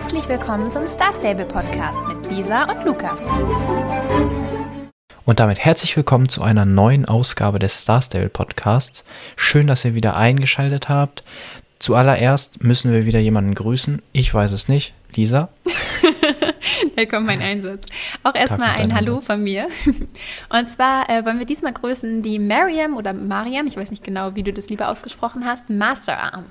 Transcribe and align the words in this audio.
Herzlich 0.00 0.28
willkommen 0.28 0.70
zum 0.70 0.86
Star 0.86 1.12
Stable 1.12 1.44
Podcast 1.44 1.98
mit 2.06 2.30
Lisa 2.30 2.70
und 2.70 2.84
Lukas. 2.84 3.28
Und 5.24 5.40
damit 5.40 5.58
herzlich 5.58 5.96
willkommen 5.96 6.28
zu 6.28 6.40
einer 6.40 6.64
neuen 6.64 7.04
Ausgabe 7.04 7.58
des 7.58 7.80
Star 7.80 8.00
Stable 8.00 8.28
Podcasts. 8.28 9.04
Schön, 9.34 9.66
dass 9.66 9.84
ihr 9.84 9.94
wieder 9.94 10.16
eingeschaltet 10.16 10.88
habt. 10.88 11.24
Zuallererst 11.80 12.62
müssen 12.62 12.92
wir 12.92 13.06
wieder 13.06 13.18
jemanden 13.18 13.54
grüßen. 13.54 14.00
Ich 14.12 14.32
weiß 14.32 14.52
es 14.52 14.68
nicht. 14.68 14.94
Lisa? 15.16 15.48
da 16.96 17.04
kommt 17.04 17.26
mein 17.26 17.42
Einsatz. 17.42 17.86
Auch 18.22 18.36
erstmal 18.36 18.76
ein 18.76 18.94
Hallo 18.94 19.16
Einsatz. 19.16 19.26
von 19.26 19.42
mir. 19.42 19.66
Und 20.48 20.70
zwar 20.70 21.10
äh, 21.10 21.24
wollen 21.26 21.40
wir 21.40 21.46
diesmal 21.46 21.72
grüßen 21.72 22.22
die 22.22 22.38
Mariam 22.38 22.96
oder 22.96 23.12
Mariam, 23.12 23.66
ich 23.66 23.76
weiß 23.76 23.90
nicht 23.90 24.04
genau, 24.04 24.36
wie 24.36 24.44
du 24.44 24.52
das 24.52 24.68
lieber 24.68 24.90
ausgesprochen 24.90 25.44
hast, 25.44 25.70
Masterarm. 25.70 26.44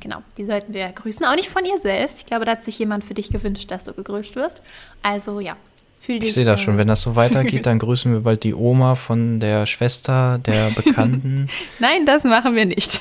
Genau, 0.00 0.18
die 0.36 0.44
sollten 0.44 0.74
wir 0.74 0.88
grüßen. 0.88 1.24
Auch 1.26 1.34
nicht 1.34 1.48
von 1.48 1.64
ihr 1.64 1.78
selbst. 1.78 2.18
Ich 2.20 2.26
glaube, 2.26 2.44
da 2.44 2.52
hat 2.52 2.62
sich 2.62 2.78
jemand 2.78 3.04
für 3.04 3.14
dich 3.14 3.30
gewünscht, 3.30 3.70
dass 3.70 3.84
du 3.84 3.92
gegrüßt 3.92 4.36
wirst. 4.36 4.62
Also 5.02 5.40
ja, 5.40 5.56
fühl 5.98 6.18
dich. 6.18 6.30
Ich 6.30 6.34
sehe 6.34 6.44
das 6.44 6.60
schon. 6.60 6.76
Wenn 6.76 6.86
das 6.86 7.00
so 7.00 7.16
weitergeht, 7.16 7.66
dann 7.66 7.78
grüßen 7.80 8.12
wir 8.12 8.20
bald 8.20 8.44
die 8.44 8.54
Oma 8.54 8.94
von 8.94 9.40
der 9.40 9.66
Schwester, 9.66 10.38
der 10.38 10.70
Bekannten. 10.76 11.48
Nein, 11.78 12.04
das 12.04 12.24
machen 12.24 12.54
wir 12.54 12.66
nicht. 12.66 13.00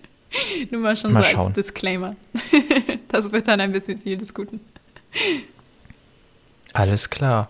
Nur 0.70 0.80
mal 0.80 0.96
schon 0.96 1.12
mal 1.12 1.24
so 1.24 1.28
schauen. 1.30 1.46
als 1.46 1.54
Disclaimer. 1.54 2.14
das 3.08 3.32
wird 3.32 3.48
dann 3.48 3.60
ein 3.60 3.72
bisschen 3.72 3.98
viel 3.98 4.16
des 4.16 4.32
Guten. 4.32 4.60
Alles 6.72 7.10
klar. 7.10 7.48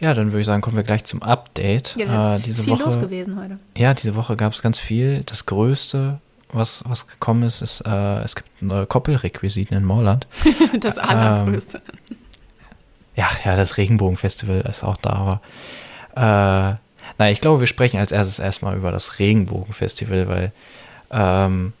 Ja, 0.00 0.14
dann 0.14 0.28
würde 0.28 0.40
ich 0.40 0.46
sagen, 0.46 0.62
kommen 0.62 0.76
wir 0.76 0.84
gleich 0.84 1.04
zum 1.04 1.22
Update. 1.22 1.94
Ja, 1.96 2.36
äh, 2.36 2.40
diese 2.40 2.62
viel 2.62 2.72
Woche, 2.72 2.84
los 2.84 3.00
gewesen 3.00 3.40
heute. 3.40 3.58
Ja, 3.76 3.94
diese 3.94 4.14
Woche 4.14 4.36
gab 4.36 4.52
es 4.52 4.62
ganz 4.62 4.78
viel. 4.78 5.22
Das 5.26 5.46
Größte 5.46 6.20
was, 6.52 6.82
was 6.86 7.06
gekommen 7.06 7.42
ist, 7.42 7.62
ist, 7.62 7.82
äh, 7.86 8.20
es 8.22 8.34
gibt 8.34 8.62
neue 8.62 8.86
Koppelrequisiten 8.86 9.76
in 9.76 9.84
Morland. 9.84 10.26
das 10.80 10.98
allergrößte. 10.98 11.82
Ähm, 12.10 12.16
ja, 13.16 13.28
ja, 13.44 13.56
das 13.56 13.76
Regenbogenfestival 13.76 14.60
ist 14.60 14.84
auch 14.84 14.96
da, 14.96 15.10
aber 15.10 15.40
äh, 16.14 16.76
na, 17.18 17.30
ich 17.30 17.40
glaube, 17.40 17.60
wir 17.60 17.66
sprechen 17.66 17.98
als 17.98 18.12
erstes 18.12 18.38
erstmal 18.38 18.76
über 18.76 18.92
das 18.92 19.18
Regenbogenfestival, 19.18 20.28
weil 20.28 20.52
ähm, 21.10 21.72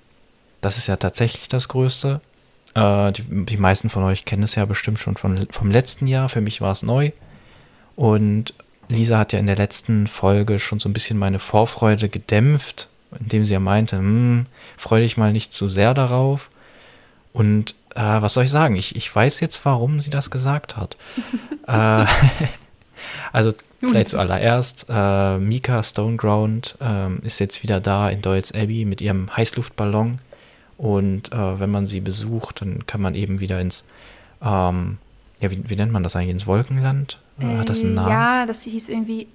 das 0.60 0.78
ist 0.78 0.86
ja 0.86 0.96
tatsächlich 0.96 1.48
das 1.48 1.68
Größte. 1.68 2.20
Äh, 2.74 3.12
die, 3.12 3.22
die, 3.44 3.56
meisten 3.56 3.90
von 3.90 4.02
euch 4.04 4.24
kennen 4.24 4.42
es 4.42 4.54
ja 4.54 4.64
bestimmt 4.64 4.98
schon 4.98 5.16
von, 5.16 5.46
vom 5.50 5.70
letzten 5.70 6.06
Jahr. 6.06 6.28
Für 6.28 6.40
mich 6.40 6.60
war 6.60 6.72
es 6.72 6.82
neu. 6.82 7.12
Und 7.94 8.54
Lisa 8.88 9.18
hat 9.18 9.32
ja 9.32 9.38
in 9.38 9.46
der 9.46 9.56
letzten 9.56 10.06
Folge 10.06 10.58
schon 10.58 10.80
so 10.80 10.88
ein 10.88 10.92
bisschen 10.92 11.18
meine 11.18 11.38
Vorfreude 11.38 12.08
gedämpft, 12.08 12.88
indem 13.18 13.44
sie 13.44 13.52
ja 13.52 13.60
meinte, 13.60 13.98
hm, 13.98 14.46
freu 14.76 15.00
dich 15.00 15.16
mal 15.16 15.32
nicht 15.32 15.52
zu 15.52 15.68
sehr 15.68 15.94
darauf. 15.94 16.50
Und 17.32 17.74
äh, 17.94 18.00
was 18.00 18.34
soll 18.34 18.44
ich 18.44 18.50
sagen? 18.50 18.76
Ich, 18.76 18.96
ich 18.96 19.14
weiß 19.14 19.40
jetzt, 19.40 19.64
warum 19.64 20.00
sie 20.00 20.10
das 20.10 20.30
gesagt 20.30 20.76
hat. 20.76 20.96
äh, 21.66 22.06
also 23.32 23.52
vielleicht 23.80 24.10
zuallererst, 24.10 24.86
äh, 24.88 25.38
Mika 25.38 25.82
Stoneground 25.82 26.76
äh, 26.80 27.14
ist 27.26 27.38
jetzt 27.38 27.62
wieder 27.62 27.80
da 27.80 28.08
in 28.08 28.22
Deutz 28.22 28.52
Abbey 28.52 28.84
mit 28.84 29.00
ihrem 29.00 29.34
Heißluftballon. 29.36 30.18
Und 30.76 31.32
äh, 31.32 31.60
wenn 31.60 31.70
man 31.70 31.86
sie 31.86 32.00
besucht, 32.00 32.60
dann 32.60 32.86
kann 32.86 33.00
man 33.00 33.14
eben 33.14 33.40
wieder 33.40 33.60
ins, 33.60 33.84
ähm, 34.40 34.98
ja, 35.40 35.50
wie, 35.50 35.68
wie, 35.68 35.76
nennt 35.76 35.92
man 35.92 36.04
das 36.04 36.14
eigentlich, 36.14 36.30
ins 36.30 36.46
Wolkenland? 36.46 37.18
Äh, 37.40 37.58
hat 37.58 37.68
das 37.68 37.82
einen 37.82 37.94
Namen? 37.94 38.10
Ja, 38.10 38.46
das 38.46 38.62
hieß 38.62 38.88
irgendwie 38.88 39.26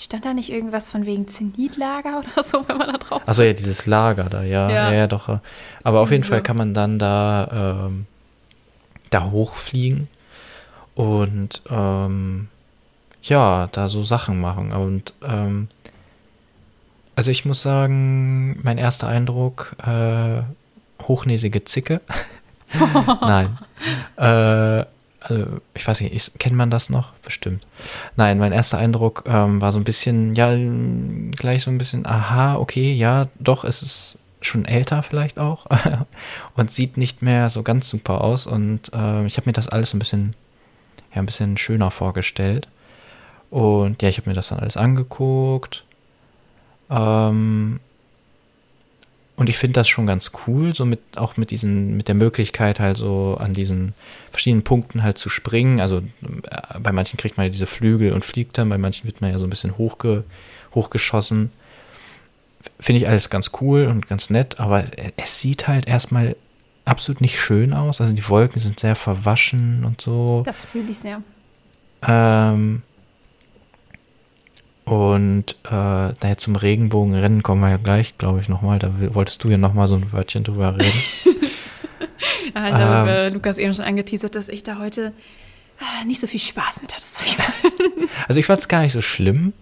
Stand 0.00 0.24
da 0.24 0.34
nicht 0.34 0.50
irgendwas 0.50 0.90
von 0.90 1.06
wegen 1.06 1.28
Zenitlager 1.28 2.20
oder 2.20 2.42
so, 2.42 2.68
wenn 2.68 2.78
man 2.78 2.92
da 2.92 2.98
drauf 2.98 3.22
Also 3.26 3.42
ja, 3.42 3.52
dieses 3.52 3.86
Lager 3.86 4.24
da, 4.24 4.42
ja, 4.42 4.70
ja, 4.70 4.92
ja, 4.92 5.06
doch. 5.06 5.40
Aber 5.82 6.00
auf 6.00 6.10
jeden. 6.10 6.24
Fall 6.24 6.42
kann 6.42 6.56
man 6.56 6.74
dann 6.74 6.98
da, 6.98 7.86
ähm, 7.86 8.06
da 9.10 9.30
hochfliegen 9.30 10.08
und 10.94 11.62
ähm, 11.70 12.48
ja, 13.22 13.68
da 13.72 13.88
so 13.88 14.02
Sachen 14.02 14.40
machen. 14.40 14.72
Und 14.72 15.14
ähm, 15.22 15.68
also 17.14 17.30
ich 17.30 17.44
muss 17.44 17.62
sagen, 17.62 18.60
mein 18.62 18.78
erster 18.78 19.08
Eindruck, 19.08 19.76
äh, 19.84 20.42
hochnäsige 21.02 21.64
Zicke. 21.64 22.00
Nein. 23.20 23.58
äh, 24.16 24.77
also 25.28 25.60
ich 25.74 25.86
weiß 25.86 26.00
nicht, 26.00 26.38
kennt 26.38 26.56
man 26.56 26.70
das 26.70 26.90
noch? 26.90 27.12
Bestimmt. 27.24 27.66
Nein, 28.16 28.38
mein 28.38 28.52
erster 28.52 28.78
Eindruck 28.78 29.24
ähm, 29.26 29.60
war 29.60 29.72
so 29.72 29.78
ein 29.78 29.84
bisschen, 29.84 30.34
ja, 30.34 30.54
gleich 31.36 31.62
so 31.62 31.70
ein 31.70 31.78
bisschen, 31.78 32.06
aha, 32.06 32.56
okay, 32.56 32.92
ja, 32.92 33.28
doch, 33.38 33.64
es 33.64 33.82
ist 33.82 34.18
schon 34.40 34.64
älter 34.64 35.02
vielleicht 35.02 35.38
auch 35.38 35.66
und 36.54 36.70
sieht 36.70 36.96
nicht 36.96 37.22
mehr 37.22 37.50
so 37.50 37.62
ganz 37.62 37.88
super 37.88 38.20
aus 38.22 38.46
und 38.46 38.92
äh, 38.92 39.26
ich 39.26 39.36
habe 39.36 39.48
mir 39.48 39.52
das 39.52 39.68
alles 39.68 39.94
ein 39.94 39.98
bisschen, 39.98 40.34
ja, 41.12 41.20
ein 41.20 41.26
bisschen 41.26 41.56
schöner 41.56 41.90
vorgestellt 41.90 42.68
und 43.50 44.02
ja, 44.02 44.08
ich 44.08 44.18
habe 44.18 44.30
mir 44.30 44.34
das 44.34 44.48
dann 44.48 44.60
alles 44.60 44.76
angeguckt. 44.76 45.84
Ähm, 46.90 47.80
und 49.38 49.48
ich 49.48 49.56
finde 49.56 49.74
das 49.74 49.86
schon 49.86 50.04
ganz 50.04 50.32
cool, 50.46 50.74
so 50.74 50.84
mit, 50.84 50.98
auch 51.14 51.36
mit 51.36 51.52
diesen, 51.52 51.96
mit 51.96 52.08
der 52.08 52.16
Möglichkeit 52.16 52.80
halt 52.80 52.96
so 52.96 53.36
an 53.38 53.54
diesen 53.54 53.94
verschiedenen 54.32 54.64
Punkten 54.64 55.04
halt 55.04 55.16
zu 55.16 55.28
springen. 55.28 55.80
Also 55.80 55.98
äh, 55.98 56.80
bei 56.80 56.90
manchen 56.90 57.18
kriegt 57.18 57.36
man 57.36 57.46
ja 57.46 57.50
diese 57.50 57.68
Flügel 57.68 58.12
und 58.12 58.24
fliegt 58.24 58.58
dann, 58.58 58.68
bei 58.68 58.78
manchen 58.78 59.06
wird 59.06 59.20
man 59.20 59.30
ja 59.30 59.38
so 59.38 59.46
ein 59.46 59.50
bisschen 59.50 59.78
hochge, 59.78 60.24
hochgeschossen. 60.74 61.52
Finde 62.80 63.00
ich 63.00 63.06
alles 63.06 63.30
ganz 63.30 63.52
cool 63.60 63.86
und 63.86 64.08
ganz 64.08 64.28
nett, 64.28 64.58
aber 64.58 64.86
es 65.16 65.40
sieht 65.40 65.68
halt 65.68 65.86
erstmal 65.86 66.34
absolut 66.84 67.20
nicht 67.20 67.38
schön 67.38 67.72
aus. 67.72 68.00
Also 68.00 68.16
die 68.16 68.28
Wolken 68.28 68.60
sind 68.60 68.80
sehr 68.80 68.96
verwaschen 68.96 69.84
und 69.84 70.00
so. 70.00 70.42
Das 70.44 70.64
fühle 70.64 70.90
ich 70.90 70.98
sehr. 70.98 71.22
Ähm, 72.02 72.82
und 74.90 75.56
äh, 75.64 75.70
naja, 75.70 76.36
zum 76.36 76.56
Regenbogenrennen 76.56 77.42
kommen 77.42 77.60
wir 77.60 77.70
ja 77.70 77.76
gleich, 77.76 78.18
glaube 78.18 78.40
ich, 78.40 78.48
nochmal. 78.48 78.78
Da 78.78 78.90
wolltest 79.14 79.42
du 79.44 79.48
ja 79.48 79.58
nochmal 79.58 79.88
so 79.88 79.96
ein 79.96 80.12
Wörtchen 80.12 80.44
drüber 80.44 80.76
reden. 80.76 81.02
ja, 82.54 82.68
ich 82.68 82.74
habe 82.74 83.10
ähm, 83.10 83.34
Lukas 83.34 83.58
eben 83.58 83.74
schon 83.74 83.84
angeteasert, 83.84 84.34
dass 84.34 84.48
ich 84.48 84.62
da 84.62 84.78
heute 84.78 85.12
äh, 85.80 86.04
nicht 86.06 86.20
so 86.20 86.26
viel 86.26 86.40
Spaß 86.40 86.82
mit 86.82 86.94
hatte, 86.94 87.04
also 88.28 88.40
ich 88.40 88.46
fand 88.46 88.60
es 88.60 88.68
gar 88.68 88.82
nicht 88.82 88.92
so 88.92 89.00
schlimm. 89.00 89.52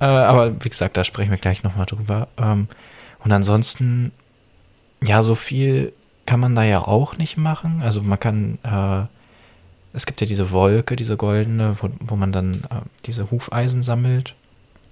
Äh, 0.00 0.04
aber 0.04 0.64
wie 0.64 0.68
gesagt, 0.68 0.96
da 0.96 1.04
sprechen 1.04 1.30
wir 1.30 1.38
gleich 1.38 1.62
nochmal 1.62 1.86
drüber. 1.86 2.28
Ähm, 2.36 2.68
und 3.24 3.32
ansonsten, 3.32 4.12
ja, 5.02 5.22
so 5.22 5.34
viel 5.34 5.92
kann 6.26 6.40
man 6.40 6.54
da 6.54 6.62
ja 6.62 6.80
auch 6.80 7.16
nicht 7.16 7.36
machen. 7.36 7.80
Also 7.82 8.02
man 8.02 8.20
kann 8.20 8.58
äh, 8.62 9.06
es 9.94 10.06
gibt 10.06 10.20
ja 10.20 10.26
diese 10.26 10.50
Wolke, 10.50 10.96
diese 10.96 11.16
goldene, 11.16 11.76
wo, 11.80 11.88
wo 12.00 12.16
man 12.16 12.32
dann 12.32 12.64
äh, 12.70 12.82
diese 13.06 13.30
Hufeisen 13.30 13.82
sammelt. 13.82 14.34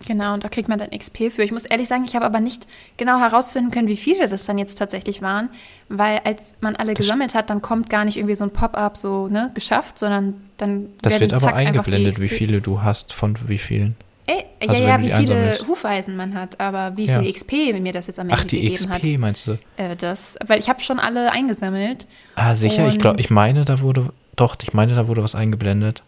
Genau, 0.06 0.34
und 0.34 0.42
da 0.42 0.48
kriegt 0.48 0.68
man 0.68 0.78
dann 0.78 0.90
XP 0.90 1.30
für. 1.30 1.42
Ich 1.42 1.52
muss 1.52 1.64
ehrlich 1.64 1.88
sagen, 1.88 2.04
ich 2.04 2.16
habe 2.16 2.24
aber 2.24 2.40
nicht 2.40 2.66
genau 2.96 3.20
herausfinden 3.20 3.70
können, 3.70 3.88
wie 3.88 3.96
viele 3.96 4.28
das 4.28 4.46
dann 4.46 4.58
jetzt 4.58 4.76
tatsächlich 4.76 5.22
waren, 5.22 5.48
weil 5.88 6.20
als 6.24 6.54
man 6.60 6.76
alle 6.76 6.94
das 6.94 7.02
gesammelt 7.02 7.34
hat, 7.34 7.50
dann 7.50 7.62
kommt 7.62 7.90
gar 7.90 8.04
nicht 8.04 8.16
irgendwie 8.16 8.34
so 8.34 8.44
ein 8.44 8.50
Pop-up 8.50 8.96
so, 8.96 9.28
ne, 9.28 9.50
geschafft, 9.54 9.98
sondern 9.98 10.34
dann 10.56 10.88
Das 11.02 11.20
wird 11.20 11.32
aber 11.32 11.54
eingeblendet, 11.54 12.18
wie 12.18 12.28
viele 12.28 12.60
du 12.60 12.82
hast 12.82 13.12
von 13.12 13.36
wie 13.46 13.58
vielen. 13.58 13.96
Ey, 14.26 14.44
also 14.60 14.80
ja, 14.80 14.88
ja, 14.88 15.02
wie 15.02 15.10
viele. 15.10 15.58
Hufeisen 15.66 16.16
man 16.16 16.34
hat, 16.34 16.60
aber 16.60 16.96
wie 16.96 17.08
viel 17.08 17.22
ja. 17.22 17.32
XP 17.32 17.52
mir 17.80 17.92
das 17.92 18.06
jetzt 18.06 18.20
am 18.20 18.28
Ende 18.28 18.42
gegeben 18.42 18.78
hat. 18.88 18.90
Ach, 18.92 19.00
die 19.00 19.14
XP 19.14 19.20
meinst 19.20 19.46
du? 19.46 19.58
Äh, 19.76 19.96
das, 19.96 20.36
weil 20.46 20.60
ich 20.60 20.68
habe 20.68 20.80
schon 20.80 21.00
alle 21.00 21.32
eingesammelt. 21.32 22.06
Ah, 22.36 22.54
sicher? 22.54 22.86
Ich 22.88 22.98
glaube, 22.98 23.20
ich 23.20 23.30
meine, 23.30 23.64
da 23.64 23.80
wurde 23.80 24.12
doch, 24.36 24.56
ich 24.62 24.72
meine, 24.72 24.94
da 24.94 25.08
wurde 25.08 25.22
was 25.22 25.34
eingeblendet. 25.34 26.02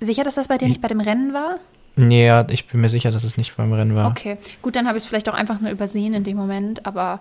Sicher, 0.00 0.24
dass 0.24 0.34
das 0.34 0.48
bei 0.48 0.58
dir 0.58 0.68
nicht 0.68 0.82
bei 0.82 0.88
dem 0.88 1.00
Rennen 1.00 1.32
war? 1.32 1.58
Nee, 1.96 2.26
ja, 2.26 2.46
ich 2.50 2.66
bin 2.66 2.82
mir 2.82 2.90
sicher, 2.90 3.10
dass 3.10 3.24
es 3.24 3.38
nicht 3.38 3.56
beim 3.56 3.72
Rennen 3.72 3.96
war. 3.96 4.10
Okay, 4.10 4.36
gut, 4.60 4.76
dann 4.76 4.86
habe 4.86 4.98
ich 4.98 5.04
es 5.04 5.08
vielleicht 5.08 5.28
auch 5.30 5.34
einfach 5.34 5.60
nur 5.60 5.70
übersehen 5.70 6.12
in 6.12 6.24
dem 6.24 6.36
Moment, 6.36 6.84
aber. 6.86 7.20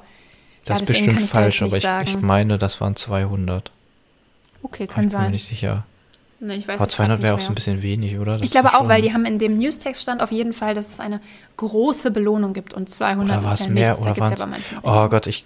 Das 0.65 0.79
ja, 0.79 0.83
ist 0.83 0.87
bestimmt 0.87 1.21
falsch, 1.29 1.61
aber 1.61 1.77
ich, 1.77 1.85
ich, 2.09 2.21
meine, 2.21 2.57
das 2.57 2.81
waren 2.81 2.95
200. 2.95 3.71
Okay, 4.63 4.87
kann 4.87 5.03
sein. 5.03 5.05
Ich 5.05 5.11
bin 5.11 5.21
mir 5.21 5.31
nicht 5.31 5.45
sicher. 5.45 5.85
Nee, 6.41 6.55
ich 6.55 6.67
weiß 6.67 6.81
aber 6.81 6.89
200 6.89 7.21
wäre 7.21 7.35
auch 7.35 7.39
so 7.39 7.49
ein 7.49 7.55
bisschen 7.55 7.81
wenig, 7.81 8.17
oder? 8.17 8.33
Das 8.33 8.41
ich 8.41 8.51
glaube 8.51 8.73
auch, 8.73 8.89
weil 8.89 9.01
die 9.01 9.13
haben 9.13 9.25
in 9.25 9.39
dem 9.39 9.57
Newstext 9.57 10.01
stand 10.01 10.21
auf 10.21 10.31
jeden 10.31 10.51
Fall, 10.51 10.73
dass 10.73 10.89
es 10.89 10.99
eine 10.99 11.21
große 11.55 12.11
Belohnung 12.11 12.51
gibt 12.53 12.73
und 12.73 12.89
200 12.89 13.41
oder 13.41 13.53
ist 13.53 13.61
ja 13.61 13.67
mehr, 13.69 13.89
nichts. 13.91 14.01
Oder 14.01 14.13
da 14.13 14.47
ja 14.47 14.59
oh 14.83 15.09
Gott, 15.09 15.27
ich, 15.27 15.45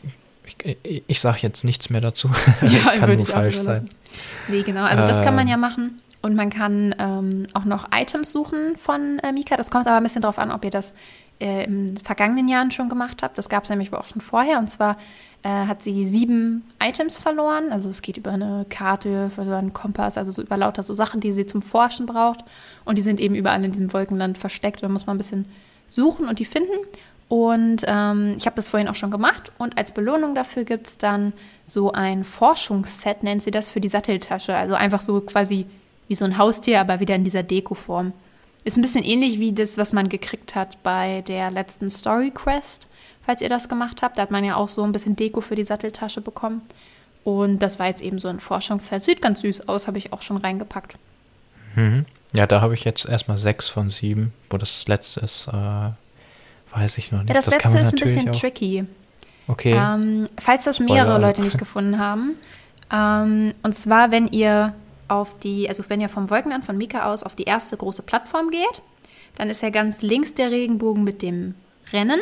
ich, 0.84 1.04
ich 1.08 1.20
sage 1.20 1.40
jetzt 1.42 1.64
nichts 1.64 1.90
mehr 1.90 2.02
dazu. 2.02 2.30
Ja, 2.62 2.80
das 2.84 3.00
kann 3.00 3.16
nur 3.16 3.26
falsch 3.26 3.58
sein. 3.58 3.90
Nee, 4.48 4.64
genau. 4.64 4.84
Also 4.84 5.06
das 5.06 5.22
kann 5.22 5.36
man 5.36 5.48
ja 5.48 5.58
machen. 5.58 6.02
Und 6.22 6.36
man 6.36 6.50
kann 6.50 6.94
ähm, 7.00 7.48
auch 7.54 7.64
noch 7.64 7.88
Items 7.94 8.32
suchen 8.32 8.76
von 8.76 9.20
äh, 9.20 9.32
Mika. 9.32 9.56
Das 9.56 9.72
kommt 9.72 9.88
aber 9.88 9.98
ein 9.98 10.04
bisschen 10.04 10.22
darauf 10.22 10.38
an, 10.38 10.52
ob 10.52 10.66
ihr 10.66 10.72
das 10.72 10.94
äh, 11.40 11.64
in 11.64 11.96
vergangenen 11.96 12.50
Jahren 12.50 12.72
schon 12.72 12.90
gemacht 12.90 13.24
habt. 13.24 13.38
Das 13.38 13.48
gab 13.48 13.64
es 13.64 13.70
nämlich 13.70 13.94
auch 13.94 14.06
schon 14.06 14.20
vorher. 14.22 14.60
Und 14.60 14.70
zwar 14.70 14.98
äh, 15.44 15.50
hat 15.50 15.82
sie 15.82 16.06
sieben 16.06 16.70
Items 16.84 17.16
verloren. 17.16 17.72
Also 17.72 17.90
es 17.90 18.02
geht 18.02 18.18
über 18.18 18.32
eine 18.32 18.66
Karte, 18.70 19.32
über 19.38 19.58
einen 19.58 19.72
Kompass, 19.72 20.18
also 20.18 20.32
so 20.32 20.42
über 20.42 20.58
lauter 20.58 20.84
so 20.84 20.94
Sachen, 20.94 21.22
die 21.22 21.32
sie 21.32 21.46
zum 21.46 21.62
Forschen 21.62 22.06
braucht. 22.06 22.44
Und 22.84 22.98
die 22.98 23.02
sind 23.02 23.22
eben 23.22 23.36
überall 23.36 23.64
in 23.64 23.72
diesem 23.72 23.94
Wolkenland 23.94 24.38
versteckt. 24.38 24.84
Da 24.84 24.90
muss 24.90 25.06
man 25.06 25.16
ein 25.16 25.20
bisschen 25.20 25.46
suchen 25.88 26.28
und 26.28 26.40
die 26.40 26.46
finden. 26.46 26.86
Und 27.30 27.84
ähm, 27.86 28.34
ich 28.38 28.48
habe 28.48 28.56
das 28.56 28.70
vorhin 28.70 28.90
auch 28.90 28.96
schon 28.96 29.12
gemacht. 29.12 29.52
Und 29.60 29.78
als 29.78 29.94
Belohnung 29.94 30.34
dafür 30.34 30.64
gibt 30.64 30.88
es 30.88 30.98
dann 30.98 31.32
so 31.66 31.92
ein 31.92 32.24
Forschungsset, 32.24 33.22
nennt 33.22 33.44
sie 33.44 33.52
das, 33.52 33.70
für 33.70 33.80
die 33.80 33.88
Satteltasche. 33.88 34.56
Also 34.56 34.74
einfach 34.74 35.00
so 35.00 35.22
quasi 35.22 35.68
wie 36.08 36.16
so 36.16 36.26
ein 36.26 36.40
Haustier, 36.40 36.82
aber 36.82 37.00
wieder 37.00 37.14
in 37.14 37.24
dieser 37.24 37.44
Deko-Form. 37.44 38.14
Ist 38.64 38.78
ein 38.78 38.82
bisschen 38.82 39.06
ähnlich 39.06 39.40
wie 39.40 39.54
das, 39.54 39.78
was 39.78 39.94
man 39.94 40.10
gekriegt 40.10 40.56
hat 40.56 40.82
bei 40.82 41.22
der 41.28 41.52
letzten 41.52 41.92
Story 41.92 42.32
Quest, 42.32 42.88
falls 43.22 43.42
ihr 43.42 43.50
das 43.50 43.70
gemacht 43.70 44.02
habt. 44.02 44.18
Da 44.18 44.24
hat 44.24 44.32
man 44.32 44.44
ja 44.44 44.56
auch 44.56 44.70
so 44.70 44.84
ein 44.84 44.92
bisschen 44.92 45.16
Deko 45.16 45.42
für 45.42 45.56
die 45.56 45.64
Satteltasche 45.64 46.22
bekommen. 46.22 46.64
Und 47.24 47.60
das 47.60 47.78
war 47.78 47.86
jetzt 47.86 48.02
eben 48.02 48.18
so 48.18 48.28
ein 48.28 48.40
Forschungsfeld. 48.40 49.04
Sieht 49.04 49.22
ganz 49.22 49.42
süß 49.42 49.70
aus, 49.70 49.86
habe 49.86 50.00
ich 50.00 50.14
auch 50.14 50.24
schon 50.24 50.38
reingepackt. 50.38 50.96
Mhm. 51.76 52.06
Ja, 52.34 52.48
da 52.48 52.62
habe 52.62 52.74
ich 52.74 52.84
jetzt 52.86 53.06
erstmal 53.06 53.38
sechs 53.38 53.70
von 53.70 53.92
sieben, 53.92 54.34
wo 54.50 54.58
das 54.58 54.88
letzte 54.88 55.20
ist, 55.20 55.48
äh, 55.48 55.92
weiß 56.74 56.98
ich 56.98 57.12
noch 57.12 57.20
nicht. 57.20 57.30
Ja, 57.30 57.36
das, 57.36 57.46
das 57.46 57.56
letzte 57.56 57.80
ist 57.80 57.94
ein 57.94 58.00
bisschen 58.00 58.30
auch. 58.30 58.36
tricky. 58.36 58.86
Okay. 59.48 59.74
Ähm, 59.74 60.30
falls 60.40 60.66
das 60.66 60.80
mehrere 60.80 61.14
Spoiler. 61.14 61.20
Leute 61.20 61.42
nicht 61.42 61.58
gefunden 61.58 61.98
haben. 61.98 62.36
Ähm, 62.92 63.54
und 63.64 63.74
zwar, 63.74 64.12
wenn 64.12 64.28
ihr 64.28 64.74
auf 65.08 65.38
die, 65.40 65.68
also 65.68 65.84
wenn 65.88 66.02
ihr 66.02 66.10
vom 66.10 66.30
Wolkenland 66.30 66.66
von 66.66 66.78
Mika 66.78 67.12
aus 67.12 67.24
auf 67.24 67.36
die 67.36 67.44
erste 67.44 67.76
große 67.76 68.04
Plattform 68.04 68.52
geht, 68.52 68.82
dann 69.36 69.50
ist 69.50 69.62
ja 69.62 69.70
ganz 69.70 70.02
links 70.02 70.34
der 70.34 70.52
Regenbogen 70.52 71.04
mit 71.04 71.22
dem 71.22 71.56
Rennen 71.92 72.20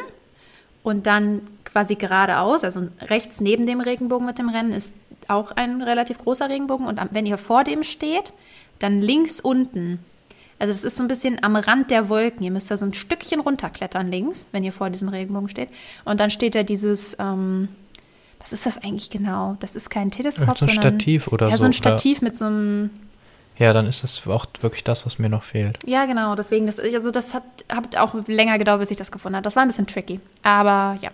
und 0.83 1.05
dann 1.05 1.41
quasi 1.65 1.95
geradeaus, 1.95 2.63
also 2.63 2.88
rechts 3.01 3.41
neben 3.41 3.65
dem 3.65 3.81
Regenbogen 3.81 4.25
mit 4.25 4.39
dem 4.39 4.50
Rennen 4.50 4.71
ist 4.71 4.93
auch 5.27 5.51
ein 5.51 5.81
relativ 5.81 6.19
großer 6.19 6.50
Regenbogen 6.50 6.88
und 6.88 7.00
wenn 7.11 7.25
ihr 7.25 7.38
vor 7.38 7.63
dem 7.63 7.83
steht, 7.83 8.33
dann 8.79 9.01
links 9.01 9.41
unten, 9.41 10.00
also 10.59 10.71
es 10.71 10.83
ist 10.83 10.98
so 10.98 11.04
ein 11.04 11.07
bisschen 11.07 11.44
am 11.44 11.56
Rand 11.56 11.92
der 11.92 12.09
Wolken, 12.09 12.44
ihr 12.44 12.51
müsst 12.51 12.71
da 12.71 12.77
so 12.77 12.86
ein 12.86 12.94
Stückchen 12.94 13.39
runterklettern 13.39 14.09
links, 14.12 14.48
wenn 14.51 14.63
ihr 14.63 14.74
vor 14.74 14.89
diesem 14.89 15.09
Regenbogen 15.09 15.50
steht 15.50 15.69
und 16.06 16.19
dann 16.19 16.31
steht 16.31 16.56
da 16.56 16.63
dieses, 16.63 17.15
ähm, 17.19 17.69
was 18.39 18.54
ist 18.54 18.65
das 18.65 18.77
eigentlich 18.77 19.09
genau? 19.09 19.57
Das 19.59 19.75
ist 19.75 19.89
kein 19.89 20.12
Teleskop, 20.12 20.57
so 20.57 20.65
ein 20.65 20.69
sondern 20.69 21.00
Stativ 21.00 21.27
oder 21.27 21.50
ja, 21.50 21.57
so. 21.57 21.62
so 21.62 21.65
ein 21.65 21.74
Stativ 21.74 22.21
mit 22.21 22.36
so 22.36 22.45
einem 22.45 22.89
ja, 23.59 23.74
dann 23.74 23.88
ist 23.88 24.04
das 24.04 24.27
auch 24.27 24.45
wirklich 24.62 24.83
das, 24.83 25.06
was 25.06 25.18
mir 25.18 25.30
noch 25.30 25.44
fehlt. 25.44 25.80
Ja, 25.86 26.06
genau. 26.06 26.36
Deswegen, 26.36 26.68
das, 26.68 26.80
also 26.80 27.10
das 27.10 27.33
hat, 27.33 27.44
hat 27.69 27.98
auch 27.98 28.13
länger 28.27 28.57
gedauert, 28.60 28.80
bis 28.81 28.92
ich 28.92 28.98
das 28.98 29.12
gefunden 29.12 29.36
habe. 29.36 29.44
Das 29.44 29.56
war 29.56 29.63
ein 29.63 29.68
bisschen 29.68 29.88
tricky. 29.88 30.19
Aber 30.44 30.98
ja, 31.01 31.10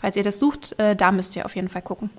falls 0.00 0.16
ihr 0.16 0.22
das 0.22 0.38
sucht, 0.38 0.78
äh, 0.78 0.94
da 0.94 1.10
müsst 1.10 1.34
ihr 1.34 1.44
auf 1.44 1.56
jeden 1.56 1.68
Fall 1.68 1.82
gucken. 1.82 2.10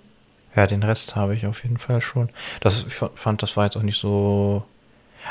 Ja, 0.56 0.68
den 0.68 0.83
Rest 0.83 1.16
habe 1.16 1.33
ich 1.33 1.48
auf 1.48 1.63
jeden 1.63 1.77
Fall 1.77 2.01
schon. 2.01 2.30
Das, 2.59 2.86
ich 2.86 2.94
fand, 2.94 3.42
das 3.42 3.56
war 3.56 3.66
jetzt 3.66 3.77
auch 3.77 3.83
nicht 3.83 4.00
so. 4.00 4.63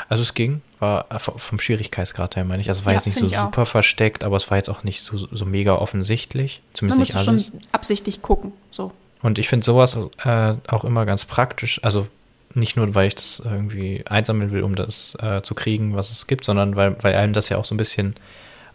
Also 0.09 0.23
es 0.23 0.33
ging, 0.33 0.61
war 0.79 1.05
äh, 1.11 1.19
vom 1.19 1.59
Schwierigkeitsgrad 1.59 2.35
her, 2.35 2.45
meine 2.45 2.61
ich. 2.61 2.69
Also 2.69 2.81
es 2.81 2.85
war 2.85 2.93
ja, 2.93 2.97
jetzt 2.99 3.05
nicht 3.05 3.17
so 3.17 3.27
super 3.27 3.61
auch. 3.61 3.67
versteckt, 3.67 4.23
aber 4.23 4.37
es 4.37 4.49
war 4.49 4.57
jetzt 4.57 4.69
auch 4.69 4.83
nicht 4.83 5.01
so, 5.01 5.17
so 5.17 5.45
mega 5.45 5.75
offensichtlich. 5.75 6.61
Zumindest 6.73 7.13
Man 7.13 7.21
nicht 7.21 7.29
alles. 7.29 7.47
schon 7.47 7.61
absichtlich 7.71 8.21
gucken. 8.21 8.53
So. 8.71 8.91
Und 9.21 9.39
ich 9.39 9.47
finde 9.47 9.65
sowas 9.65 9.97
äh, 10.23 10.55
auch 10.67 10.83
immer 10.83 11.05
ganz 11.05 11.25
praktisch. 11.25 11.79
Also 11.83 12.07
nicht 12.53 12.75
nur, 12.75 12.93
weil 12.93 13.07
ich 13.07 13.15
das 13.15 13.41
irgendwie 13.43 14.05
einsammeln 14.07 14.51
will, 14.51 14.63
um 14.63 14.75
das 14.75 15.17
äh, 15.19 15.41
zu 15.41 15.55
kriegen, 15.55 15.95
was 15.95 16.11
es 16.11 16.27
gibt, 16.27 16.45
sondern 16.45 16.75
weil, 16.75 17.01
weil 17.01 17.15
einem 17.15 17.33
das 17.33 17.49
ja 17.49 17.57
auch 17.57 17.65
so 17.65 17.73
ein 17.73 17.77
bisschen, 17.77 18.15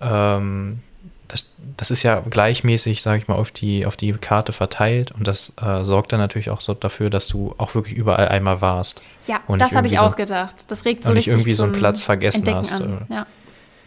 ähm, 0.00 0.80
das, 1.28 1.52
das 1.76 1.90
ist 1.90 2.02
ja 2.02 2.20
gleichmäßig, 2.20 3.02
sage 3.02 3.18
ich 3.18 3.28
mal, 3.28 3.34
auf 3.34 3.50
die, 3.50 3.86
auf 3.86 3.96
die 3.96 4.12
Karte 4.12 4.52
verteilt 4.52 5.12
und 5.12 5.28
das 5.28 5.52
äh, 5.60 5.84
sorgt 5.84 6.12
dann 6.12 6.20
natürlich 6.20 6.50
auch 6.50 6.60
so 6.60 6.74
dafür, 6.74 7.10
dass 7.10 7.28
du 7.28 7.54
auch 7.58 7.74
wirklich 7.74 7.94
überall 7.94 8.28
einmal 8.28 8.60
warst. 8.60 9.02
Ja, 9.26 9.40
das 9.58 9.74
habe 9.74 9.86
ich 9.86 9.98
so, 9.98 10.00
auch 10.00 10.16
gedacht. 10.16 10.70
Das 10.70 10.84
regt 10.84 11.04
so 11.04 11.10
und 11.10 11.16
nicht 11.16 11.28
irgendwie 11.28 11.52
so 11.52 11.64
einen 11.64 11.72
Platz 11.72 12.02
vergessen 12.02 12.38
Entdecken 12.38 12.58
hast. 12.58 12.80
An. 12.80 13.06
Ja, 13.10 13.26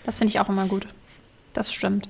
das 0.05 0.19
finde 0.19 0.29
ich 0.29 0.39
auch 0.39 0.49
immer 0.49 0.67
gut. 0.67 0.87
Das 1.53 1.73
stimmt. 1.73 2.07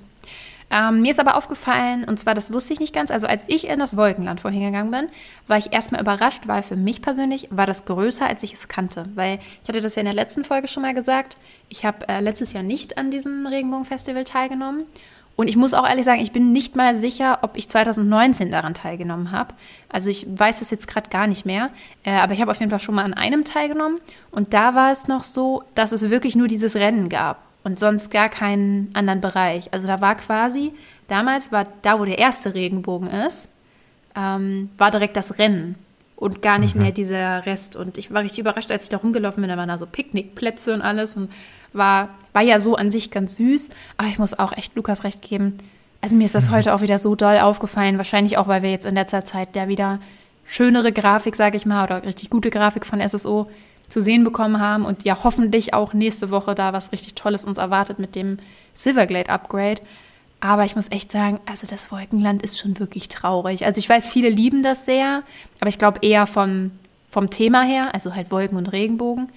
Ähm, 0.74 1.02
mir 1.02 1.12
ist 1.12 1.20
aber 1.20 1.36
aufgefallen, 1.36 2.06
und 2.06 2.18
zwar, 2.18 2.34
das 2.34 2.54
wusste 2.54 2.72
ich 2.72 2.80
nicht 2.80 2.96
ganz, 2.96 3.12
also 3.12 3.28
als 3.28 3.44
ich 3.48 3.68
in 3.68 3.80
das 3.80 3.98
Wolkenland 3.98 4.40
vorhin 4.40 4.62
gegangen 4.62 4.90
bin, 4.90 5.08
war 5.48 5.58
ich 5.58 5.74
erstmal 5.74 6.00
überrascht, 6.00 6.44
weil 6.46 6.64
für 6.64 6.78
mich 6.78 7.02
persönlich 7.02 7.50
war 7.52 7.66
das 7.66 7.84
größer, 7.84 8.26
als 8.26 8.42
ich 8.44 8.54
es 8.54 8.70
kannte. 8.70 9.06
Weil 9.16 9.40
ich 9.62 9.68
hatte 9.68 9.82
das 9.82 9.96
ja 9.96 10.00
in 10.00 10.06
der 10.06 10.14
letzten 10.14 10.46
Folge 10.46 10.70
schon 10.70 10.84
mal 10.84 10.94
gesagt, 10.94 11.36
ich 11.68 11.84
habe 11.84 12.08
äh, 12.08 12.22
letztes 12.22 12.54
Jahr 12.54 12.64
nicht 12.64 12.98
an 12.98 13.12
diesem 13.12 13.46
Regenbogenfestival 13.46 14.24
teilgenommen. 14.24 14.86
Und 15.36 15.48
ich 15.48 15.56
muss 15.56 15.74
auch 15.74 15.88
ehrlich 15.88 16.06
sagen, 16.06 16.22
ich 16.22 16.32
bin 16.32 16.52
nicht 16.52 16.76
mal 16.76 16.94
sicher, 16.94 17.40
ob 17.42 17.58
ich 17.58 17.68
2019 17.68 18.52
daran 18.52 18.74
teilgenommen 18.74 19.32
habe. 19.32 19.54
Also 19.90 20.10
ich 20.10 20.28
weiß 20.30 20.60
das 20.60 20.70
jetzt 20.72 20.88
gerade 20.88 21.10
gar 21.10 21.28
nicht 21.28 21.46
mehr. 21.46 21.70
Äh, 22.04 22.12
aber 22.12 22.34
ich 22.34 22.42
habe 22.42 22.52
auf 22.52 22.60
jeden 22.60 22.70
Fall 22.70 22.80
schon 22.80 22.96
mal 22.96 23.06
an 23.06 23.14
einem 23.14 23.44
teilgenommen. 23.44 24.00
Und 24.30 24.54
da 24.54 24.76
war 24.76 24.92
es 24.92 25.08
noch 25.08 25.24
so, 25.24 25.64
dass 25.74 25.92
es 25.92 26.10
wirklich 26.10 26.36
nur 26.36 26.48
dieses 26.48 26.76
Rennen 26.76 27.10
gab 27.10 27.42
und 27.64 27.80
sonst 27.80 28.12
gar 28.12 28.30
keinen 28.30 28.90
anderen 28.94 29.22
Bereich. 29.22 29.74
Also 29.74 29.88
da 29.88 30.02
war 30.02 30.16
quasi, 30.16 30.74
damals 31.08 31.52
war 31.52 31.64
da, 31.82 32.00
wo 32.00 32.06
der 32.06 32.20
erste 32.20 32.54
Regenbogen 32.54 33.10
ist, 33.10 33.50
ähm, 34.16 34.70
war 34.78 34.92
direkt 34.92 35.16
das 35.16 35.38
Rennen 35.40 35.76
und 36.16 36.42
gar 36.42 36.60
nicht 36.60 36.76
mhm. 36.76 36.84
mehr 36.84 36.92
dieser 36.92 37.46
Rest. 37.46 37.76
Und 37.76 37.98
ich 37.98 38.14
war 38.14 38.22
richtig 38.22 38.40
überrascht, 38.40 38.72
als 38.72 38.84
ich 38.84 38.90
da 38.90 38.98
rumgelaufen 38.98 39.42
bin, 39.42 39.50
da 39.50 39.58
waren 39.58 39.70
da 39.70 39.78
so 39.78 39.88
Picknickplätze 39.88 40.74
und 40.74 40.82
alles 40.82 41.16
und 41.16 41.32
war, 41.74 42.10
war 42.34 42.42
ja 42.42 42.60
so 42.60 42.76
an 42.76 42.92
sich 42.92 43.12
ganz 43.12 43.36
süß. 43.36 43.70
Aber 43.98 44.08
ich 44.08 44.20
muss 44.20 44.38
auch 44.38 44.54
echt 44.54 44.76
Lukas 44.76 45.04
recht 45.04 45.22
geben. 45.22 45.58
Also 46.02 46.16
mir 46.16 46.26
ist 46.26 46.36
das 46.36 46.50
mhm. 46.50 46.56
heute 46.56 46.74
auch 46.74 46.82
wieder 46.82 46.98
so 46.98 47.16
doll 47.16 47.40
aufgefallen. 47.40 47.98
Wahrscheinlich 47.98 48.38
auch, 48.38 48.48
weil 48.48 48.64
wir 48.64 48.72
jetzt 48.72 48.86
in 48.86 48.96
letzter 48.96 49.26
Zeit 49.26 49.56
da 49.56 49.68
wieder 49.68 50.00
schönere 50.46 50.92
Grafik, 50.92 51.36
sage 51.36 51.58
ich 51.58 51.66
mal, 51.66 51.84
oder 51.84 52.04
richtig 52.04 52.30
gute 52.30 52.50
Grafik 52.50 52.86
von 52.86 53.08
SSO 53.08 53.50
zu 53.88 54.02
sehen 54.02 54.24
bekommen 54.24 54.60
haben 54.60 54.86
und 54.86 55.04
ja 55.04 55.18
hoffentlich 55.24 55.74
auch 55.74 55.94
nächste 55.94 56.30
Woche 56.30 56.56
da 56.56 56.74
was 56.74 56.92
richtig 56.92 57.14
Tolles 57.16 57.46
uns 57.46 57.58
erwartet 57.58 58.00
mit 58.00 58.16
dem 58.16 58.40
Silverglade 58.74 59.30
Upgrade. 59.30 59.82
Aber 60.40 60.66
ich 60.66 60.76
muss 60.76 60.90
echt 60.90 61.12
sagen, 61.12 61.40
also 61.46 61.68
das 61.68 61.92
Wolkenland 61.92 62.42
ist 62.42 62.60
schon 62.60 62.80
wirklich 62.80 63.10
traurig. 63.10 63.66
Also 63.66 63.80
ich 63.80 63.88
weiß, 63.88 64.08
viele 64.08 64.30
lieben 64.30 64.64
das 64.64 64.86
sehr, 64.86 65.24
aber 65.60 65.70
ich 65.70 65.78
glaube 65.78 66.00
eher 66.02 66.26
vom, 66.26 66.72
vom 67.10 67.30
Thema 67.30 67.62
her, 67.62 67.94
also 67.94 68.16
halt 68.16 68.32
Wolken 68.32 68.58
und 68.58 68.72
Regenbogen, 68.72 69.30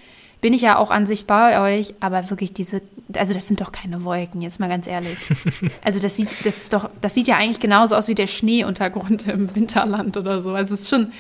bin 0.44 0.52
ich 0.52 0.60
ja 0.60 0.76
auch 0.76 0.90
an 0.90 1.06
sich 1.06 1.26
bei 1.26 1.78
euch, 1.78 1.94
aber 2.00 2.28
wirklich 2.28 2.52
diese, 2.52 2.82
also 3.16 3.32
das 3.32 3.48
sind 3.48 3.62
doch 3.62 3.72
keine 3.72 4.04
Wolken, 4.04 4.42
jetzt 4.42 4.60
mal 4.60 4.68
ganz 4.68 4.86
ehrlich. 4.86 5.16
Also 5.82 6.00
das 6.00 6.18
sieht, 6.18 6.36
das 6.44 6.58
ist 6.58 6.74
doch, 6.74 6.90
das 7.00 7.14
sieht 7.14 7.28
ja 7.28 7.38
eigentlich 7.38 7.60
genauso 7.60 7.96
aus 7.96 8.08
wie 8.08 8.14
der 8.14 8.26
Schneeuntergrund 8.26 9.26
im 9.26 9.54
Winterland 9.54 10.18
oder 10.18 10.42
so. 10.42 10.52
Also 10.52 10.74
es 10.74 10.82
ist 10.82 10.90
schon, 10.90 11.12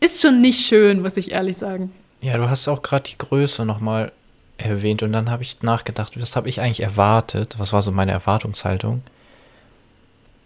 ist 0.00 0.20
schon 0.20 0.42
nicht 0.42 0.66
schön, 0.66 1.00
muss 1.00 1.16
ich 1.16 1.30
ehrlich 1.30 1.56
sagen. 1.56 1.92
Ja, 2.20 2.36
du 2.36 2.50
hast 2.50 2.68
auch 2.68 2.82
gerade 2.82 3.04
die 3.04 3.16
Größe 3.16 3.64
nochmal 3.64 4.12
erwähnt 4.58 5.02
und 5.02 5.14
dann 5.14 5.30
habe 5.30 5.42
ich 5.42 5.62
nachgedacht, 5.62 6.20
was 6.20 6.36
habe 6.36 6.50
ich 6.50 6.60
eigentlich 6.60 6.80
erwartet? 6.80 7.54
Was 7.56 7.72
war 7.72 7.80
so 7.80 7.90
meine 7.90 8.12
Erwartungshaltung? 8.12 9.02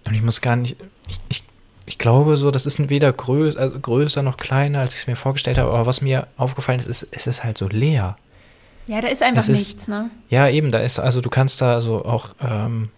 Und 0.04 0.14
ich 0.14 0.22
muss 0.22 0.40
gar 0.40 0.54
nicht, 0.54 0.76
ich, 1.08 1.18
ich, 1.28 1.42
ich 1.86 1.98
glaube 1.98 2.36
so, 2.36 2.50
das 2.50 2.66
ist 2.66 2.88
weder 2.90 3.12
größ, 3.12 3.56
also 3.56 3.78
größer 3.78 4.22
noch 4.22 4.36
kleiner, 4.36 4.80
als 4.80 4.94
ich 4.94 5.02
es 5.02 5.06
mir 5.06 5.16
vorgestellt 5.16 5.56
habe, 5.56 5.70
aber 5.70 5.86
was 5.86 6.02
mir 6.02 6.26
aufgefallen 6.36 6.80
ist, 6.80 6.88
ist, 6.88 7.08
es 7.12 7.26
ist 7.26 7.44
halt 7.44 7.56
so 7.56 7.68
leer. 7.68 8.16
Ja, 8.88 9.00
da 9.00 9.08
ist 9.08 9.22
einfach 9.22 9.36
das 9.36 9.48
nichts, 9.48 9.82
ist, 9.82 9.88
ne? 9.88 10.10
Ja, 10.28 10.48
eben, 10.48 10.70
da 10.72 10.80
ist, 10.80 10.98
also 10.98 11.20
du 11.20 11.30
kannst 11.30 11.60
da 11.60 11.80
so 11.80 12.04
auch, 12.04 12.34
ähm, 12.40 12.90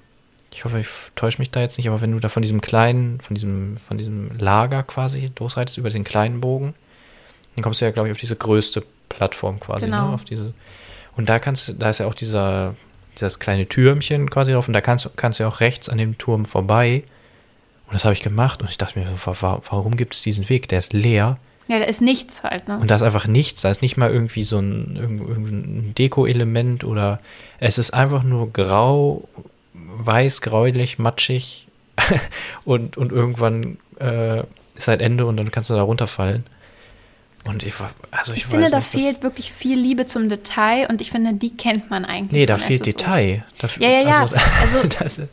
ich 0.52 0.64
hoffe, 0.64 0.80
ich 0.80 0.88
täusche 1.14 1.38
mich 1.38 1.50
da 1.50 1.60
jetzt 1.60 1.76
nicht, 1.76 1.88
aber 1.88 2.00
wenn 2.00 2.12
du 2.12 2.18
da 2.18 2.30
von 2.30 2.42
diesem 2.42 2.62
kleinen, 2.62 3.20
von 3.20 3.34
diesem, 3.34 3.76
von 3.76 3.98
diesem 3.98 4.36
Lager 4.38 4.82
quasi 4.82 5.30
losreitest, 5.38 5.78
über 5.78 5.90
den 5.90 6.04
kleinen 6.04 6.40
Bogen, 6.40 6.74
dann 7.54 7.62
kommst 7.62 7.80
du 7.80 7.84
ja, 7.84 7.90
glaube 7.90 8.08
ich, 8.08 8.12
auf 8.12 8.18
diese 8.18 8.36
größte 8.36 8.82
Plattform 9.08 9.60
quasi, 9.60 9.84
ne? 9.84 9.90
genau. 9.90 10.08
ne? 10.08 10.14
Auf 10.14 10.24
diese. 10.24 10.54
Und 11.16 11.28
da 11.28 11.38
kannst 11.38 11.68
du, 11.68 11.72
da 11.74 11.90
ist 11.90 11.98
ja 11.98 12.06
auch 12.06 12.14
dieser, 12.14 12.74
dieses 13.18 13.38
kleine 13.38 13.66
Türmchen 13.66 14.30
quasi 14.30 14.52
drauf 14.52 14.68
und 14.68 14.74
da 14.74 14.80
kannst, 14.80 15.10
kannst 15.16 15.38
du 15.38 15.44
ja 15.44 15.48
auch 15.48 15.60
rechts 15.60 15.88
an 15.88 15.98
dem 15.98 16.16
Turm 16.16 16.44
vorbei. 16.46 17.02
Und 17.88 17.94
das 17.94 18.04
habe 18.04 18.12
ich 18.12 18.22
gemacht 18.22 18.60
und 18.60 18.68
ich 18.68 18.76
dachte 18.76 18.98
mir, 18.98 19.08
warum 19.24 19.96
gibt 19.96 20.14
es 20.14 20.20
diesen 20.20 20.48
Weg? 20.50 20.68
Der 20.68 20.78
ist 20.78 20.92
leer. 20.92 21.38
Ja, 21.68 21.78
da 21.78 21.86
ist 21.86 22.02
nichts 22.02 22.42
halt, 22.42 22.68
ne? 22.68 22.78
Und 22.78 22.90
da 22.90 22.96
ist 22.96 23.02
einfach 23.02 23.26
nichts. 23.26 23.62
Da 23.62 23.70
ist 23.70 23.80
nicht 23.80 23.96
mal 23.96 24.10
irgendwie 24.10 24.42
so 24.42 24.58
ein, 24.58 24.96
ein 24.96 25.94
Deko-Element 25.96 26.84
oder 26.84 27.18
es 27.60 27.78
ist 27.78 27.92
einfach 27.92 28.22
nur 28.22 28.52
grau, 28.52 29.26
weiß, 29.72 30.42
gräulich, 30.42 30.98
matschig 30.98 31.68
und, 32.64 32.98
und 32.98 33.10
irgendwann 33.10 33.78
äh, 33.98 34.40
ist 34.76 34.88
halt 34.88 35.00
Ende 35.00 35.24
und 35.24 35.38
dann 35.38 35.50
kannst 35.50 35.70
du 35.70 35.74
da 35.74 35.82
runterfallen. 35.82 36.44
Und 37.44 37.62
ich, 37.62 37.72
also 38.10 38.32
ich, 38.32 38.40
ich 38.40 38.46
finde, 38.46 38.68
da 38.68 38.78
nicht, 38.78 38.90
fehlt 38.90 39.22
wirklich 39.22 39.50
viel 39.50 39.78
Liebe 39.78 40.04
zum 40.04 40.28
Detail 40.28 40.86
und 40.90 41.00
ich 41.00 41.10
finde, 41.10 41.32
die 41.32 41.56
kennt 41.56 41.88
man 41.88 42.04
eigentlich. 42.04 42.32
Nee, 42.32 42.46
da 42.46 42.58
fehlt. 42.58 42.84
Detail. 42.84 43.44
Da, 43.58 43.68
ja, 43.78 43.88
ja, 43.88 44.00
ja. 44.00 44.28
Also, 44.60 44.78
also 45.00 45.28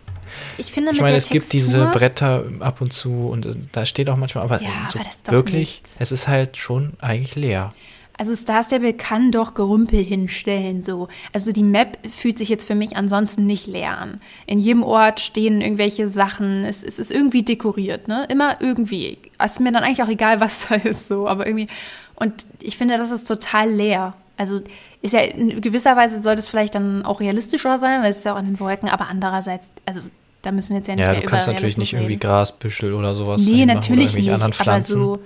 ich 0.57 0.71
finde, 0.71 0.91
ich 0.91 1.01
meine, 1.01 1.17
es 1.17 1.27
Textur, 1.27 1.39
gibt 1.39 1.53
diese 1.53 1.85
Bretter 1.87 2.45
ab 2.59 2.81
und 2.81 2.93
zu 2.93 3.27
und 3.27 3.45
äh, 3.45 3.53
da 3.71 3.85
steht 3.85 4.09
auch 4.09 4.17
manchmal, 4.17 4.43
aber, 4.43 4.61
ja, 4.61 4.69
so 4.87 4.99
aber 4.99 5.09
wirklich, 5.31 5.81
nichts. 5.81 5.95
es 5.99 6.11
ist 6.11 6.27
halt 6.27 6.57
schon 6.57 6.93
eigentlich 6.99 7.35
leer. 7.35 7.69
Also 8.17 8.33
Star 8.33 8.63
Stable 8.63 8.93
kann 8.93 9.31
doch 9.31 9.55
Gerümpel 9.55 10.01
hinstellen, 10.03 10.83
so. 10.83 11.09
Also 11.33 11.51
die 11.51 11.63
Map 11.63 11.97
fühlt 12.09 12.37
sich 12.37 12.47
jetzt 12.47 12.65
für 12.65 12.75
mich 12.75 12.95
ansonsten 12.95 13.45
nicht 13.45 13.67
leer 13.67 13.97
an. 13.97 14.21
In 14.45 14.59
jedem 14.59 14.83
Ort 14.83 15.19
stehen 15.19 15.59
irgendwelche 15.59 16.07
Sachen. 16.07 16.63
Es, 16.63 16.81
es 16.81 16.97
ist 16.97 17.11
irgendwie 17.11 17.43
dekoriert, 17.43 18.07
ne? 18.07 18.25
Immer 18.29 18.61
irgendwie. 18.61 19.17
Es 19.37 19.53
ist 19.53 19.59
mir 19.59 19.73
dann 19.73 19.83
eigentlich 19.83 20.01
auch 20.01 20.07
egal, 20.07 20.39
was 20.39 20.67
da 20.69 20.75
ist, 20.75 21.07
so. 21.07 21.27
Aber 21.27 21.45
irgendwie. 21.45 21.67
Und 22.15 22.45
ich 22.61 22.77
finde, 22.77 22.97
das 22.97 23.11
ist 23.11 23.25
total 23.25 23.69
leer. 23.69 24.13
Also 24.37 24.61
ist 25.01 25.13
ja 25.13 25.19
in 25.19 25.61
gewisser 25.61 25.95
Weise 25.97 26.21
sollte 26.21 26.39
es 26.39 26.47
vielleicht 26.47 26.75
dann 26.75 27.05
auch 27.05 27.19
realistischer 27.19 27.77
sein, 27.77 28.01
weil 28.01 28.11
es 28.11 28.19
ist 28.19 28.25
ja 28.25 28.33
auch 28.33 28.39
in 28.39 28.45
den 28.45 28.59
Wolken. 28.61 28.87
Aber 28.87 29.09
andererseits, 29.09 29.67
also 29.85 30.01
da 30.45 30.51
müssen 30.51 30.71
wir 30.71 30.77
jetzt 30.77 30.87
ja 30.87 30.95
nicht 30.95 31.05
ja, 31.05 31.11
mehr 31.11 31.21
du 31.21 31.27
kannst 31.27 31.47
natürlich 31.47 31.77
nicht 31.77 31.93
irgendwie 31.93 32.17
Grasbüschel 32.17 32.93
oder 32.93 33.15
sowas 33.15 33.41
Nee, 33.41 33.65
natürlich 33.65 34.15
nicht, 34.15 34.31
anderen 34.31 34.53
Pflanzen. 34.53 35.01
aber 35.01 35.15
so, 35.15 35.23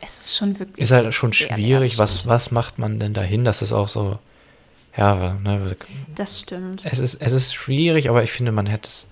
es 0.00 0.20
ist 0.20 0.36
schon 0.36 0.58
wirklich 0.58 0.78
Ist 0.78 0.90
halt 0.90 1.12
schon 1.14 1.32
schwierig, 1.32 1.98
was, 1.98 2.26
was 2.26 2.50
macht 2.50 2.78
man 2.78 2.98
denn 2.98 3.12
dahin? 3.12 3.44
Das 3.44 3.62
ist 3.62 3.72
auch 3.72 3.88
so, 3.88 4.18
ja, 4.96 5.34
ne, 5.42 5.76
Das 6.14 6.40
stimmt. 6.40 6.82
Es 6.84 6.98
ist, 6.98 7.14
es 7.14 7.32
ist 7.32 7.54
schwierig, 7.54 8.08
aber 8.08 8.22
ich 8.22 8.30
finde, 8.30 8.52
man 8.52 8.66
hätte 8.66 8.88
es, 8.88 9.08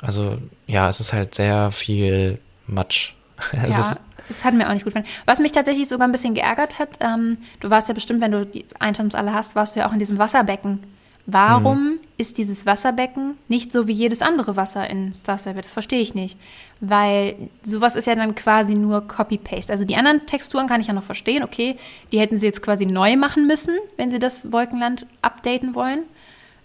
also, 0.00 0.38
ja, 0.66 0.88
es 0.88 1.00
ist 1.00 1.12
halt 1.12 1.34
sehr 1.34 1.72
viel 1.72 2.38
Matsch. 2.66 3.14
Es 3.52 3.76
ja, 3.76 3.96
das 4.28 4.44
hat 4.44 4.54
mir 4.54 4.68
auch 4.68 4.72
nicht 4.72 4.84
gut 4.84 4.94
gefallen. 4.94 5.12
Was 5.26 5.40
mich 5.40 5.50
tatsächlich 5.50 5.88
sogar 5.88 6.06
ein 6.06 6.12
bisschen 6.12 6.34
geärgert 6.34 6.78
hat, 6.78 6.98
ähm, 7.00 7.38
du 7.58 7.68
warst 7.68 7.88
ja 7.88 7.94
bestimmt, 7.94 8.20
wenn 8.20 8.30
du 8.30 8.46
die 8.46 8.64
Items 8.80 9.14
alle 9.14 9.34
hast, 9.34 9.56
warst 9.56 9.74
du 9.74 9.80
ja 9.80 9.88
auch 9.88 9.92
in 9.92 9.98
diesem 9.98 10.18
Wasserbecken. 10.18 10.78
Warum 11.26 11.84
mhm. 11.84 11.99
Ist 12.20 12.38
dieses 12.38 12.66
Wasserbecken 12.66 13.38
nicht 13.48 13.72
so 13.72 13.88
wie 13.88 13.92
jedes 13.92 14.20
andere 14.20 14.54
Wasser 14.56 14.88
in 14.88 15.14
Star 15.14 15.38
Stable? 15.38 15.62
Das 15.62 15.72
verstehe 15.72 16.00
ich 16.00 16.14
nicht. 16.14 16.38
Weil 16.80 17.36
sowas 17.62 17.96
ist 17.96 18.06
ja 18.06 18.14
dann 18.14 18.34
quasi 18.34 18.74
nur 18.74 19.08
Copy-Paste. 19.08 19.72
Also 19.72 19.86
die 19.86 19.96
anderen 19.96 20.26
Texturen 20.26 20.66
kann 20.66 20.80
ich 20.80 20.86
ja 20.86 20.92
noch 20.92 21.02
verstehen. 21.02 21.42
Okay, 21.42 21.76
die 22.12 22.20
hätten 22.20 22.36
sie 22.36 22.46
jetzt 22.46 22.62
quasi 22.62 22.84
neu 22.84 23.16
machen 23.16 23.46
müssen, 23.46 23.74
wenn 23.96 24.10
sie 24.10 24.18
das 24.18 24.52
Wolkenland 24.52 25.06
updaten 25.22 25.74
wollen 25.74 26.02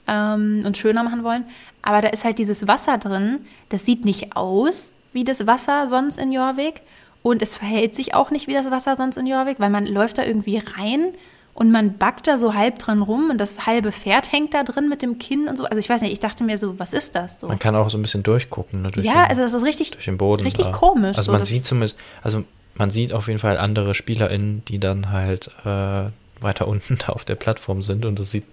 ähm, 0.07 0.63
und 0.65 0.77
schöner 0.77 1.03
machen 1.03 1.23
wollen. 1.23 1.45
Aber 1.81 2.01
da 2.01 2.09
ist 2.09 2.25
halt 2.25 2.37
dieses 2.37 2.67
Wasser 2.67 2.97
drin. 2.97 3.45
Das 3.69 3.85
sieht 3.85 4.03
nicht 4.03 4.35
aus 4.35 4.95
wie 5.13 5.23
das 5.23 5.47
Wasser 5.47 5.87
sonst 5.87 6.19
in 6.19 6.33
Jorvik. 6.33 6.81
Und 7.23 7.41
es 7.41 7.55
verhält 7.55 7.95
sich 7.95 8.13
auch 8.13 8.29
nicht 8.29 8.47
wie 8.47 8.53
das 8.53 8.69
Wasser 8.69 8.95
sonst 8.95 9.17
in 9.17 9.25
Jorvik, 9.25 9.59
weil 9.59 9.69
man 9.69 9.85
läuft 9.85 10.17
da 10.17 10.23
irgendwie 10.23 10.57
rein 10.57 11.13
und 11.55 11.71
man 11.71 11.97
backt 11.97 12.27
da 12.27 12.37
so 12.37 12.53
halb 12.53 12.79
dran 12.79 13.01
rum 13.01 13.29
und 13.31 13.37
das 13.39 13.65
halbe 13.65 13.93
Pferd 13.93 14.29
hängt 14.33 14.53
da 14.53 14.63
drin 14.63 14.89
mit 14.89 15.01
dem 15.01 15.19
Kinn 15.19 15.47
und 15.47 15.57
so. 15.57 15.63
Also 15.63 15.77
ich 15.77 15.89
weiß 15.89 16.01
nicht, 16.01 16.11
ich 16.11 16.19
dachte 16.19 16.43
mir 16.43 16.57
so, 16.57 16.77
was 16.79 16.91
ist 16.91 17.15
das 17.15 17.39
so? 17.39 17.47
Man 17.47 17.59
kann 17.59 17.77
auch 17.77 17.89
so 17.89 17.97
ein 17.97 18.01
bisschen 18.01 18.23
durchgucken. 18.23 18.81
Ne, 18.81 18.91
ja, 18.97 19.13
den, 19.13 19.29
also 19.29 19.41
das 19.41 19.53
ist 19.53 19.63
richtig, 19.63 19.91
durch 19.91 20.03
den 20.03 20.17
Boden 20.17 20.43
richtig 20.43 20.65
da. 20.65 20.71
komisch. 20.73 21.17
Also 21.17 21.23
so, 21.27 21.31
man 21.31 21.45
sieht 21.45 21.65
zumindest, 21.65 21.95
also 22.21 22.43
man 22.75 22.89
sieht 22.89 23.13
auf 23.13 23.27
jeden 23.27 23.39
Fall 23.39 23.57
andere 23.57 23.95
SpielerInnen, 23.95 24.65
die 24.65 24.79
dann 24.79 25.11
halt 25.11 25.49
äh, 25.63 26.09
weiter 26.41 26.67
unten 26.67 26.97
da 26.97 27.13
auf 27.13 27.23
der 27.23 27.35
Plattform 27.35 27.81
sind 27.81 28.03
und 28.03 28.19
es 28.19 28.31
sieht, 28.31 28.45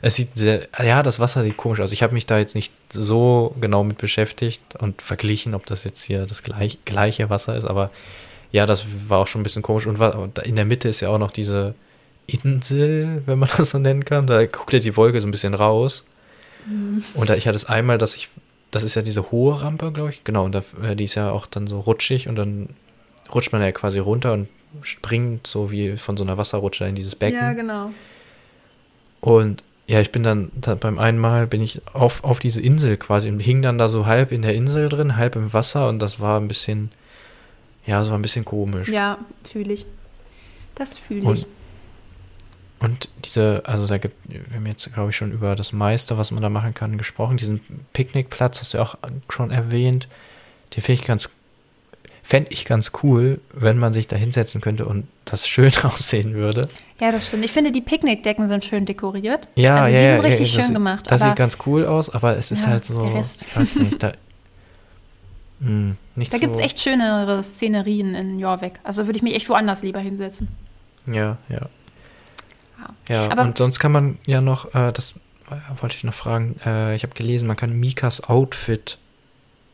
es 0.00 0.14
sieht 0.14 0.38
sehr, 0.38 0.68
ja, 0.82 1.02
das 1.02 1.20
Wasser 1.20 1.42
sieht 1.42 1.58
komisch 1.58 1.80
aus. 1.80 1.92
Ich 1.92 2.02
habe 2.02 2.14
mich 2.14 2.24
da 2.24 2.38
jetzt 2.38 2.54
nicht 2.54 2.72
so 2.90 3.54
genau 3.60 3.84
mit 3.84 3.98
beschäftigt 3.98 4.62
und 4.78 5.02
verglichen, 5.02 5.54
ob 5.54 5.66
das 5.66 5.84
jetzt 5.84 6.02
hier 6.02 6.24
das 6.24 6.42
gleich, 6.42 6.78
gleiche 6.86 7.28
Wasser 7.28 7.56
ist, 7.56 7.66
aber 7.66 7.90
ja, 8.52 8.64
das 8.64 8.86
war 9.06 9.18
auch 9.18 9.26
schon 9.26 9.42
ein 9.42 9.44
bisschen 9.44 9.60
komisch 9.60 9.86
und 9.86 10.38
in 10.38 10.56
der 10.56 10.64
Mitte 10.64 10.88
ist 10.88 11.00
ja 11.00 11.10
auch 11.10 11.18
noch 11.18 11.30
diese 11.30 11.74
Insel, 12.28 13.22
wenn 13.26 13.38
man 13.38 13.48
das 13.56 13.70
so 13.70 13.78
nennen 13.78 14.04
kann. 14.04 14.26
Da 14.26 14.46
guckt 14.46 14.72
ja 14.72 14.78
die 14.78 14.96
Wolke 14.96 15.20
so 15.20 15.26
ein 15.26 15.32
bisschen 15.32 15.54
raus. 15.54 16.04
Mhm. 16.66 17.02
Und 17.14 17.30
da, 17.30 17.34
ich 17.34 17.46
hatte 17.46 17.56
es 17.56 17.64
einmal, 17.64 17.98
dass 17.98 18.14
ich, 18.14 18.28
das 18.70 18.82
ist 18.82 18.94
ja 18.94 19.02
diese 19.02 19.30
hohe 19.30 19.60
Rampe, 19.60 19.90
glaube 19.92 20.10
ich. 20.10 20.24
Genau, 20.24 20.44
und 20.44 20.54
da, 20.54 20.62
äh, 20.82 20.94
die 20.94 21.04
ist 21.04 21.14
ja 21.14 21.30
auch 21.30 21.46
dann 21.46 21.66
so 21.66 21.80
rutschig 21.80 22.28
und 22.28 22.36
dann 22.36 22.70
rutscht 23.34 23.52
man 23.52 23.62
ja 23.62 23.72
quasi 23.72 23.98
runter 23.98 24.32
und 24.32 24.48
springt 24.82 25.46
so 25.46 25.70
wie 25.70 25.96
von 25.96 26.16
so 26.16 26.24
einer 26.24 26.36
Wasserrutsche 26.36 26.84
in 26.86 26.94
dieses 26.94 27.16
Becken. 27.16 27.40
Ja, 27.40 27.52
genau. 27.52 27.90
Und 29.20 29.64
ja, 29.86 30.00
ich 30.00 30.12
bin 30.12 30.22
dann 30.22 30.50
da 30.54 30.74
beim 30.74 30.98
einen 30.98 31.18
Mal 31.18 31.46
bin 31.46 31.62
ich 31.62 31.80
auf, 31.94 32.22
auf 32.22 32.40
diese 32.40 32.60
Insel 32.60 32.98
quasi 32.98 33.28
und 33.30 33.40
hing 33.40 33.62
dann 33.62 33.78
da 33.78 33.88
so 33.88 34.04
halb 34.04 34.32
in 34.32 34.42
der 34.42 34.54
Insel 34.54 34.90
drin, 34.90 35.16
halb 35.16 35.34
im 35.34 35.52
Wasser 35.54 35.88
und 35.88 36.00
das 36.00 36.20
war 36.20 36.38
ein 36.38 36.46
bisschen, 36.46 36.90
ja, 37.86 38.02
es 38.02 38.10
war 38.10 38.18
ein 38.18 38.22
bisschen 38.22 38.44
komisch. 38.44 38.88
Ja, 38.88 39.16
fühle 39.44 39.72
ich. 39.72 39.86
Das 40.74 40.98
fühle 40.98 41.20
ich. 41.20 41.26
Und 41.26 41.46
diese, 43.24 43.62
also 43.64 43.86
da 43.86 43.98
gibt, 43.98 44.14
wir 44.28 44.56
haben 44.56 44.66
jetzt, 44.66 44.92
glaube 44.92 45.10
ich, 45.10 45.16
schon 45.16 45.32
über 45.32 45.56
das 45.56 45.72
meiste, 45.72 46.16
was 46.16 46.30
man 46.30 46.42
da 46.42 46.48
machen 46.48 46.74
kann, 46.74 46.96
gesprochen. 46.96 47.36
Diesen 47.36 47.60
Picknickplatz 47.92 48.60
hast 48.60 48.72
du 48.72 48.78
ja 48.78 48.84
auch 48.84 48.96
schon 49.28 49.50
erwähnt. 49.50 50.06
Den 50.74 50.82
finde 50.82 51.00
ich 51.00 51.06
ganz, 51.06 51.28
fände 52.22 52.52
ich 52.52 52.64
ganz 52.64 52.92
cool, 53.02 53.40
wenn 53.52 53.78
man 53.78 53.92
sich 53.92 54.06
da 54.06 54.14
hinsetzen 54.14 54.60
könnte 54.60 54.86
und 54.86 55.08
das 55.24 55.48
schön 55.48 55.72
aussehen 55.82 56.34
würde. 56.34 56.68
Ja, 57.00 57.10
das 57.10 57.26
stimmt. 57.26 57.44
Ich 57.44 57.52
finde, 57.52 57.72
die 57.72 57.80
Picknickdecken 57.80 58.46
sind 58.46 58.64
schön 58.64 58.84
dekoriert. 58.84 59.48
Ja, 59.56 59.82
also 59.82 59.96
ja, 59.96 60.00
die 60.00 60.08
sind 60.08 60.24
richtig 60.24 60.54
ja, 60.54 60.62
schön 60.62 60.74
gemacht. 60.74 61.04
Das 61.08 61.20
sieht 61.22 61.36
ganz 61.36 61.58
cool 61.66 61.84
aus, 61.84 62.10
aber 62.10 62.36
es 62.36 62.52
ist 62.52 62.64
ja, 62.64 62.70
halt 62.70 62.84
so, 62.84 62.98
der 62.98 63.14
Rest. 63.14 63.44
ich 63.48 63.56
weiß 63.56 63.76
nicht, 63.76 64.02
da, 64.02 64.12
mh, 65.58 65.66
hm, 65.66 65.96
nicht 66.14 66.32
da 66.32 66.36
so. 66.36 66.42
gibt 66.42 66.54
es 66.54 66.60
echt 66.60 66.78
schönere 66.78 67.42
Szenerien 67.42 68.14
in 68.14 68.38
Jorvik. 68.38 68.74
Also 68.84 69.06
würde 69.06 69.16
ich 69.16 69.22
mich 69.22 69.34
echt 69.34 69.48
woanders 69.48 69.82
lieber 69.82 70.00
hinsetzen. 70.00 70.48
Ja, 71.06 71.38
ja. 71.48 71.68
Ja, 73.08 73.28
Aber 73.30 73.42
und 73.42 73.58
sonst 73.58 73.78
kann 73.78 73.92
man 73.92 74.18
ja 74.26 74.40
noch, 74.40 74.74
äh, 74.74 74.92
das 74.92 75.14
äh, 75.50 75.80
wollte 75.80 75.96
ich 75.96 76.04
noch 76.04 76.14
fragen, 76.14 76.56
äh, 76.64 76.94
ich 76.94 77.02
habe 77.02 77.14
gelesen, 77.14 77.46
man 77.46 77.56
kann 77.56 77.78
Mikas 77.78 78.28
Outfit 78.28 78.98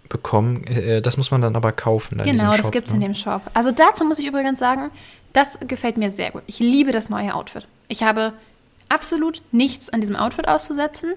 bekommen. 0.08 0.64
Äh, 0.66 1.02
das 1.02 1.16
muss 1.16 1.30
man 1.30 1.42
dann 1.42 1.56
aber 1.56 1.72
kaufen. 1.72 2.18
genau, 2.22 2.56
das 2.56 2.70
gibt 2.70 2.88
es 2.88 2.92
ne? 2.92 2.98
in 2.98 3.02
dem 3.02 3.14
Shop. 3.14 3.42
Also 3.52 3.72
dazu 3.72 4.04
muss 4.04 4.18
ich 4.18 4.26
übrigens 4.26 4.58
sagen, 4.58 4.90
das 5.32 5.58
gefällt 5.66 5.96
mir 5.96 6.10
sehr 6.10 6.30
gut. 6.30 6.42
Ich 6.46 6.60
liebe 6.60 6.92
das 6.92 7.08
neue 7.08 7.34
Outfit. 7.34 7.66
Ich 7.88 8.02
habe 8.02 8.32
absolut 8.88 9.42
nichts 9.50 9.90
an 9.90 10.00
diesem 10.00 10.16
Outfit 10.16 10.46
auszusetzen. 10.46 11.14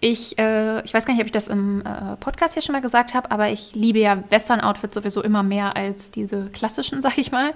Ich, 0.00 0.38
äh, 0.38 0.82
ich 0.84 0.94
weiß 0.94 1.04
gar 1.04 1.12
nicht, 1.12 1.20
ob 1.20 1.26
ich 1.26 1.32
das 1.32 1.48
im 1.48 1.82
äh, 1.82 2.16
Podcast 2.16 2.54
hier 2.54 2.62
schon 2.62 2.72
mal 2.72 2.80
gesagt 2.80 3.14
habe, 3.14 3.30
aber 3.30 3.50
ich 3.50 3.74
liebe 3.74 3.98
ja 3.98 4.22
Western-Outfits 4.30 4.94
sowieso 4.94 5.22
immer 5.22 5.42
mehr 5.42 5.76
als 5.76 6.10
diese 6.10 6.46
klassischen, 6.50 7.02
sag 7.02 7.18
ich 7.18 7.32
mal. 7.32 7.52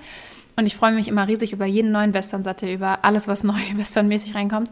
Und 0.56 0.66
ich 0.66 0.76
freue 0.76 0.92
mich 0.92 1.08
immer 1.08 1.28
riesig 1.28 1.52
über 1.52 1.66
jeden 1.66 1.92
neuen 1.92 2.14
Western-Satte, 2.14 2.70
über 2.72 3.04
alles, 3.04 3.28
was 3.28 3.44
neu 3.44 3.60
westernmäßig 3.74 4.34
reinkommt. 4.34 4.70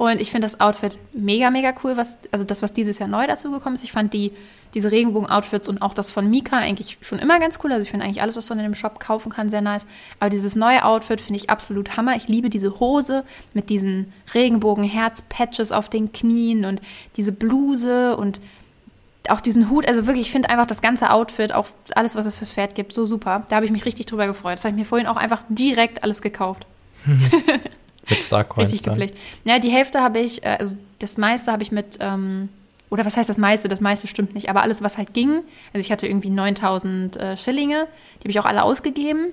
Und 0.00 0.18
ich 0.18 0.30
finde 0.30 0.46
das 0.46 0.60
Outfit 0.60 0.96
mega, 1.12 1.50
mega 1.50 1.74
cool, 1.84 1.94
was, 1.98 2.16
also 2.32 2.42
das, 2.42 2.62
was 2.62 2.72
dieses 2.72 2.98
Jahr 2.98 3.08
neu 3.08 3.26
dazugekommen 3.26 3.74
ist. 3.74 3.84
Ich 3.84 3.92
fand 3.92 4.14
die, 4.14 4.32
diese 4.72 4.90
Regenbogen-Outfits 4.90 5.68
und 5.68 5.82
auch 5.82 5.92
das 5.92 6.10
von 6.10 6.30
Mika 6.30 6.56
eigentlich 6.56 6.96
schon 7.02 7.18
immer 7.18 7.38
ganz 7.38 7.58
cool. 7.62 7.70
Also 7.70 7.82
ich 7.82 7.90
finde 7.90 8.06
eigentlich 8.06 8.22
alles, 8.22 8.34
was 8.34 8.48
man 8.48 8.60
in 8.60 8.64
dem 8.64 8.74
Shop 8.74 8.98
kaufen 8.98 9.30
kann, 9.30 9.50
sehr 9.50 9.60
nice. 9.60 9.84
Aber 10.18 10.30
dieses 10.30 10.56
neue 10.56 10.86
Outfit 10.86 11.20
finde 11.20 11.38
ich 11.38 11.50
absolut 11.50 11.98
Hammer. 11.98 12.16
Ich 12.16 12.28
liebe 12.28 12.48
diese 12.48 12.80
Hose 12.80 13.24
mit 13.52 13.68
diesen 13.68 14.10
Regenbogen-Herz-Patches 14.32 15.70
auf 15.70 15.90
den 15.90 16.12
Knien 16.12 16.64
und 16.64 16.80
diese 17.18 17.32
Bluse 17.32 18.16
und 18.16 18.40
auch 19.28 19.40
diesen 19.40 19.68
Hut, 19.68 19.86
also 19.86 20.06
wirklich, 20.06 20.26
ich 20.26 20.32
finde 20.32 20.48
einfach 20.48 20.66
das 20.66 20.80
ganze 20.80 21.10
Outfit, 21.10 21.52
auch 21.52 21.66
alles, 21.94 22.14
was 22.14 22.26
es 22.26 22.38
fürs 22.38 22.52
Pferd 22.52 22.74
gibt, 22.74 22.92
so 22.92 23.04
super. 23.04 23.44
Da 23.48 23.56
habe 23.56 23.66
ich 23.66 23.72
mich 23.72 23.84
richtig 23.84 24.06
drüber 24.06 24.26
gefreut. 24.26 24.54
Das 24.54 24.64
habe 24.64 24.72
ich 24.72 24.78
mir 24.78 24.86
vorhin 24.86 25.06
auch 25.06 25.16
einfach 25.16 25.42
direkt 25.48 26.02
alles 26.02 26.22
gekauft. 26.22 26.66
mit 28.08 28.22
Starcoins 28.22 28.68
Richtig 28.72 28.82
gepflegt. 28.82 29.16
Ja, 29.44 29.58
die 29.58 29.70
Hälfte 29.70 30.00
habe 30.00 30.18
ich, 30.18 30.44
äh, 30.44 30.56
also 30.58 30.76
das 30.98 31.18
meiste 31.18 31.52
habe 31.52 31.62
ich 31.62 31.72
mit, 31.72 31.98
ähm, 32.00 32.48
oder 32.90 33.04
was 33.04 33.16
heißt 33.16 33.28
das 33.28 33.38
meiste? 33.38 33.68
Das 33.68 33.80
meiste 33.80 34.06
stimmt 34.06 34.34
nicht, 34.34 34.48
aber 34.48 34.62
alles, 34.62 34.82
was 34.82 34.98
halt 34.98 35.14
ging. 35.14 35.42
Also 35.72 35.84
ich 35.86 35.92
hatte 35.92 36.06
irgendwie 36.06 36.30
9000 36.30 37.16
äh, 37.16 37.36
Schillinge, 37.36 37.86
die 38.18 38.20
habe 38.20 38.30
ich 38.30 38.40
auch 38.40 38.46
alle 38.46 38.62
ausgegeben. 38.62 39.32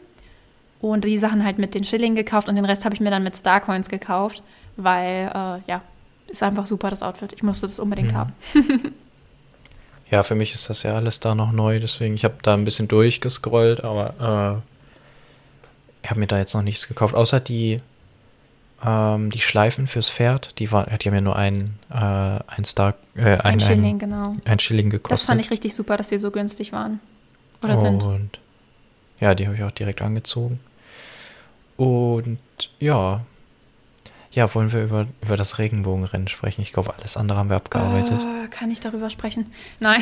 Und 0.80 1.06
die 1.06 1.18
Sachen 1.18 1.44
halt 1.44 1.58
mit 1.58 1.74
den 1.74 1.84
Schillingen 1.84 2.16
gekauft 2.16 2.48
und 2.48 2.56
den 2.56 2.66
Rest 2.66 2.86
habe 2.86 2.94
ich 2.94 3.02
mir 3.02 3.10
dann 3.10 3.24
mit 3.24 3.36
Starcoins 3.36 3.90
gekauft, 3.90 4.44
weil, 4.76 5.32
äh, 5.34 5.60
ja, 5.68 5.82
ist 6.28 6.44
einfach 6.44 6.68
super 6.68 6.92
das 6.92 7.02
Outfit. 7.02 7.34
Ich 7.34 7.42
musste 7.42 7.66
das 7.66 7.80
unbedingt 7.80 8.12
mhm. 8.12 8.16
haben. 8.16 8.34
Ja, 10.10 10.24
für 10.24 10.36
mich 10.36 10.54
ist 10.54 10.70
das 10.70 10.84
ja 10.84 10.92
alles 10.92 11.20
da 11.20 11.36
noch 11.36 11.52
neu, 11.52 11.80
deswegen, 11.80 12.16
ich 12.16 12.24
habe 12.24 12.36
da 12.42 12.54
ein 12.54 12.64
bisschen 12.64 12.88
durchgescrollt, 12.88 13.84
aber 13.84 14.64
äh, 14.64 16.04
ich 16.04 16.10
habe 16.10 16.20
mir 16.22 16.28
da 16.28 16.38
jetzt 16.38 16.54
noch 16.54 16.62
nichts 16.62 16.88
gekauft, 16.88 17.14
außer 17.14 17.42
die, 17.42 17.82
ähm, 18.84 19.30
die 19.32 19.42
Schleifen 19.42 19.88
fürs 19.88 20.10
Pferd, 20.10 20.58
die, 20.60 20.72
war, 20.72 20.86
die 20.86 21.10
haben 21.10 21.16
ja 21.16 21.22
nur 21.22 21.36
einen, 21.36 21.78
äh, 21.90 21.96
ein 21.96 22.64
Star, 22.64 22.96
äh, 23.16 23.32
ein, 23.32 23.42
ein 23.42 23.60
Schilling, 23.60 23.96
ein, 23.96 24.00
genau. 24.00 24.36
Ein 24.46 24.60
Schilling 24.60 24.90
gekostet. 24.90 25.12
Das 25.12 25.24
fand 25.26 25.42
ich 25.42 25.52
richtig 25.52 25.76
super, 25.76 25.98
dass 25.98 26.08
die 26.08 26.18
so 26.18 26.32
günstig 26.32 26.72
waren. 26.72 27.02
Oder 27.62 27.74
Und, 27.74 27.82
sind. 27.82 28.04
Und 28.04 28.40
ja, 29.20 29.36
die 29.36 29.46
habe 29.46 29.58
ich 29.58 29.64
auch 29.64 29.72
direkt 29.72 30.02
angezogen. 30.02 30.60
Und 31.76 32.40
ja, 32.80 33.22
ja, 34.38 34.54
wollen 34.54 34.72
wir 34.72 34.84
über, 34.84 35.08
über 35.24 35.36
das 35.36 35.58
Regenbogenrennen 35.58 36.28
sprechen? 36.28 36.62
Ich 36.62 36.72
glaube, 36.72 36.94
alles 36.96 37.18
andere 37.18 37.40
haben 37.40 37.50
wir 37.50 37.56
abgearbeitet. 37.56 38.20
Oh, 38.22 38.48
kann 38.52 38.70
ich 38.70 38.80
darüber 38.80 39.10
sprechen? 39.10 39.52
Nein. 39.80 40.02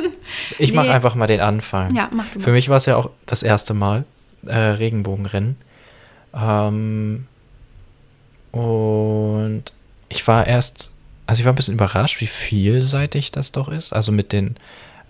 ich 0.58 0.70
nee. 0.70 0.76
mache 0.76 0.92
einfach 0.92 1.14
mal 1.14 1.26
den 1.26 1.40
Anfang. 1.40 1.94
Ja, 1.94 2.10
mach 2.12 2.28
du 2.28 2.38
mal. 2.38 2.44
Für 2.44 2.52
mich 2.52 2.68
war 2.68 2.76
es 2.76 2.84
ja 2.84 2.96
auch 2.96 3.08
das 3.24 3.42
erste 3.42 3.72
Mal 3.72 4.04
äh, 4.44 4.54
Regenbogenrennen. 4.54 5.56
Ähm, 6.34 7.26
und 8.52 9.64
ich 10.10 10.28
war 10.28 10.46
erst, 10.46 10.90
also 11.26 11.40
ich 11.40 11.46
war 11.46 11.54
ein 11.54 11.56
bisschen 11.56 11.74
überrascht, 11.74 12.20
wie 12.20 12.26
vielseitig 12.26 13.32
das 13.32 13.50
doch 13.50 13.68
ist. 13.68 13.94
Also 13.94 14.12
mit 14.12 14.34
den, 14.34 14.56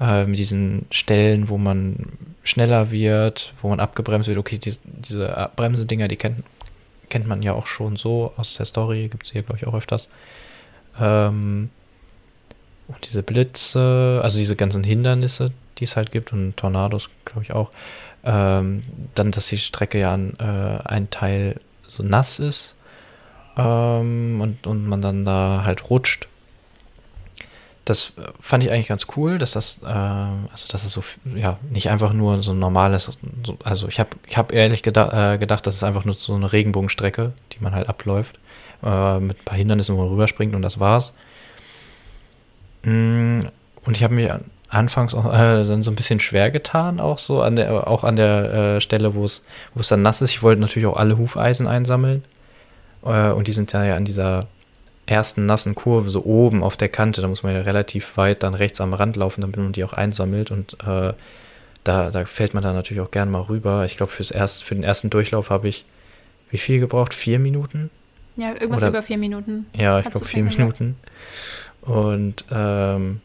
äh, 0.01 0.27
mit 0.27 0.39
diesen 0.39 0.87
Stellen, 0.93 1.49
wo 1.49 1.59
man 1.59 1.97
schneller 2.45 2.93
wird, 2.93 3.53
wo 3.63 3.69
man 3.69 3.81
abgebremst 3.81 4.29
wird. 4.29 4.39
Okay, 4.39 4.59
die, 4.59 4.75
diese 4.85 5.51
Bremsedinger, 5.57 6.07
die 6.07 6.17
kennt 6.17 6.45
kennt 7.11 7.27
man 7.27 7.43
ja 7.43 7.53
auch 7.53 7.67
schon 7.67 7.97
so 7.97 8.33
aus 8.37 8.55
der 8.55 8.67
Story, 8.67 9.09
gibt 9.09 9.27
es 9.27 9.33
hier, 9.33 9.43
glaube 9.43 9.59
ich, 9.59 9.67
auch 9.67 9.75
öfters. 9.75 10.09
Ähm, 10.99 11.71
und 12.89 13.07
diese 13.07 13.23
Blitze, 13.23 14.21
also 14.23 14.39
diese 14.39 14.57
ganzen 14.57 14.83
Hindernisse, 14.83 15.53
die 15.79 15.85
es 15.85 15.97
halt 15.97 16.11
gibt 16.13 16.33
und 16.33 16.57
Tornados, 16.57 17.11
glaube 17.25 17.43
ich 17.43 17.53
auch. 17.53 17.71
Ähm, 18.25 18.83
dann, 19.15 19.31
dass 19.31 19.49
die 19.49 19.59
Strecke 19.59 19.99
ja 19.99 20.13
an 20.13 20.35
äh, 20.39 20.89
ein 20.89 21.11
Teil 21.11 21.61
so 21.87 22.03
nass 22.03 22.39
ist 22.39 22.75
ähm, 23.57 24.41
und, 24.41 24.67
und 24.67 24.87
man 24.87 25.01
dann 25.01 25.25
da 25.25 25.63
halt 25.65 25.91
rutscht. 25.91 26.29
Das 27.85 28.13
fand 28.41 28.63
ich 28.63 28.71
eigentlich 28.71 28.89
ganz 28.89 29.07
cool, 29.17 29.39
dass 29.39 29.53
das, 29.53 29.81
äh, 29.83 29.87
also 29.87 30.69
dass 30.71 30.85
es 30.85 30.93
so, 30.93 31.03
ja, 31.35 31.59
nicht 31.71 31.91
einfach 31.91 32.13
nur 32.13 32.43
so 32.43 32.53
ein 32.53 32.59
normales, 32.59 33.19
so, 33.45 33.57
also 33.65 33.89
ich 33.89 33.99
habe 33.99 34.11
ich 34.27 34.37
hab 34.37 34.53
ehrlich 34.53 34.83
geda 34.83 35.35
äh, 35.35 35.39
gedacht, 35.39 35.67
das 35.67 35.77
ist 35.77 35.85
einfach 35.85 36.05
nur 36.05 36.15
so 36.15 36.35
eine 36.35 36.53
Regenbogenstrecke, 36.53 37.33
die 37.53 37.59
man 37.61 37.75
halt 37.75 37.89
abläuft, 37.89 38.39
äh, 38.83 39.19
mit 39.19 39.41
ein 39.41 39.45
paar 39.45 39.57
Hindernissen, 39.57 39.97
wo 39.97 40.03
man 40.03 40.11
rüberspringt 40.11 40.55
und 40.55 40.63
das 40.63 40.79
war's. 40.79 41.15
Mm, 42.83 43.41
und 43.85 43.97
ich 43.97 44.03
habe 44.05 44.15
mir 44.15 44.41
anfangs 44.69 45.15
auch 45.15 45.27
äh, 45.27 45.65
dann 45.65 45.83
so 45.83 45.91
ein 45.91 45.97
bisschen 45.97 46.21
schwer 46.21 46.51
getan, 46.51 47.01
auch 47.01 47.19
so 47.19 47.43
an 47.43 47.57
der, 47.57 47.89
auch 47.89 48.05
an 48.05 48.17
der 48.17 48.53
äh, 48.77 48.81
Stelle, 48.81 49.15
wo 49.15 49.25
es, 49.25 49.45
wo 49.75 49.81
es 49.81 49.89
dann 49.89 50.03
nass 50.03 50.23
ist. 50.23 50.31
Ich 50.31 50.43
wollte 50.43 50.61
natürlich 50.61 50.87
auch 50.87 50.97
alle 50.97 51.19
Hufeisen 51.19 51.67
einsammeln. 51.67 52.25
Äh, 53.05 53.31
und 53.31 53.49
die 53.49 53.53
sind 53.53 53.73
ja 53.73 53.97
an 53.97 54.05
dieser 54.05 54.47
ersten 55.11 55.47
nassen 55.47 55.75
Kurve, 55.75 56.11
so 56.11 56.25
oben 56.25 56.63
auf 56.63 56.77
der 56.77 56.89
Kante, 56.89 57.21
da 57.21 57.29
muss 57.29 57.43
man 57.43 57.55
ja 57.55 57.63
relativ 57.63 58.17
weit 58.17 58.43
dann 58.43 58.55
rechts 58.55 58.81
am 58.81 58.95
Rand 58.95 59.17
laufen, 59.17 59.41
damit 59.41 59.57
man 59.57 59.73
die 59.73 59.85
auch 59.85 59.93
einsammelt. 59.93 60.51
Und 60.51 60.75
äh, 60.85 61.13
da, 61.85 62.11
da 62.11 62.25
fällt 62.25 62.55
man 62.55 62.63
dann 62.63 62.75
natürlich 62.75 63.01
auch 63.01 63.11
gern 63.11 63.31
mal 63.31 63.43
rüber. 63.43 63.85
Ich 63.85 63.97
glaube, 63.97 64.13
erst, 64.33 64.65
für 64.65 64.75
den 64.75 64.85
ersten 64.85 65.11
Durchlauf 65.11 65.51
habe 65.51 65.69
ich 65.69 65.85
wie 66.51 66.59
viel 66.59 66.81
gebraucht? 66.81 67.15
Vier 67.15 67.39
Minuten? 67.39 67.91
Ja, 68.37 68.53
irgendwas 68.53 68.83
Oder, 68.83 68.91
über 68.91 69.03
vier 69.03 69.19
Minuten. 69.19 69.67
Ja, 69.75 69.99
ich 70.01 70.11
glaube 70.11 70.27
vier 70.27 70.43
Minuten. 70.43 70.97
Und 71.83 72.45
ähm, 72.51 73.21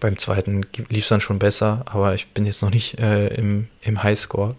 beim 0.00 0.18
zweiten 0.18 0.62
lief 0.88 1.04
es 1.04 1.08
dann 1.08 1.20
schon 1.20 1.38
besser, 1.38 1.82
aber 1.86 2.14
ich 2.14 2.28
bin 2.28 2.46
jetzt 2.46 2.62
noch 2.62 2.70
nicht 2.70 2.98
äh, 2.98 3.28
im, 3.28 3.68
im 3.82 4.02
Highscore. 4.02 4.56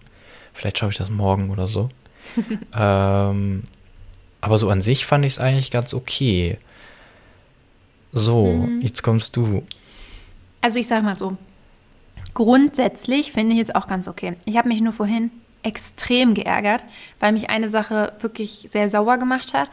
Vielleicht 0.52 0.78
schaffe 0.78 0.92
ich 0.92 0.98
das 0.98 1.10
morgen 1.10 1.50
oder 1.50 1.66
so. 1.66 1.88
ähm, 2.74 3.64
aber 4.46 4.58
so 4.58 4.70
an 4.70 4.80
sich 4.80 5.06
fand 5.06 5.24
ich 5.24 5.32
es 5.32 5.38
eigentlich 5.40 5.72
ganz 5.72 5.92
okay. 5.92 6.56
So, 8.12 8.46
mhm. 8.46 8.80
jetzt 8.80 9.02
kommst 9.02 9.34
du. 9.34 9.64
Also 10.62 10.78
ich 10.78 10.86
sag 10.86 11.02
mal 11.02 11.16
so, 11.16 11.36
grundsätzlich 12.32 13.32
finde 13.32 13.56
ich 13.56 13.60
es 13.60 13.74
auch 13.74 13.88
ganz 13.88 14.06
okay. 14.06 14.36
Ich 14.44 14.56
habe 14.56 14.68
mich 14.68 14.80
nur 14.80 14.92
vorhin 14.92 15.32
extrem 15.64 16.34
geärgert, 16.34 16.84
weil 17.18 17.32
mich 17.32 17.50
eine 17.50 17.68
Sache 17.68 18.12
wirklich 18.20 18.68
sehr 18.70 18.88
sauer 18.88 19.18
gemacht 19.18 19.52
hat. 19.52 19.68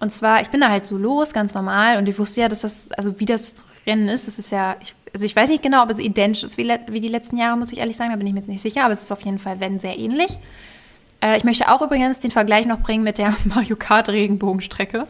Und 0.00 0.10
zwar, 0.12 0.40
ich 0.40 0.48
bin 0.48 0.62
da 0.62 0.70
halt 0.70 0.86
so 0.86 0.96
los, 0.96 1.34
ganz 1.34 1.52
normal, 1.52 1.98
und 1.98 2.08
ich 2.08 2.18
wusste 2.18 2.40
ja, 2.40 2.48
dass 2.48 2.62
das, 2.62 2.90
also 2.92 3.20
wie 3.20 3.26
das 3.26 3.52
Rennen 3.86 4.08
ist, 4.08 4.26
das 4.26 4.38
ist 4.38 4.50
ja, 4.50 4.76
ich, 4.80 4.94
also 5.12 5.26
ich 5.26 5.36
weiß 5.36 5.50
nicht 5.50 5.62
genau, 5.62 5.82
ob 5.82 5.90
es 5.90 5.98
identisch 5.98 6.42
ist 6.42 6.56
wie, 6.56 6.66
wie 6.88 7.00
die 7.00 7.08
letzten 7.08 7.36
Jahre, 7.36 7.58
muss 7.58 7.70
ich 7.70 7.78
ehrlich 7.78 7.98
sagen, 7.98 8.12
da 8.12 8.16
bin 8.16 8.26
ich 8.26 8.32
mir 8.32 8.40
jetzt 8.40 8.48
nicht 8.48 8.62
sicher, 8.62 8.84
aber 8.84 8.94
es 8.94 9.02
ist 9.02 9.12
auf 9.12 9.20
jeden 9.20 9.38
Fall, 9.38 9.60
wenn, 9.60 9.78
sehr 9.78 9.98
ähnlich. 9.98 10.38
Äh, 11.26 11.36
ich 11.36 11.44
möchte 11.44 11.68
auch 11.68 11.82
übrigens 11.82 12.20
den 12.20 12.30
Vergleich 12.30 12.66
noch 12.66 12.80
bringen 12.80 13.04
mit 13.04 13.18
der 13.18 13.34
Mario 13.44 13.76
Kart 13.76 14.08
Regenbogenstrecke, 14.08 15.06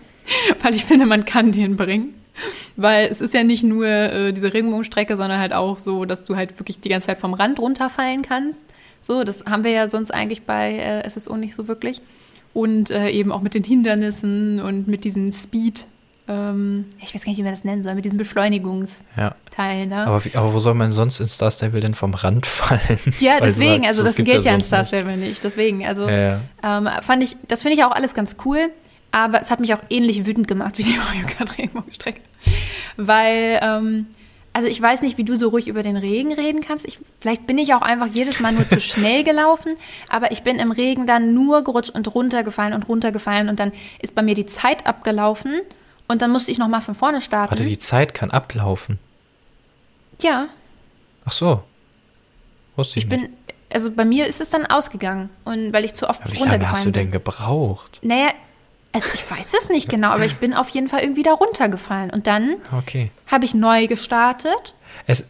weil 0.62 0.74
ich 0.74 0.84
finde, 0.84 1.06
man 1.06 1.24
kann 1.24 1.52
den 1.52 1.76
bringen. 1.76 2.14
Weil 2.76 3.08
es 3.10 3.22
ist 3.22 3.32
ja 3.32 3.44
nicht 3.44 3.64
nur 3.64 3.86
äh, 3.86 4.32
diese 4.32 4.52
Regenbogenstrecke, 4.52 5.16
sondern 5.16 5.38
halt 5.38 5.54
auch 5.54 5.78
so, 5.78 6.04
dass 6.04 6.24
du 6.24 6.36
halt 6.36 6.58
wirklich 6.58 6.80
die 6.80 6.90
ganze 6.90 7.06
Zeit 7.06 7.18
vom 7.18 7.32
Rand 7.32 7.58
runterfallen 7.58 8.20
kannst. 8.20 8.66
So, 9.00 9.24
das 9.24 9.46
haben 9.46 9.64
wir 9.64 9.70
ja 9.70 9.88
sonst 9.88 10.10
eigentlich 10.10 10.42
bei 10.42 10.76
äh, 10.76 11.08
SSO 11.08 11.36
nicht 11.36 11.54
so 11.54 11.66
wirklich. 11.66 12.02
Und 12.52 12.90
äh, 12.90 13.08
eben 13.10 13.32
auch 13.32 13.40
mit 13.40 13.54
den 13.54 13.64
Hindernissen 13.64 14.60
und 14.60 14.86
mit 14.86 15.04
diesen 15.04 15.32
Speed- 15.32 15.86
ähm, 16.28 16.86
ich 17.00 17.14
weiß 17.14 17.24
gar 17.24 17.30
nicht, 17.30 17.38
wie 17.38 17.44
man 17.44 17.52
das 17.52 17.62
nennen 17.62 17.82
soll, 17.84 17.94
mit 17.94 18.04
diesen 18.04 18.18
Beschleunigungsteilen. 18.18 19.90
Ja. 19.90 20.04
Aber, 20.04 20.22
aber, 20.34 20.54
wo 20.54 20.58
soll 20.58 20.74
man 20.74 20.90
sonst 20.90 21.20
in 21.20 21.28
Star 21.28 21.50
Stable 21.50 21.80
denn 21.80 21.94
vom 21.94 22.14
Rand 22.14 22.46
fallen? 22.46 22.98
Ja, 23.20 23.38
deswegen, 23.40 23.84
sagst, 23.84 23.88
also 23.88 24.02
das, 24.02 24.16
das 24.16 24.24
geht 24.24 24.44
ja, 24.44 24.54
in 24.54 24.60
Star 24.60 24.84
Stable 24.84 25.16
nicht. 25.16 25.44
Deswegen, 25.44 25.86
also 25.86 26.08
ja, 26.08 26.18
ja. 26.18 26.40
Ähm, 26.62 26.88
fand 27.02 27.22
ich, 27.22 27.36
das 27.46 27.62
finde 27.62 27.76
ich 27.76 27.84
auch 27.84 27.92
alles 27.92 28.14
ganz 28.14 28.36
cool, 28.44 28.70
aber 29.12 29.40
es 29.40 29.50
hat 29.50 29.60
mich 29.60 29.72
auch 29.72 29.82
ähnlich 29.88 30.26
wütend 30.26 30.48
gemacht 30.48 30.78
wie 30.78 30.82
die 30.82 30.96
Mario 30.96 31.26
Kart 31.26 31.56
Regenbogenstrecke. 31.58 32.20
Weil, 32.96 33.60
ähm, 33.62 34.06
also 34.52 34.66
ich 34.66 34.82
weiß 34.82 35.02
nicht, 35.02 35.18
wie 35.18 35.24
du 35.24 35.36
so 35.36 35.50
ruhig 35.50 35.68
über 35.68 35.84
den 35.84 35.96
Regen 35.96 36.32
reden 36.32 36.60
kannst. 36.60 36.88
Ich, 36.88 36.98
vielleicht 37.20 37.46
bin 37.46 37.58
ich 37.58 37.72
auch 37.74 37.82
einfach 37.82 38.08
jedes 38.12 38.40
Mal 38.40 38.52
nur 38.52 38.66
zu 38.66 38.80
schnell 38.80 39.22
gelaufen, 39.22 39.76
aber 40.08 40.32
ich 40.32 40.42
bin 40.42 40.58
im 40.58 40.72
Regen 40.72 41.06
dann 41.06 41.34
nur 41.34 41.62
gerutscht 41.62 41.90
und 41.90 42.12
runtergefallen 42.12 42.74
und 42.74 42.88
runtergefallen 42.88 43.48
und 43.48 43.60
dann 43.60 43.70
ist 44.02 44.16
bei 44.16 44.22
mir 44.22 44.34
die 44.34 44.46
Zeit 44.46 44.86
abgelaufen 44.86 45.60
und 46.08 46.22
dann 46.22 46.30
musste 46.30 46.52
ich 46.52 46.58
nochmal 46.58 46.82
von 46.82 46.94
vorne 46.94 47.20
starten. 47.20 47.50
Warte, 47.50 47.64
die 47.64 47.78
Zeit 47.78 48.14
kann 48.14 48.30
ablaufen. 48.30 48.98
Ja. 50.22 50.48
Ach 51.24 51.32
so. 51.32 51.62
Wusste 52.76 52.98
ich, 52.98 53.04
ich 53.04 53.08
bin, 53.08 53.28
also 53.72 53.90
bei 53.90 54.04
mir 54.04 54.26
ist 54.26 54.40
es 54.40 54.50
dann 54.50 54.66
ausgegangen. 54.66 55.30
Und 55.44 55.72
weil 55.72 55.84
ich 55.84 55.94
zu 55.94 56.08
oft 56.08 56.22
aber 56.22 56.30
runtergefallen 56.30 56.50
bin. 56.50 56.60
Wie 56.60 56.64
lange 56.64 56.76
hast 56.76 56.86
du 56.86 56.90
denn 56.90 57.10
gebraucht? 57.10 57.98
Naja, 58.02 58.28
also 58.92 59.08
ich 59.12 59.30
weiß 59.30 59.54
es 59.58 59.68
nicht 59.68 59.88
genau, 59.88 60.10
aber 60.10 60.24
ich 60.24 60.36
bin 60.36 60.54
auf 60.54 60.68
jeden 60.70 60.88
Fall 60.88 61.00
irgendwie 61.00 61.22
da 61.22 61.32
runtergefallen. 61.32 62.10
Und 62.10 62.26
dann 62.26 62.56
okay. 62.76 63.10
habe 63.26 63.44
ich 63.44 63.54
neu 63.54 63.86
gestartet. 63.86 64.74
Es, 65.06 65.24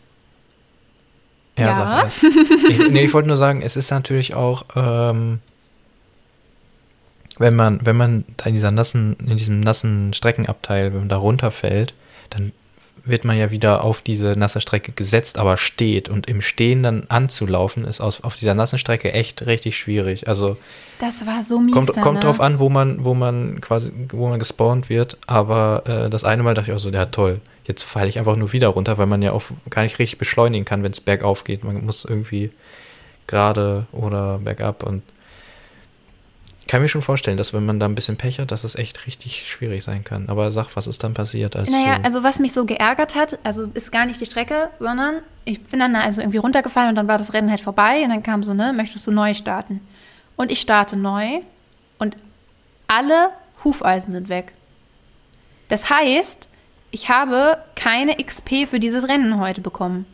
ja, 1.58 1.66
ja. 1.66 2.10
Sag 2.10 2.30
ich, 2.68 2.90
nee, 2.90 3.04
ich 3.04 3.14
wollte 3.14 3.28
nur 3.28 3.36
sagen, 3.36 3.62
es 3.62 3.76
ist 3.76 3.90
natürlich 3.90 4.34
auch, 4.34 4.64
ähm, 4.76 5.40
wenn 7.38 7.54
man, 7.54 7.84
wenn 7.84 7.96
man 7.96 8.24
da 8.36 8.46
in 8.46 8.54
dieser 8.54 8.70
nassen, 8.70 9.16
in 9.24 9.36
diesem 9.36 9.60
nassen 9.60 10.12
Streckenabteil, 10.12 10.92
wenn 10.92 11.00
man 11.00 11.08
da 11.08 11.16
runterfällt, 11.16 11.94
dann 12.30 12.52
wird 13.06 13.24
man 13.24 13.38
ja 13.38 13.50
wieder 13.50 13.84
auf 13.84 14.02
diese 14.02 14.36
nasse 14.36 14.60
Strecke 14.60 14.92
gesetzt, 14.92 15.38
aber 15.38 15.56
steht. 15.56 16.08
Und 16.08 16.28
im 16.28 16.40
Stehen 16.40 16.82
dann 16.82 17.04
anzulaufen, 17.08 17.84
ist 17.84 18.00
aus, 18.00 18.22
auf 18.22 18.34
dieser 18.34 18.54
nassen 18.54 18.78
Strecke 18.78 19.12
echt 19.12 19.46
richtig 19.46 19.78
schwierig. 19.78 20.26
Also 20.28 20.56
das 20.98 21.24
war 21.24 21.42
so 21.42 21.60
mies. 21.60 21.74
Kommt, 21.74 21.92
kommt 22.00 22.14
ne? 22.14 22.20
drauf 22.20 22.40
an, 22.40 22.58
wo 22.58 22.68
man, 22.68 23.04
wo 23.04 23.14
man 23.14 23.60
quasi, 23.60 23.92
wo 24.10 24.28
man 24.28 24.38
gespawnt 24.38 24.88
wird. 24.88 25.18
Aber 25.26 25.84
äh, 25.86 26.10
das 26.10 26.24
eine 26.24 26.42
Mal 26.42 26.54
dachte 26.54 26.72
ich 26.72 26.76
auch 26.76 26.80
so, 26.80 26.90
ja 26.90 27.06
toll, 27.06 27.40
jetzt 27.64 27.84
falle 27.84 28.08
ich 28.08 28.18
einfach 28.18 28.36
nur 28.36 28.52
wieder 28.52 28.68
runter, 28.68 28.98
weil 28.98 29.06
man 29.06 29.22
ja 29.22 29.32
auch 29.32 29.44
gar 29.70 29.82
nicht 29.82 29.98
richtig 29.98 30.18
beschleunigen 30.18 30.64
kann, 30.64 30.82
wenn 30.82 30.92
es 30.92 31.00
bergauf 31.00 31.44
geht. 31.44 31.62
Man 31.62 31.84
muss 31.84 32.04
irgendwie 32.04 32.50
gerade 33.28 33.86
oder 33.92 34.38
bergab 34.38 34.82
und 34.82 35.02
kann 36.68 36.82
mir 36.82 36.88
schon 36.88 37.02
vorstellen, 37.02 37.36
dass 37.36 37.52
wenn 37.52 37.64
man 37.64 37.78
da 37.78 37.86
ein 37.86 37.94
bisschen 37.94 38.16
Pech 38.16 38.40
hat, 38.40 38.50
dass 38.50 38.64
es 38.64 38.74
echt 38.74 39.06
richtig 39.06 39.48
schwierig 39.48 39.84
sein 39.84 40.04
kann. 40.04 40.28
Aber 40.28 40.50
sag, 40.50 40.74
was 40.74 40.86
ist 40.86 41.04
dann 41.04 41.14
passiert? 41.14 41.54
Als 41.54 41.70
naja, 41.70 41.98
also 42.02 42.22
was 42.22 42.38
mich 42.38 42.52
so 42.52 42.64
geärgert 42.64 43.14
hat, 43.14 43.38
also 43.44 43.70
ist 43.74 43.92
gar 43.92 44.06
nicht 44.06 44.20
die 44.20 44.26
Strecke, 44.26 44.70
sondern 44.80 45.22
ich 45.44 45.62
bin 45.62 45.78
dann 45.78 45.94
also 45.94 46.20
irgendwie 46.20 46.38
runtergefallen 46.38 46.90
und 46.90 46.96
dann 46.96 47.08
war 47.08 47.18
das 47.18 47.32
Rennen 47.32 47.50
halt 47.50 47.60
vorbei 47.60 48.02
und 48.02 48.10
dann 48.10 48.22
kam 48.22 48.42
so, 48.42 48.52
ne, 48.54 48.72
möchtest 48.72 49.06
du 49.06 49.12
neu 49.12 49.34
starten? 49.34 49.80
Und 50.34 50.50
ich 50.50 50.60
starte 50.60 50.96
neu 50.96 51.40
und 51.98 52.16
alle 52.88 53.30
Hufeisen 53.64 54.12
sind 54.12 54.28
weg. 54.28 54.52
Das 55.68 55.88
heißt, 55.90 56.48
ich 56.90 57.08
habe 57.08 57.58
keine 57.74 58.16
XP 58.16 58.66
für 58.68 58.80
dieses 58.80 59.08
Rennen 59.08 59.38
heute 59.38 59.60
bekommen. 59.60 60.06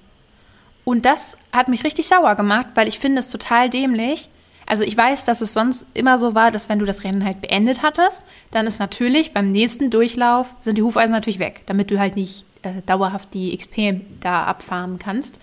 Und 0.85 1.07
das 1.07 1.37
hat 1.53 1.69
mich 1.69 1.85
richtig 1.85 2.09
sauer 2.09 2.35
gemacht, 2.35 2.69
weil 2.75 2.89
ich 2.89 2.99
finde 2.99 3.21
es 3.21 3.29
total 3.29 3.71
dämlich, 3.71 4.29
also 4.67 4.85
ich 4.85 4.97
weiß, 4.97 5.25
dass 5.25 5.41
es 5.41 5.53
sonst 5.53 5.87
immer 5.95 6.19
so 6.19 6.35
war, 6.35 6.51
dass 6.51 6.69
wenn 6.69 6.79
du 6.79 6.85
das 6.85 7.05
Rennen 7.05 7.25
halt 7.25 7.41
beendet 7.41 7.83
hattest, 7.83 8.25
dann 8.51 8.67
ist 8.67 8.79
natürlich 8.79 9.33
beim 9.33 9.53
nächsten 9.53 9.91
Durchlauf 9.91 10.55
sind 10.61 10.79
die 10.79 10.83
Hufeisen 10.83 11.13
natürlich 11.13 11.39
weg, 11.39 11.63
damit 11.67 11.91
du 11.91 11.99
halt 11.99 12.17
nicht 12.17 12.45
äh, 12.63 12.83
dauerhaft 12.87 13.35
die 13.35 13.57
XP 13.57 14.01
da 14.21 14.45
abfahren 14.45 14.99
kannst. 14.99 15.41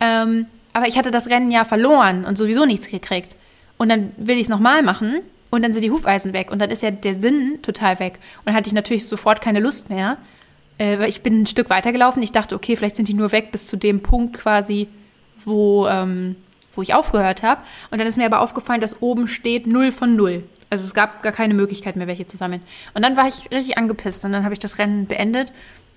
Ähm, 0.00 0.46
aber 0.72 0.88
ich 0.88 0.98
hatte 0.98 1.10
das 1.10 1.28
Rennen 1.28 1.50
ja 1.50 1.64
verloren 1.64 2.24
und 2.24 2.36
sowieso 2.36 2.66
nichts 2.66 2.88
gekriegt. 2.88 3.36
Und 3.78 3.88
dann 3.88 4.12
will 4.16 4.36
ich 4.36 4.42
es 4.42 4.48
nochmal 4.48 4.82
machen 4.82 5.20
und 5.50 5.62
dann 5.62 5.72
sind 5.72 5.82
die 5.82 5.90
Hufeisen 5.90 6.32
weg 6.32 6.50
und 6.50 6.60
dann 6.60 6.70
ist 6.70 6.82
ja 6.82 6.90
der 6.90 7.14
Sinn 7.14 7.58
total 7.62 7.98
weg. 7.98 8.18
Und 8.38 8.46
dann 8.46 8.54
hatte 8.54 8.68
ich 8.68 8.74
natürlich 8.74 9.06
sofort 9.06 9.40
keine 9.40 9.60
Lust 9.60 9.90
mehr, 9.90 10.18
äh, 10.78 11.06
ich 11.08 11.22
bin 11.22 11.42
ein 11.42 11.46
Stück 11.46 11.70
weitergelaufen. 11.70 12.22
Ich 12.22 12.32
dachte, 12.32 12.54
okay, 12.54 12.76
vielleicht 12.76 12.96
sind 12.96 13.08
die 13.08 13.14
nur 13.14 13.32
weg 13.32 13.52
bis 13.52 13.66
zu 13.66 13.76
dem 13.76 14.00
Punkt 14.00 14.34
quasi, 14.36 14.88
wo 15.44 15.86
ähm, 15.86 16.36
wo 16.76 16.82
ich 16.82 16.94
aufgehört 16.94 17.42
habe. 17.42 17.60
Und 17.90 17.98
dann 17.98 18.06
ist 18.06 18.16
mir 18.16 18.26
aber 18.26 18.40
aufgefallen, 18.40 18.80
dass 18.80 19.02
oben 19.02 19.28
steht 19.28 19.66
0 19.66 19.92
von 19.92 20.16
0. 20.16 20.44
Also 20.70 20.84
es 20.84 20.94
gab 20.94 21.22
gar 21.22 21.32
keine 21.32 21.54
Möglichkeit 21.54 21.96
mehr, 21.96 22.06
welche 22.06 22.26
zu 22.26 22.36
sammeln. 22.36 22.62
Und 22.94 23.04
dann 23.04 23.16
war 23.16 23.28
ich 23.28 23.50
richtig 23.50 23.78
angepisst 23.78 24.24
und 24.24 24.32
dann 24.32 24.44
habe 24.44 24.52
ich 24.52 24.58
das 24.58 24.78
Rennen 24.78 25.06
beendet 25.06 25.52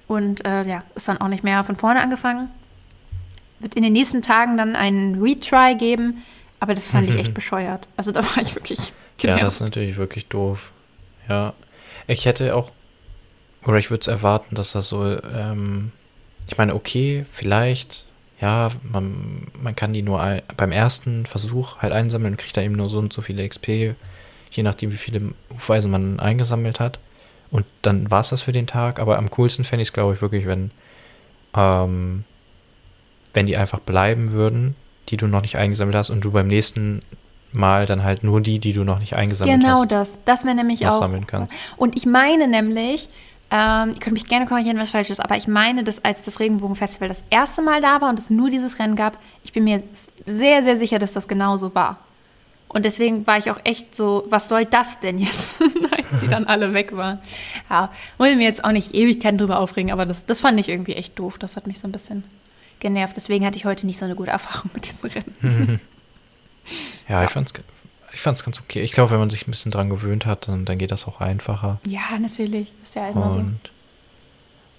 und 0.08 0.46
äh, 0.46 0.64
ja, 0.64 0.84
ist 0.96 1.08
dann 1.08 1.20
auch 1.20 1.28
nicht 1.28 1.44
mehr 1.44 1.64
von 1.64 1.76
vorne 1.76 2.02
angefangen. 2.02 2.50
Wird 3.60 3.76
in 3.76 3.84
den 3.84 3.94
nächsten 3.94 4.22
Tagen 4.22 4.58
dann 4.58 4.76
einen 4.76 5.22
Retry 5.22 5.76
geben, 5.76 6.24
aber 6.60 6.74
das 6.74 6.88
fand 6.88 7.10
ich 7.10 7.16
echt 7.16 7.34
bescheuert. 7.36 7.88
Also 7.98 8.12
da 8.12 8.24
war 8.24 8.42
ich 8.42 8.56
wirklich 8.56 8.94
genervt. 9.18 9.42
Ja, 9.42 9.46
das 9.46 9.56
ist 9.56 9.62
natürlich 9.62 9.98
wirklich 9.98 10.28
doof. 10.28 10.72
Ja, 11.28 11.54
ich 12.08 12.26
hätte 12.26 12.56
auch, 12.56 12.72
oder 13.66 13.78
ich 13.78 13.90
würde 13.90 14.02
es 14.02 14.08
erwarten, 14.08 14.56
dass 14.56 14.72
das 14.74 14.88
so, 14.88 15.06
ähm, 15.24 15.92
ich 16.48 16.58
meine, 16.58 16.74
okay, 16.74 17.26
vielleicht 17.32 18.06
ja, 18.42 18.70
man, 18.84 19.48
man 19.62 19.76
kann 19.76 19.94
die 19.94 20.02
nur 20.02 20.22
ein, 20.22 20.42
beim 20.56 20.72
ersten 20.72 21.26
Versuch 21.26 21.78
halt 21.78 21.94
einsammeln 21.94 22.34
und 22.34 22.38
kriegt 22.38 22.56
da 22.56 22.62
eben 22.62 22.76
nur 22.76 22.90
so 22.90 23.00
und 23.00 23.12
so 23.12 23.22
viele 23.22 23.48
XP, 23.48 23.68
je 24.52 24.64
nachdem, 24.64 24.92
wie 24.92 24.98
viele 24.98 25.34
Hufweisen 25.54 25.92
man 25.92 26.20
eingesammelt 26.20 26.80
hat. 26.80 27.00
Und 27.52 27.66
dann 27.82 28.10
war 28.12 28.22
es 28.22 28.30
das 28.30 28.44
für 28.44 28.52
den 28.52 28.68
Tag, 28.68 29.00
aber 29.00 29.18
am 29.18 29.30
coolsten 29.30 29.66
fände 29.66 29.82
ich 29.82 29.90
es, 29.90 29.94
glaube 29.94 30.14
ich, 30.14 30.22
wirklich, 30.22 30.46
wenn, 30.46 30.72
ähm, 31.56 32.24
wenn 33.34 33.46
die 33.46 33.58
einfach 33.58 33.80
bleiben 33.80 34.32
würden, 34.32 34.76
die 35.10 35.18
du 35.18 35.28
noch 35.28 35.42
nicht 35.42 35.58
eingesammelt 35.58 35.96
hast 35.96 36.10
und 36.10 36.22
du 36.22 36.32
beim 36.32 36.48
nächsten 36.48 37.02
Mal 37.52 37.88
dann 37.88 38.04
halt 38.04 38.24
nur 38.24 38.42
die, 38.42 38.60
die 38.60 38.74
du 38.74 38.84
noch 38.84 39.00
nicht 39.00 39.16
eingesammelt 39.16 39.60
genau 39.60 39.80
hast. 39.80 39.90
Genau 39.90 40.00
das. 40.00 40.18
Das 40.26 40.46
wäre 40.46 40.56
nämlich 40.56 40.86
auch. 40.86 41.00
Sammeln 41.00 41.26
kannst. 41.26 41.52
Und 41.78 41.98
ich 41.98 42.06
meine 42.06 42.48
nämlich, 42.48 43.10
Ähm, 43.52 43.90
ihr 43.90 44.00
könnt 44.00 44.14
mich 44.14 44.28
gerne 44.28 44.46
korrigieren, 44.46 44.78
was 44.78 44.92
falsch 44.92 45.10
ist, 45.10 45.20
aber 45.20 45.36
ich 45.36 45.48
meine, 45.48 45.84
dass 45.84 46.04
als 46.06 46.22
das 46.22 46.40
Regenbogenfestival 46.40 47.08
das 47.08 47.24
erste 47.32 47.64
Mal 47.64 47.82
da 47.82 48.00
war 48.00 48.10
und 48.10 48.20
es 48.20 48.30
nur 48.30 48.50
dieses 48.52 48.78
Rennen 48.78 48.96
gab, 48.96 49.18
ich 49.44 49.54
bin 49.54 49.64
mir 49.64 49.82
sehr, 50.28 50.64
sehr 50.64 50.78
sicher, 50.78 51.00
dass 51.00 51.14
das 51.14 51.28
genauso 51.28 51.74
war. 51.74 51.98
Und 52.68 52.86
deswegen 52.86 53.26
war 53.26 53.40
ich 53.40 53.50
auch 53.50 53.60
echt 53.64 53.96
so, 53.96 54.26
was 54.30 54.48
soll 54.48 54.66
das 54.66 55.00
denn 55.00 55.18
jetzt, 55.18 55.56
als 55.92 56.22
die 56.22 56.28
dann 56.28 56.46
alle 56.46 56.76
weg 56.76 56.96
waren. 56.96 57.20
Ja, 57.68 57.92
wollte 58.20 58.36
mir 58.36 58.44
jetzt 58.44 58.64
auch 58.64 58.72
nicht 58.72 58.94
Ewigkeiten 58.94 59.40
drüber 59.40 59.60
aufregen, 59.60 59.92
aber 59.92 60.06
das, 60.06 60.28
das 60.28 60.40
fand 60.40 60.60
ich 60.60 60.70
irgendwie 60.70 60.94
echt 60.94 61.18
doof. 61.18 61.40
Das 61.40 61.56
hat 61.56 61.66
mich 61.66 61.80
so 61.80 61.88
ein 61.88 61.92
bisschen 61.92 62.24
genervt. 62.80 63.18
Deswegen 63.18 63.44
hatte 63.44 63.58
ich 63.58 63.66
heute 63.66 63.88
nicht 63.88 63.98
so 63.98 64.06
eine 64.06 64.14
gute 64.14 64.30
Erfahrung 64.30 64.70
mit 64.76 64.86
diesem 64.86 65.10
Rennen. 65.10 65.80
ja, 67.10 67.24
ich 67.24 67.32
fand's, 67.32 67.54
ich 68.14 68.22
fand's 68.22 68.44
ganz 68.44 68.60
okay. 68.60 68.82
Ich 68.82 68.92
glaube, 68.92 69.12
wenn 69.12 69.20
man 69.20 69.30
sich 69.30 69.48
ein 69.48 69.52
bisschen 69.52 69.72
dran 69.72 69.90
gewöhnt 69.90 70.26
hat, 70.26 70.48
dann, 70.48 70.66
dann 70.66 70.78
geht 70.78 70.92
das 70.92 71.08
auch 71.08 71.20
einfacher. 71.22 71.80
Ja, 71.86 72.18
natürlich. 72.20 72.72
Ist 72.84 72.96
ja 72.96 73.10
immer 73.10 73.32
so. 73.32 73.44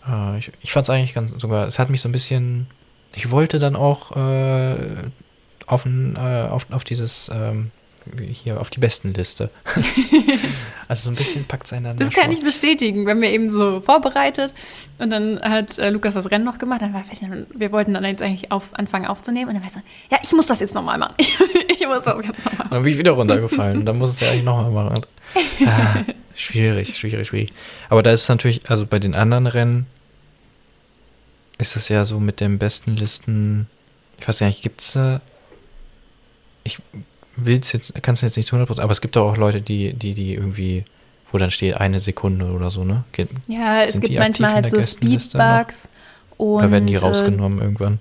Äh, 0.09 0.39
ich, 0.39 0.53
ich 0.61 0.73
fand's 0.73 0.91
eigentlich 0.91 1.15
ganz 1.15 1.33
sogar, 1.41 1.67
es 1.67 1.79
hat 1.79 1.91
mich 1.91 2.01
so 2.01 2.09
ein 2.09 2.13
bisschen, 2.13 2.67
ich 3.15 3.31
wollte 3.31 3.59
dann 3.59 3.77
auch 3.77 4.17
äh, 4.17 4.77
auf, 5.67 5.85
ein, 5.87 6.17
äh, 6.17 6.49
auf, 6.51 6.67
auf 6.71 6.85
dieses 6.85 7.31
ähm, 7.33 7.71
hier 8.33 8.61
auf 8.61 8.71
die 8.71 8.81
besten 8.81 9.13
Liste. 9.15 9.51
also 10.89 11.05
so 11.05 11.11
ein 11.11 11.17
bisschen 11.17 11.45
packt 11.45 11.67
es 11.67 11.73
einander. 11.73 12.05
Das 12.05 12.15
kann 12.15 12.33
ich 12.33 12.41
bestätigen, 12.41 13.07
wenn 13.07 13.21
wir 13.21 13.31
eben 13.31 13.51
so 13.51 13.81
vorbereitet 13.81 14.53
und 14.99 15.11
dann 15.11 15.41
hat 15.41 15.79
äh, 15.79 15.91
Lukas 15.91 16.15
das 16.15 16.31
Rennen 16.31 16.45
noch 16.45 16.59
gemacht. 16.59 16.83
Dann 16.83 16.93
war, 16.93 17.05
wir 17.55 17.73
wollten 17.73 17.95
dann 17.95 18.05
jetzt 18.05 18.23
eigentlich 18.23 18.53
auf, 18.53 18.71
anfangen 18.73 19.07
aufzunehmen 19.07 19.49
und 19.49 19.55
dann 19.55 19.63
war 19.63 19.69
ich 19.69 19.75
so, 19.75 19.81
ja, 20.11 20.19
ich 20.23 20.33
muss 20.33 20.47
das 20.47 20.61
jetzt 20.61 20.75
nochmal 20.75 20.99
machen. 20.99 21.15
ich 21.69 21.87
muss 21.87 22.03
das 22.03 22.25
jetzt 22.27 22.45
nochmal 22.45 22.59
machen. 22.59 22.71
Dann 22.71 22.83
bin 22.83 22.93
ich 22.93 22.99
wieder 22.99 23.13
runtergefallen. 23.13 23.85
dann 23.85 23.99
muss 23.99 24.11
es 24.11 24.21
ja 24.21 24.31
eigentlich 24.31 24.45
nochmal 24.45 24.71
machen. 24.71 25.07
Ah, 25.67 26.05
schwierig, 26.35 26.97
schwierig, 26.97 27.29
schwierig. 27.29 27.53
Aber 27.89 28.03
da 28.03 28.13
ist 28.13 28.29
natürlich, 28.29 28.69
also 28.71 28.87
bei 28.87 28.99
den 28.99 29.15
anderen 29.15 29.47
Rennen 29.47 29.87
ist 31.59 31.77
es 31.77 31.89
ja 31.89 32.05
so 32.05 32.21
mit 32.21 32.41
den 32.41 32.59
besten 32.59 32.97
Listen, 32.97 33.69
ich 34.19 34.27
weiß 34.27 34.39
gar 34.39 34.47
nicht, 34.47 34.63
gibt 34.63 34.81
es 34.81 34.97
äh, 34.97 35.21
ich 36.65 36.79
will's 37.37 37.73
jetzt, 37.73 37.95
kannst 38.03 38.23
du 38.23 38.27
jetzt 38.27 38.37
nicht 38.37 38.49
zu 38.49 38.57
100%, 38.57 38.81
aber 38.81 38.93
es 38.93 39.01
gibt 39.01 39.17
auch 39.17 39.37
Leute, 39.37 39.61
die, 39.61 39.93
die, 39.93 40.15
die 40.15 40.35
irgendwie, 40.35 40.85
wo 41.33 41.39
dann 41.39 41.51
steht 41.51 41.77
eine 41.77 42.01
Sekunde 42.01 42.47
oder 42.47 42.71
so, 42.71 42.85
ne? 42.85 43.05
Ge 43.13 43.27
ja, 43.47 43.83
es 43.83 44.01
gibt 44.01 44.19
manchmal 44.19 44.55
halt 44.55 44.69
so 44.69 44.83
Speedbugs 44.83 45.89
und. 46.37 46.47
Oder 46.47 46.71
werden 46.71 46.87
die 46.87 46.95
äh, 46.95 46.99
rausgenommen 46.99 47.59
äh, 47.59 47.63
irgendwann? 47.63 47.99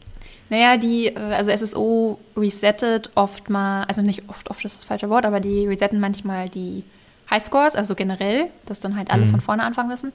Naja, 0.50 0.78
die, 0.78 1.08
äh, 1.08 1.18
also 1.18 1.52
SSO 1.52 2.20
resettet 2.36 3.12
oft 3.16 3.50
mal, 3.50 3.84
also 3.84 4.02
nicht 4.02 4.24
oft, 4.28 4.50
oft 4.50 4.64
ist 4.66 4.78
das 4.78 4.86
falsche 4.86 5.10
Wort, 5.10 5.26
aber 5.26 5.40
die 5.40 5.68
resetten 5.68 6.00
manchmal 6.00 6.50
die 6.50 6.84
Highscores, 7.30 7.76
also 7.76 7.96
generell, 7.96 8.48
dass 8.66 8.80
dann 8.80 8.96
halt 8.96 9.12
alle 9.12 9.26
mhm. 9.26 9.32
von 9.32 9.42
vorne 9.42 9.64
anfangen 9.64 9.90
müssen. 9.90 10.12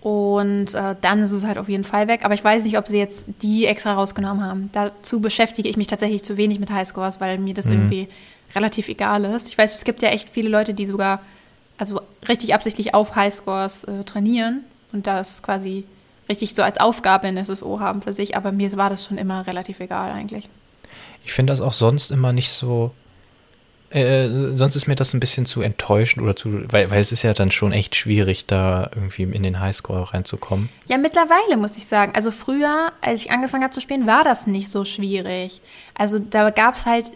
Und 0.00 0.74
äh, 0.74 0.96
dann 1.00 1.22
ist 1.22 1.32
es 1.32 1.44
halt 1.44 1.58
auf 1.58 1.68
jeden 1.68 1.84
Fall 1.84 2.08
weg. 2.08 2.24
Aber 2.24 2.32
ich 2.32 2.42
weiß 2.42 2.64
nicht, 2.64 2.78
ob 2.78 2.88
sie 2.88 2.98
jetzt 2.98 3.26
die 3.42 3.66
extra 3.66 3.94
rausgenommen 3.94 4.42
haben. 4.42 4.70
Dazu 4.72 5.20
beschäftige 5.20 5.68
ich 5.68 5.76
mich 5.76 5.88
tatsächlich 5.88 6.22
zu 6.22 6.38
wenig 6.38 6.58
mit 6.58 6.70
Highscores, 6.70 7.20
weil 7.20 7.38
mir 7.38 7.52
das 7.52 7.66
mhm. 7.66 7.72
irgendwie 7.72 8.08
relativ 8.54 8.88
egal 8.88 9.24
ist. 9.24 9.48
Ich 9.48 9.58
weiß, 9.58 9.74
es 9.74 9.84
gibt 9.84 10.02
ja 10.02 10.08
echt 10.08 10.28
viele 10.30 10.48
Leute, 10.48 10.74
die 10.74 10.86
sogar 10.86 11.20
also 11.78 12.00
richtig 12.28 12.54
absichtlich 12.54 12.94
auf 12.94 13.16
Highscores 13.16 13.84
äh, 13.84 14.04
trainieren 14.04 14.64
und 14.92 15.06
das 15.06 15.42
quasi 15.42 15.84
richtig 16.28 16.54
so 16.54 16.62
als 16.62 16.78
Aufgabe 16.78 17.26
in 17.28 17.42
SSO 17.42 17.80
haben 17.80 18.02
für 18.02 18.12
sich, 18.12 18.36
aber 18.36 18.52
mir 18.52 18.70
war 18.76 18.90
das 18.90 19.04
schon 19.06 19.18
immer 19.18 19.46
relativ 19.46 19.80
egal 19.80 20.12
eigentlich. 20.12 20.48
Ich 21.24 21.32
finde 21.32 21.52
das 21.52 21.60
auch 21.60 21.72
sonst 21.72 22.10
immer 22.10 22.32
nicht 22.32 22.50
so. 22.50 22.92
Äh, 23.90 24.54
sonst 24.54 24.76
ist 24.76 24.86
mir 24.86 24.94
das 24.94 25.12
ein 25.14 25.20
bisschen 25.20 25.46
zu 25.46 25.62
enttäuschend 25.62 26.22
oder 26.22 26.36
zu, 26.36 26.70
weil, 26.70 26.92
weil 26.92 27.00
es 27.00 27.10
ist 27.10 27.22
ja 27.22 27.34
dann 27.34 27.50
schon 27.50 27.72
echt 27.72 27.96
schwierig, 27.96 28.46
da 28.46 28.88
irgendwie 28.94 29.24
in 29.24 29.42
den 29.42 29.58
Highscore 29.58 30.14
reinzukommen. 30.14 30.68
Ja, 30.88 30.96
mittlerweile 30.96 31.56
muss 31.56 31.76
ich 31.76 31.86
sagen. 31.86 32.12
Also 32.14 32.30
früher, 32.30 32.92
als 33.00 33.22
ich 33.22 33.32
angefangen 33.32 33.64
habe 33.64 33.72
zu 33.72 33.80
spielen, 33.80 34.06
war 34.06 34.22
das 34.22 34.46
nicht 34.46 34.70
so 34.70 34.84
schwierig. 34.84 35.60
Also 35.94 36.20
da 36.20 36.50
gab 36.50 36.76
es 36.76 36.86
halt 36.86 37.10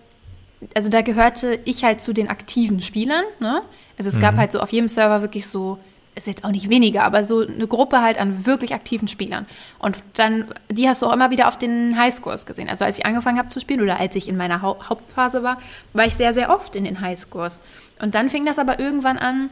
also 0.74 0.90
da 0.90 1.02
gehörte 1.02 1.58
ich 1.64 1.84
halt 1.84 2.00
zu 2.00 2.12
den 2.12 2.28
aktiven 2.28 2.80
Spielern. 2.80 3.24
Ne? 3.40 3.62
Also 3.98 4.08
es 4.08 4.16
mhm. 4.16 4.20
gab 4.20 4.36
halt 4.36 4.52
so 4.52 4.60
auf 4.60 4.72
jedem 4.72 4.88
Server 4.88 5.20
wirklich 5.20 5.46
so, 5.46 5.78
ist 6.14 6.26
jetzt 6.26 6.44
auch 6.44 6.50
nicht 6.50 6.68
weniger, 6.68 7.02
aber 7.02 7.24
so 7.24 7.40
eine 7.40 7.66
Gruppe 7.66 8.00
halt 8.00 8.18
an 8.18 8.46
wirklich 8.46 8.72
aktiven 8.72 9.08
Spielern. 9.08 9.46
Und 9.78 9.96
dann, 10.14 10.46
die 10.70 10.88
hast 10.88 11.02
du 11.02 11.06
auch 11.06 11.12
immer 11.12 11.30
wieder 11.30 11.48
auf 11.48 11.58
den 11.58 11.98
Highscores 11.98 12.46
gesehen. 12.46 12.68
Also 12.68 12.84
als 12.84 12.98
ich 12.98 13.06
angefangen 13.06 13.38
habe 13.38 13.48
zu 13.48 13.60
spielen 13.60 13.80
oder 13.80 13.98
als 13.98 14.14
ich 14.14 14.28
in 14.28 14.36
meiner 14.36 14.62
ha 14.62 14.76
Hauptphase 14.88 15.42
war, 15.42 15.58
war 15.92 16.06
ich 16.06 16.14
sehr, 16.14 16.32
sehr 16.32 16.50
oft 16.50 16.76
in 16.76 16.84
den 16.84 17.00
Highscores. 17.00 17.58
Und 18.00 18.14
dann 18.14 18.30
fing 18.30 18.46
das 18.46 18.58
aber 18.58 18.78
irgendwann 18.78 19.18
an, 19.18 19.50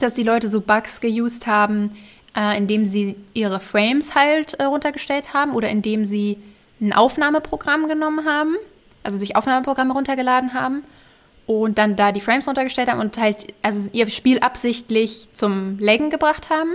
dass 0.00 0.14
die 0.14 0.22
Leute 0.22 0.48
so 0.48 0.60
Bugs 0.60 1.00
geused 1.00 1.46
haben, 1.46 1.96
äh, 2.36 2.56
indem 2.58 2.84
sie 2.84 3.16
ihre 3.32 3.60
Frames 3.60 4.14
halt 4.14 4.54
äh, 4.54 4.64
runtergestellt 4.64 5.32
haben 5.32 5.52
oder 5.54 5.70
indem 5.70 6.04
sie 6.04 6.38
ein 6.80 6.92
Aufnahmeprogramm 6.92 7.88
genommen 7.88 8.26
haben 8.26 8.56
also 9.06 9.18
sich 9.18 9.36
Aufnahmeprogramme 9.36 9.94
runtergeladen 9.94 10.52
haben 10.52 10.82
und 11.46 11.78
dann 11.78 11.94
da 11.94 12.10
die 12.12 12.20
Frames 12.20 12.46
runtergestellt 12.46 12.90
haben 12.90 13.00
und 13.00 13.16
halt 13.18 13.54
also 13.62 13.88
ihr 13.92 14.10
Spiel 14.10 14.40
absichtlich 14.40 15.28
zum 15.32 15.78
Laggen 15.78 16.10
gebracht 16.10 16.50
haben. 16.50 16.70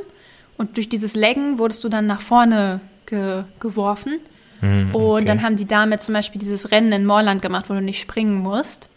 Und 0.58 0.78
durch 0.78 0.88
dieses 0.88 1.16
Laggen 1.16 1.60
wurdest 1.60 1.84
du 1.84 1.90
dann 1.90 2.08
nach 2.08 2.22
vorne 2.22 2.80
ge 3.06 3.44
geworfen. 3.60 4.20
Mhm, 4.62 4.92
okay. 4.94 5.04
Und 5.04 5.28
dann 5.28 5.42
haben 5.42 5.58
die 5.58 5.66
damit 5.66 6.02
zum 6.02 6.14
Beispiel 6.14 6.40
dieses 6.40 6.72
Rennen 6.72 6.92
in 6.94 7.06
Moorland 7.06 7.42
gemacht, 7.42 7.66
wo 7.68 7.74
du 7.74 7.82
nicht 7.82 8.00
springen 8.00 8.36
musst, 8.36 8.90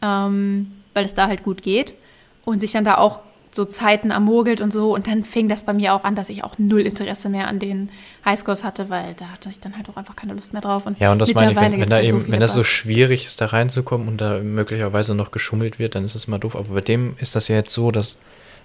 ähm, 0.00 0.72
weil 0.94 1.04
es 1.04 1.14
da 1.14 1.26
halt 1.26 1.42
gut 1.42 1.62
geht. 1.62 1.94
Und 2.44 2.60
sich 2.60 2.72
dann 2.72 2.84
da 2.84 2.96
auch 2.96 3.20
so 3.52 3.64
Zeiten 3.64 4.10
ermogelt 4.10 4.60
und 4.60 4.72
so. 4.72 4.94
Und 4.94 5.06
dann 5.06 5.24
fing 5.24 5.48
das 5.48 5.64
bei 5.64 5.72
mir 5.72 5.94
auch 5.94 6.04
an, 6.04 6.14
dass 6.14 6.28
ich 6.28 6.44
auch 6.44 6.58
null 6.58 6.82
Interesse 6.82 7.28
mehr 7.28 7.48
an 7.48 7.58
den 7.58 7.90
Highscores 8.24 8.62
hatte, 8.64 8.90
weil 8.90 9.14
da 9.14 9.26
hatte 9.26 9.48
ich 9.48 9.60
dann 9.60 9.76
halt 9.76 9.88
auch 9.88 9.96
einfach 9.96 10.14
keine 10.14 10.34
Lust 10.34 10.52
mehr 10.52 10.62
drauf. 10.62 10.86
Und 10.86 10.98
ja, 11.00 11.10
und 11.10 11.18
das 11.18 11.34
meine 11.34 11.52
ich, 11.52 11.56
wenn, 11.58 11.80
wenn 11.80 11.90
da 11.90 12.00
eben, 12.00 12.20
so 12.24 12.32
wenn 12.32 12.40
das 12.40 12.52
so 12.52 12.62
schwierig 12.64 13.26
ist, 13.26 13.40
da 13.40 13.46
reinzukommen 13.46 14.06
und 14.06 14.20
da 14.20 14.38
möglicherweise 14.38 15.14
noch 15.14 15.32
geschummelt 15.32 15.78
wird, 15.78 15.94
dann 15.94 16.04
ist 16.04 16.14
es 16.14 16.28
mal 16.28 16.38
doof. 16.38 16.54
Aber 16.54 16.74
bei 16.74 16.80
dem 16.80 17.16
ist 17.18 17.34
das 17.34 17.48
ja 17.48 17.56
jetzt 17.56 17.72
so, 17.72 17.90
dass, 17.90 18.18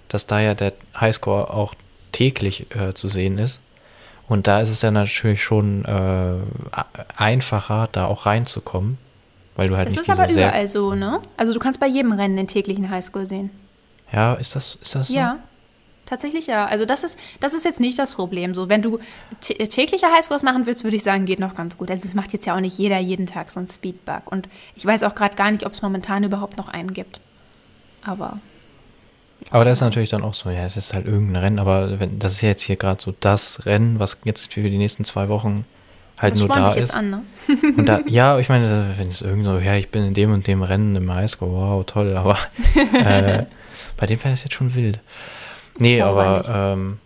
dass 0.08 0.26
da 0.26 0.40
ja 0.40 0.54
der 0.54 0.72
Highscore 0.98 1.52
auch 1.52 1.74
täglich 2.12 2.66
äh, 2.76 2.94
zu 2.94 3.08
sehen 3.08 3.38
ist. 3.38 3.62
Und 4.28 4.46
da 4.46 4.60
ist 4.60 4.70
es 4.70 4.82
ja 4.82 4.90
natürlich 4.90 5.42
schon 5.42 5.84
äh, 5.84 6.34
einfacher, 7.16 7.88
da 7.92 8.06
auch 8.06 8.26
reinzukommen. 8.26 8.98
Weil 9.56 9.68
du 9.68 9.76
halt 9.76 9.88
das 9.88 9.96
ist 9.96 10.10
aber 10.10 10.28
überall 10.30 10.68
so, 10.68 10.94
ne? 10.94 11.20
Also 11.36 11.54
du 11.54 11.58
kannst 11.58 11.80
bei 11.80 11.86
jedem 11.86 12.12
Rennen 12.12 12.36
den 12.36 12.46
täglichen 12.46 12.90
Highscore 12.90 13.26
sehen. 13.26 13.50
Ja, 14.12 14.34
ist 14.34 14.54
das, 14.54 14.76
ist 14.76 14.94
das 14.94 15.08
so? 15.08 15.14
Ja. 15.14 15.38
Tatsächlich 16.06 16.46
ja. 16.46 16.66
Also 16.66 16.86
das 16.86 17.02
ist, 17.02 17.18
das 17.40 17.52
ist 17.52 17.64
jetzt 17.64 17.80
nicht 17.80 17.98
das 17.98 18.14
Problem. 18.14 18.54
So, 18.54 18.68
wenn 18.68 18.80
du 18.80 19.00
tägliche 19.40 20.06
Highscores 20.06 20.44
machen 20.44 20.64
willst, 20.64 20.84
würde 20.84 20.96
ich 20.96 21.02
sagen, 21.02 21.26
geht 21.26 21.40
noch 21.40 21.56
ganz 21.56 21.76
gut. 21.76 21.90
Also 21.90 22.06
es 22.06 22.14
macht 22.14 22.32
jetzt 22.32 22.46
ja 22.46 22.54
auch 22.54 22.60
nicht 22.60 22.78
jeder 22.78 22.98
jeden 22.98 23.26
Tag 23.26 23.50
so 23.50 23.58
einen 23.58 23.68
Speedbug. 23.68 24.30
Und 24.30 24.48
ich 24.76 24.86
weiß 24.86 25.02
auch 25.02 25.16
gerade 25.16 25.34
gar 25.34 25.50
nicht, 25.50 25.66
ob 25.66 25.72
es 25.72 25.82
momentan 25.82 26.22
überhaupt 26.22 26.56
noch 26.56 26.68
einen 26.68 26.94
gibt. 26.94 27.20
Aber. 28.04 28.38
Aber 29.50 29.64
das 29.64 29.78
ist 29.78 29.82
natürlich 29.82 30.08
dann 30.08 30.22
auch 30.22 30.34
so, 30.34 30.48
ja, 30.48 30.62
das 30.62 30.76
ist 30.76 30.94
halt 30.94 31.06
irgendein 31.06 31.42
Rennen, 31.42 31.58
aber 31.58 32.00
wenn, 32.00 32.18
das 32.18 32.34
ist 32.34 32.40
ja 32.40 32.50
jetzt 32.50 32.62
hier 32.62 32.76
gerade 32.76 33.02
so 33.02 33.12
das 33.20 33.66
Rennen, 33.66 33.98
was 33.98 34.18
jetzt 34.24 34.52
für 34.52 34.62
die 34.62 34.78
nächsten 34.78 35.04
zwei 35.04 35.28
Wochen 35.28 35.64
halt 36.18 36.32
das 36.34 36.40
nur 36.40 36.48
da 36.48 36.68
ist. 36.68 36.76
Jetzt 36.76 36.94
an, 36.94 37.10
ne? 37.10 37.22
und 37.76 37.86
da, 37.86 38.00
ja, 38.06 38.38
ich 38.38 38.48
meine, 38.48 38.94
wenn 38.96 39.08
es 39.08 39.22
irgend 39.22 39.44
so, 39.44 39.58
ja, 39.58 39.74
ich 39.74 39.90
bin 39.90 40.04
in 40.04 40.14
dem 40.14 40.32
und 40.32 40.46
dem 40.46 40.62
Rennen 40.62 40.96
im 40.96 41.12
Highscore, 41.12 41.52
wow, 41.52 41.84
toll, 41.84 42.16
aber 42.16 42.38
äh, 42.94 43.44
bei 43.96 44.06
dem 44.06 44.18
wäre 44.20 44.30
das 44.30 44.44
jetzt 44.44 44.54
schon 44.54 44.74
wild. 44.74 45.00
Nee, 45.78 46.00
aber 46.00 46.44
ähm, 46.48 46.98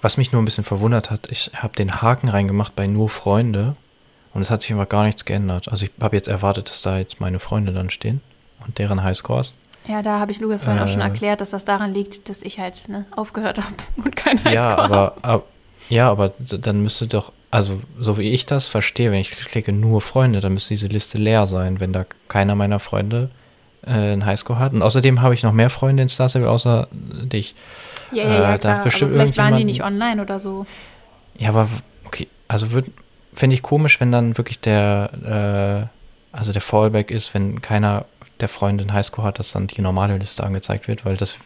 was 0.00 0.16
mich 0.16 0.32
nur 0.32 0.40
ein 0.40 0.44
bisschen 0.44 0.64
verwundert 0.64 1.10
hat, 1.10 1.30
ich 1.30 1.50
habe 1.54 1.74
den 1.74 2.00
Haken 2.00 2.28
reingemacht 2.28 2.74
bei 2.76 2.86
nur 2.86 3.08
Freunde 3.08 3.74
und 4.32 4.42
es 4.42 4.50
hat 4.50 4.62
sich 4.62 4.72
einfach 4.72 4.88
gar 4.88 5.04
nichts 5.04 5.24
geändert. 5.24 5.68
Also 5.68 5.86
ich 5.86 5.92
habe 6.00 6.16
jetzt 6.16 6.28
erwartet, 6.28 6.68
dass 6.70 6.82
da 6.82 6.98
jetzt 6.98 7.20
meine 7.20 7.40
Freunde 7.40 7.72
dann 7.72 7.90
stehen 7.90 8.20
und 8.64 8.78
deren 8.78 9.02
Highscores. 9.02 9.54
Ja, 9.86 10.02
da 10.02 10.18
habe 10.18 10.30
ich 10.30 10.40
Lukas 10.40 10.62
vorhin 10.62 10.80
äh, 10.80 10.84
auch 10.84 10.88
schon 10.88 11.00
äh. 11.00 11.04
erklärt, 11.04 11.40
dass 11.40 11.50
das 11.50 11.64
daran 11.64 11.94
liegt, 11.94 12.28
dass 12.28 12.42
ich 12.42 12.58
halt 12.58 12.88
ne, 12.88 13.06
aufgehört 13.10 13.58
habe 13.58 13.74
und 13.96 14.14
kein 14.14 14.38
Highscore 14.38 14.54
ja, 14.54 14.78
aber, 14.78 15.16
aber, 15.22 15.44
ja, 15.88 16.10
aber 16.10 16.32
dann 16.38 16.82
müsste 16.82 17.06
doch, 17.06 17.32
also 17.50 17.80
so 17.98 18.18
wie 18.18 18.30
ich 18.30 18.46
das 18.46 18.66
verstehe, 18.66 19.10
wenn 19.10 19.20
ich 19.20 19.30
klicke 19.30 19.72
nur 19.72 20.00
Freunde, 20.00 20.40
dann 20.40 20.52
müsste 20.52 20.74
diese 20.74 20.88
Liste 20.88 21.18
leer 21.18 21.46
sein, 21.46 21.80
wenn 21.80 21.92
da 21.92 22.04
keiner 22.28 22.54
meiner 22.54 22.78
Freunde 22.78 23.30
äh, 23.86 23.90
einen 23.90 24.26
Highscore 24.26 24.58
hat. 24.58 24.72
Und 24.72 24.82
außerdem 24.82 25.22
habe 25.22 25.34
ich 25.34 25.42
noch 25.42 25.52
mehr 25.52 25.70
Freunde 25.70 26.02
in 26.02 26.08
Star 26.08 26.28
Stable 26.28 26.50
außer 26.50 26.88
dich. 26.92 27.54
Ja, 28.12 28.24
ja, 28.24 28.32
ja, 28.32 28.54
äh, 28.54 28.58
klar. 28.58 28.80
Aber 28.80 28.90
vielleicht 28.90 29.36
waren 29.36 29.56
die 29.56 29.64
nicht 29.64 29.82
online 29.82 30.22
oder 30.22 30.40
so. 30.40 30.66
Ja, 31.36 31.50
aber 31.50 31.68
okay, 32.04 32.28
also 32.48 32.66
fände 33.34 33.54
ich 33.54 33.62
komisch, 33.62 34.00
wenn 34.00 34.10
dann 34.10 34.36
wirklich 34.36 34.60
der, 34.60 35.90
äh, 36.32 36.36
also 36.36 36.52
der 36.52 36.62
Fallback 36.62 37.10
ist, 37.10 37.34
wenn 37.34 37.62
keiner 37.62 38.06
der 38.40 38.48
Freunde 38.48 38.82
einen 38.82 38.92
Highscore 38.92 39.26
hat, 39.26 39.38
dass 39.38 39.52
dann 39.52 39.66
die 39.66 39.80
normale 39.80 40.16
Liste 40.16 40.44
angezeigt 40.44 40.86
wird, 40.86 41.04
weil 41.04 41.16
das 41.16 41.36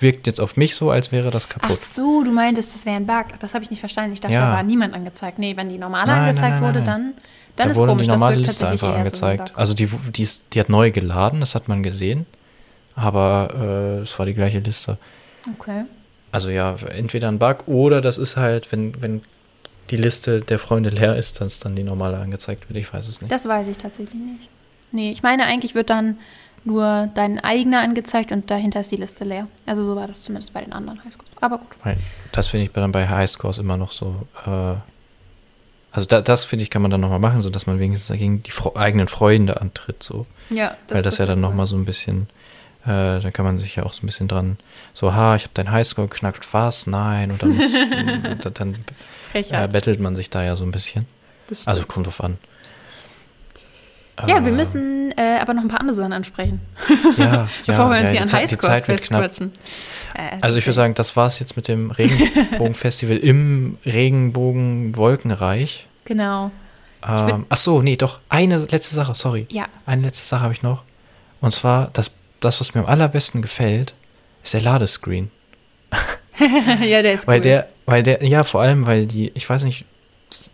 wirkt 0.00 0.26
jetzt 0.26 0.40
auf 0.40 0.56
mich 0.56 0.74
so, 0.74 0.90
als 0.90 1.10
wäre 1.12 1.30
das 1.30 1.48
kaputt. 1.48 1.70
Ach 1.72 1.76
so, 1.76 2.22
du 2.22 2.30
meintest, 2.30 2.74
das 2.74 2.84
wäre 2.84 2.96
ein 2.96 3.06
Bug. 3.06 3.26
Das 3.40 3.54
habe 3.54 3.64
ich 3.64 3.70
nicht 3.70 3.80
verstanden. 3.80 4.12
Ich 4.12 4.20
dachte, 4.20 4.34
ja. 4.34 4.48
da 4.48 4.56
war 4.56 4.62
niemand 4.62 4.94
angezeigt. 4.94 5.38
Nee, 5.38 5.56
wenn 5.56 5.68
die 5.68 5.78
normale 5.78 6.08
nein, 6.08 6.20
angezeigt 6.20 6.54
nein, 6.54 6.62
nein, 6.62 6.74
wurde, 6.74 6.82
dann 6.84 7.14
dann 7.56 7.68
da 7.68 7.72
ist 7.72 7.78
komisch, 7.78 8.06
die 8.06 8.12
normale 8.12 8.36
das 8.38 8.46
Liste 8.46 8.68
einfach 8.68 8.94
angezeigt. 8.94 9.48
So 9.48 9.54
also 9.54 9.74
die, 9.74 9.86
die, 9.86 10.28
die, 10.52 10.60
hat 10.60 10.68
neu 10.68 10.90
geladen, 10.90 11.40
das 11.40 11.54
hat 11.54 11.68
man 11.68 11.82
gesehen. 11.82 12.26
Aber 12.94 13.48
äh, 13.54 14.02
es 14.02 14.18
war 14.18 14.26
die 14.26 14.34
gleiche 14.34 14.58
Liste. 14.58 14.98
Okay. 15.54 15.84
Also 16.30 16.50
ja, 16.50 16.76
entweder 16.90 17.28
ein 17.28 17.38
Bug 17.38 17.68
oder 17.68 18.00
das 18.00 18.18
ist 18.18 18.36
halt, 18.36 18.72
wenn, 18.72 19.00
wenn 19.02 19.22
die 19.90 19.96
Liste 19.96 20.40
der 20.40 20.58
Freunde 20.58 20.90
leer 20.90 21.16
ist, 21.16 21.40
dass 21.40 21.58
dann 21.58 21.76
die 21.76 21.82
normale 21.82 22.18
angezeigt 22.18 22.68
wird. 22.68 22.78
Ich 22.78 22.92
weiß 22.92 23.08
es 23.08 23.20
nicht. 23.20 23.30
Das 23.30 23.46
weiß 23.46 23.68
ich 23.68 23.76
tatsächlich 23.76 24.20
nicht. 24.20 24.48
Nee, 24.92 25.12
ich 25.12 25.22
meine, 25.22 25.44
eigentlich 25.44 25.74
wird 25.74 25.90
dann 25.90 26.18
nur 26.64 27.10
dein 27.14 27.40
eigener 27.40 27.80
angezeigt 27.80 28.32
und 28.32 28.50
dahinter 28.50 28.80
ist 28.80 28.92
die 28.92 28.96
Liste 28.96 29.24
leer. 29.24 29.48
Also 29.66 29.84
so 29.84 29.96
war 29.96 30.06
das 30.06 30.22
zumindest 30.22 30.52
bei 30.52 30.62
den 30.62 30.72
anderen 30.72 31.04
Highscores. 31.04 31.30
Aber 31.40 31.58
gut. 31.58 31.68
Das 32.30 32.46
finde 32.48 32.66
ich 32.66 32.72
dann 32.72 32.92
bei 32.92 33.08
Highscores 33.08 33.58
immer 33.58 33.76
noch 33.76 33.92
so. 33.92 34.26
Äh, 34.46 34.74
also 35.92 36.06
da, 36.06 36.20
das 36.20 36.44
finde 36.44 36.64
ich, 36.64 36.70
kann 36.70 36.82
man 36.82 36.90
dann 36.90 37.00
nochmal 37.00 37.18
machen, 37.18 37.42
sodass 37.42 37.66
man 37.66 37.78
wenigstens 37.78 38.16
gegen 38.16 38.42
die 38.42 38.52
eigenen 38.74 39.08
Freunde 39.08 39.60
antritt. 39.60 40.02
So. 40.02 40.26
Ja, 40.50 40.76
das 40.86 40.96
Weil 40.96 41.02
das 41.02 41.18
ja 41.18 41.26
dann 41.26 41.40
nochmal 41.40 41.66
so 41.66 41.76
ein 41.76 41.84
bisschen 41.84 42.28
äh, 42.84 43.20
da 43.20 43.30
kann 43.30 43.44
man 43.44 43.60
sich 43.60 43.76
ja 43.76 43.84
auch 43.84 43.92
so 43.92 44.02
ein 44.02 44.06
bisschen 44.06 44.26
dran, 44.26 44.58
so, 44.92 45.14
ha, 45.14 45.36
ich 45.36 45.44
habe 45.44 45.54
deinen 45.54 45.70
Highscore 45.70 46.08
geknackt, 46.08 46.52
was? 46.52 46.88
Nein. 46.88 47.30
Und 47.30 47.42
dann, 47.42 47.56
muss, 47.56 47.70
dann 48.54 48.84
äh, 49.32 49.68
bettelt 49.68 50.00
man 50.00 50.16
sich 50.16 50.30
da 50.30 50.42
ja 50.42 50.56
so 50.56 50.64
ein 50.64 50.72
bisschen. 50.72 51.06
Also 51.66 51.84
kommt 51.84 52.06
drauf 52.06 52.22
an. 52.22 52.38
Ja, 54.26 54.44
wir 54.44 54.52
müssen 54.52 55.12
äh, 55.16 55.38
aber 55.40 55.54
noch 55.54 55.62
ein 55.62 55.68
paar 55.68 55.80
andere 55.80 55.96
Sachen 55.96 56.12
ansprechen. 56.12 56.60
Ja, 57.16 57.48
Bevor 57.66 57.86
ja, 57.86 57.90
wir 57.90 58.00
uns 58.00 58.08
ja, 58.08 58.12
hier 58.12 58.22
an 58.22 58.32
Highscores 58.32 58.84
festquatschen. 58.84 59.52
Äh, 60.14 60.36
also 60.40 60.56
ich 60.56 60.66
würde 60.66 60.74
sagen, 60.74 60.94
das 60.94 61.16
war 61.16 61.26
es 61.26 61.38
jetzt 61.38 61.56
mit 61.56 61.68
dem 61.68 61.90
Regenbogenfestival 61.90 63.16
im 63.16 63.76
Regenbogen-Wolkenreich. 63.84 65.86
Genau. 66.04 66.50
Ähm, 67.06 67.46
ach 67.48 67.56
so, 67.56 67.82
nee, 67.82 67.96
doch, 67.96 68.20
eine 68.28 68.58
letzte 68.58 68.94
Sache, 68.94 69.14
sorry. 69.14 69.46
Ja. 69.50 69.66
Eine 69.86 70.02
letzte 70.02 70.26
Sache 70.26 70.42
habe 70.42 70.52
ich 70.52 70.62
noch. 70.62 70.84
Und 71.40 71.52
zwar, 71.52 71.90
das, 71.92 72.12
das, 72.40 72.60
was 72.60 72.74
mir 72.74 72.82
am 72.82 72.86
allerbesten 72.86 73.42
gefällt, 73.42 73.94
ist 74.44 74.54
der 74.54 74.60
Ladescreen. 74.60 75.30
ja, 76.80 77.02
der 77.02 77.14
ist 77.14 77.26
weil 77.26 77.38
cool. 77.38 77.42
Der, 77.42 77.68
weil 77.86 78.04
der, 78.04 78.24
ja, 78.24 78.44
vor 78.44 78.62
allem, 78.62 78.86
weil 78.86 79.06
die, 79.06 79.32
ich 79.34 79.48
weiß 79.48 79.64
nicht, 79.64 79.84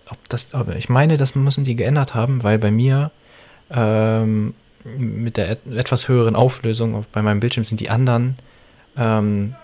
ob 0.09 0.17
das, 0.29 0.55
aber 0.55 0.77
ich 0.77 0.89
meine, 0.89 1.17
das 1.17 1.35
müssen 1.35 1.65
die 1.65 1.77
geändert 1.77 2.15
haben, 2.15 2.43
weil 2.43 2.59
bei 2.59 2.71
mir 2.71 3.11
ähm, 3.71 4.55
mit 4.85 5.37
der 5.37 5.51
et 5.51 5.61
etwas 5.71 6.09
höheren 6.09 6.37
Auflösung 6.37 7.05
bei 7.13 7.23
meinem 7.23 7.41
Bildschirm 7.41 7.65
sind 7.65 7.81
die 7.81 7.91
anderen, 7.91 8.37
ähm, 8.97 9.55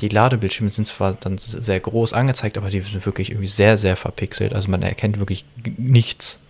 die 0.00 0.08
Ladebildschirme 0.08 0.70
sind 0.70 0.86
zwar 0.86 1.14
dann 1.14 1.36
sehr 1.38 1.78
groß 1.78 2.12
angezeigt, 2.12 2.56
aber 2.56 2.70
die 2.70 2.80
sind 2.80 3.04
wirklich 3.04 3.30
irgendwie 3.30 3.48
sehr, 3.48 3.76
sehr 3.76 3.96
verpixelt. 3.96 4.54
Also 4.54 4.70
man 4.70 4.82
erkennt 4.82 5.18
wirklich 5.18 5.44
nichts. 5.76 6.40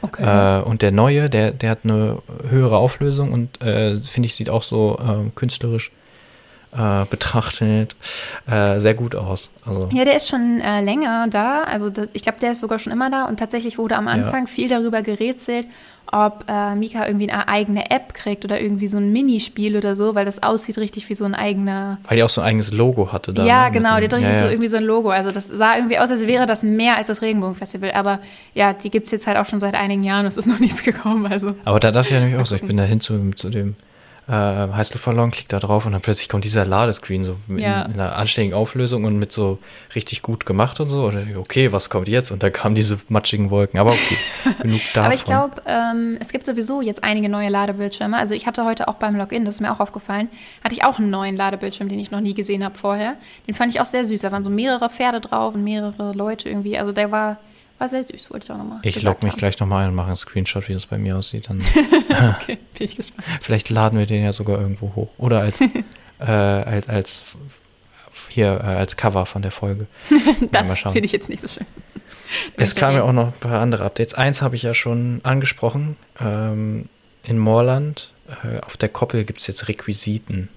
Okay. 0.00 0.22
Äh, 0.60 0.62
und 0.62 0.82
der 0.82 0.90
neue, 0.90 1.28
der, 1.28 1.50
der 1.50 1.70
hat 1.70 1.80
eine 1.84 2.22
höhere 2.48 2.76
Auflösung 2.76 3.32
und 3.32 3.60
äh, 3.62 3.96
finde 3.96 4.26
ich, 4.26 4.34
sieht 4.34 4.50
auch 4.50 4.62
so 4.62 4.98
äh, 4.98 5.30
künstlerisch 5.34 5.90
äh, 6.76 7.04
betrachtet 7.08 7.94
äh, 8.50 8.80
sehr 8.80 8.94
gut 8.94 9.14
aus. 9.14 9.50
Also. 9.64 9.88
Ja, 9.92 10.04
der 10.04 10.16
ist 10.16 10.28
schon 10.28 10.60
äh, 10.60 10.80
länger 10.80 11.26
da. 11.28 11.62
Also 11.62 11.90
das, 11.90 12.08
ich 12.12 12.22
glaube, 12.22 12.40
der 12.40 12.52
ist 12.52 12.60
sogar 12.60 12.78
schon 12.78 12.92
immer 12.92 13.10
da. 13.10 13.26
Und 13.26 13.38
tatsächlich 13.38 13.78
wurde 13.78 13.96
am 13.96 14.08
Anfang 14.08 14.46
ja. 14.46 14.46
viel 14.46 14.68
darüber 14.68 15.02
gerätselt, 15.02 15.66
ob 16.10 16.44
äh, 16.48 16.74
Mika 16.74 17.06
irgendwie 17.06 17.30
eine 17.30 17.48
eigene 17.48 17.90
App 17.90 18.14
kriegt 18.14 18.44
oder 18.44 18.60
irgendwie 18.60 18.88
so 18.88 18.98
ein 18.98 19.12
Minispiel 19.12 19.76
oder 19.76 19.96
so, 19.96 20.14
weil 20.14 20.24
das 20.24 20.42
aussieht 20.42 20.78
richtig 20.78 21.08
wie 21.08 21.14
so 21.14 21.24
ein 21.24 21.34
eigener. 21.34 21.98
Weil 22.08 22.16
die 22.16 22.22
auch 22.22 22.30
so 22.30 22.40
ein 22.40 22.48
eigenes 22.48 22.72
Logo 22.72 23.12
hatte 23.12 23.32
da. 23.32 23.44
Ja, 23.44 23.66
ne? 23.66 23.70
genau, 23.70 23.98
die 23.98 24.04
hat 24.04 24.14
richtig 24.14 24.32
ja. 24.32 24.38
so 24.40 24.46
irgendwie 24.46 24.68
so 24.68 24.76
ein 24.76 24.84
Logo. 24.84 25.10
Also 25.10 25.30
das 25.30 25.48
sah 25.48 25.76
irgendwie 25.76 25.98
aus, 25.98 26.10
als 26.10 26.26
wäre 26.26 26.46
das 26.46 26.62
mehr 26.62 26.96
als 26.96 27.06
das 27.06 27.22
Regenbogenfestival. 27.22 27.92
Aber 27.92 28.18
ja, 28.54 28.72
die 28.72 28.90
gibt 28.90 29.06
es 29.06 29.12
jetzt 29.12 29.26
halt 29.26 29.38
auch 29.38 29.46
schon 29.46 29.60
seit 29.60 29.74
einigen 29.74 30.04
Jahren. 30.04 30.26
Es 30.26 30.36
ist 30.36 30.46
noch 30.46 30.58
nichts 30.58 30.82
gekommen. 30.82 31.26
Also. 31.30 31.54
Aber 31.64 31.80
da 31.80 31.90
dachte 31.90 32.08
ich 32.08 32.14
ja 32.14 32.20
nämlich 32.20 32.40
auch 32.40 32.46
so, 32.46 32.56
ich 32.56 32.62
bin 32.62 32.76
da 32.76 32.82
hin 32.82 33.00
zu, 33.00 33.30
zu 33.30 33.48
dem 33.48 33.76
äh, 34.26 34.32
Heißluftballon, 34.32 35.30
klickt 35.30 35.52
da 35.52 35.58
drauf 35.58 35.84
und 35.84 35.92
dann 35.92 36.00
plötzlich 36.00 36.28
kommt 36.28 36.44
dieser 36.44 36.64
Ladescreen 36.64 37.24
so 37.24 37.36
ja. 37.54 37.82
in, 37.82 37.92
in, 37.92 38.00
einer 38.00 38.16
anständigen 38.16 38.56
Auflösung 38.56 39.04
und 39.04 39.18
mit 39.18 39.32
so 39.32 39.58
richtig 39.94 40.22
gut 40.22 40.46
gemacht 40.46 40.80
und 40.80 40.88
so. 40.88 41.06
Und 41.06 41.36
okay, 41.36 41.72
was 41.72 41.90
kommt 41.90 42.08
jetzt? 42.08 42.30
Und 42.30 42.42
dann 42.42 42.52
kamen 42.52 42.74
diese 42.74 42.98
matschigen 43.08 43.50
Wolken. 43.50 43.78
Aber 43.78 43.92
okay, 43.92 44.16
genug 44.62 44.80
davon. 44.94 45.04
Aber 45.04 45.14
ich 45.14 45.24
glaube, 45.24 45.62
ähm, 45.66 46.16
es 46.20 46.32
gibt 46.32 46.46
sowieso 46.46 46.80
jetzt 46.80 47.04
einige 47.04 47.28
neue 47.28 47.50
Ladebildschirme. 47.50 48.16
Also 48.16 48.34
ich 48.34 48.46
hatte 48.46 48.64
heute 48.64 48.88
auch 48.88 48.94
beim 48.94 49.14
Login, 49.16 49.44
das 49.44 49.56
ist 49.56 49.60
mir 49.60 49.72
auch 49.72 49.80
aufgefallen, 49.80 50.28
hatte 50.62 50.74
ich 50.74 50.84
auch 50.84 50.98
einen 50.98 51.10
neuen 51.10 51.36
Ladebildschirm, 51.36 51.88
den 51.88 51.98
ich 51.98 52.10
noch 52.10 52.20
nie 52.20 52.34
gesehen 52.34 52.64
habe 52.64 52.78
vorher. 52.78 53.16
Den 53.46 53.54
fand 53.54 53.74
ich 53.74 53.80
auch 53.80 53.86
sehr 53.86 54.06
süß. 54.06 54.22
Da 54.22 54.32
waren 54.32 54.44
so 54.44 54.50
mehrere 54.50 54.88
Pferde 54.88 55.20
drauf 55.20 55.54
und 55.54 55.64
mehrere 55.64 56.12
Leute 56.12 56.48
irgendwie. 56.48 56.78
Also 56.78 56.92
der 56.92 57.10
war 57.10 57.36
war 57.78 57.88
sehr 57.88 58.04
süß, 58.04 58.30
wollte 58.30 58.44
ich 58.44 58.50
auch 58.52 58.58
nochmal. 58.58 58.80
Ich 58.82 59.02
logge 59.02 59.20
mich 59.22 59.32
haben. 59.32 59.38
gleich 59.38 59.58
nochmal 59.58 59.84
ein 59.84 59.90
und 59.90 59.94
mache 59.96 60.08
einen 60.08 60.16
Screenshot, 60.16 60.68
wie 60.68 60.74
das 60.74 60.86
bei 60.86 60.98
mir 60.98 61.18
aussieht. 61.18 61.48
Dann 61.48 61.60
okay, 62.40 62.58
bin 62.76 62.84
ich 62.84 62.96
gespannt. 62.96 63.26
Vielleicht 63.42 63.70
laden 63.70 63.98
wir 63.98 64.06
den 64.06 64.24
ja 64.24 64.32
sogar 64.32 64.60
irgendwo 64.60 64.94
hoch. 64.94 65.10
Oder 65.18 65.40
als, 65.40 65.60
äh, 66.20 66.24
als, 66.24 66.88
als 66.88 67.24
hier 68.28 68.60
äh, 68.62 68.66
als 68.66 68.96
Cover 68.96 69.26
von 69.26 69.42
der 69.42 69.50
Folge. 69.50 69.86
das 70.52 70.80
finde 70.80 71.00
ich 71.00 71.12
jetzt 71.12 71.28
nicht 71.28 71.40
so 71.40 71.48
schön. 71.48 71.66
Es 72.56 72.74
kamen 72.74 72.96
ja 72.96 73.02
auch 73.02 73.12
noch 73.12 73.28
ein 73.28 73.40
paar 73.40 73.60
andere 73.60 73.84
Updates. 73.84 74.14
Eins 74.14 74.42
habe 74.42 74.56
ich 74.56 74.62
ja 74.62 74.74
schon 74.74 75.20
angesprochen. 75.22 75.96
Ähm, 76.20 76.88
in 77.22 77.38
Moorland, 77.38 78.12
äh, 78.44 78.60
auf 78.60 78.76
der 78.76 78.88
Koppel 78.88 79.24
gibt 79.24 79.40
es 79.40 79.46
jetzt 79.46 79.68
Requisiten. 79.68 80.48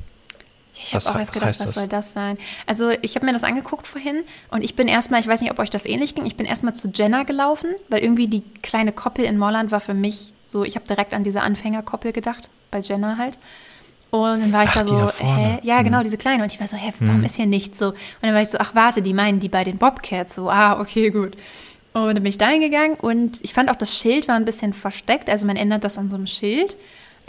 Ich 0.83 0.93
habe 0.93 1.05
auch 1.05 1.19
erst 1.19 1.33
gedacht, 1.33 1.59
was 1.59 1.73
soll 1.73 1.87
das 1.87 2.13
sein? 2.13 2.37
Also 2.65 2.91
ich 3.01 3.15
habe 3.15 3.25
mir 3.25 3.33
das 3.33 3.43
angeguckt 3.43 3.87
vorhin 3.87 4.23
und 4.51 4.63
ich 4.63 4.75
bin 4.75 4.87
erstmal, 4.87 5.19
ich 5.19 5.27
weiß 5.27 5.41
nicht, 5.41 5.51
ob 5.51 5.59
euch 5.59 5.69
das 5.69 5.85
ähnlich 5.85 6.15
ging, 6.15 6.25
ich 6.25 6.37
bin 6.37 6.45
erstmal 6.45 6.75
zu 6.75 6.89
Jenna 6.93 7.23
gelaufen, 7.23 7.69
weil 7.89 8.03
irgendwie 8.03 8.27
die 8.27 8.43
kleine 8.61 8.91
Koppel 8.91 9.25
in 9.25 9.37
Molland 9.37 9.71
war 9.71 9.81
für 9.81 9.93
mich 9.93 10.33
so, 10.45 10.63
ich 10.63 10.75
habe 10.75 10.87
direkt 10.87 11.13
an 11.13 11.23
diese 11.23 11.41
Anfängerkoppel 11.41 12.13
gedacht, 12.13 12.49
bei 12.71 12.79
Jenna 12.79 13.17
halt. 13.17 13.37
Und 14.09 14.39
dann 14.39 14.53
war 14.53 14.63
ich 14.63 14.69
ach, 14.69 14.77
da 14.77 14.83
so, 14.85 14.97
da 14.97 15.13
hä? 15.19 15.59
Ja, 15.63 15.81
genau, 15.81 15.97
hm. 15.97 16.03
diese 16.03 16.17
kleine. 16.17 16.43
Und 16.43 16.53
ich 16.53 16.59
war 16.59 16.67
so, 16.67 16.77
hä, 16.77 16.93
warum 16.99 17.17
hm. 17.17 17.23
ist 17.25 17.35
hier 17.35 17.45
nichts 17.45 17.77
so? 17.77 17.89
Und 17.89 17.97
dann 18.21 18.33
war 18.33 18.41
ich 18.41 18.49
so, 18.49 18.57
ach 18.57 18.73
warte, 18.73 19.01
die 19.01 19.13
meinen 19.13 19.39
die 19.39 19.49
bei 19.49 19.63
den 19.63 19.77
Bobcats. 19.77 20.35
So, 20.35 20.49
ah, 20.49 20.79
okay, 20.79 21.09
gut. 21.09 21.35
Und 21.93 22.05
dann 22.05 22.15
bin 22.15 22.27
ich 22.27 22.37
da 22.37 22.47
hingegangen 22.47 22.95
und 22.97 23.43
ich 23.43 23.53
fand 23.53 23.71
auch, 23.71 23.75
das 23.75 23.97
Schild 23.97 24.27
war 24.27 24.35
ein 24.35 24.45
bisschen 24.45 24.73
versteckt. 24.73 25.29
Also 25.29 25.47
man 25.47 25.55
ändert 25.55 25.83
das 25.83 25.97
an 25.97 26.09
so 26.09 26.15
einem 26.15 26.27
Schild. 26.27 26.77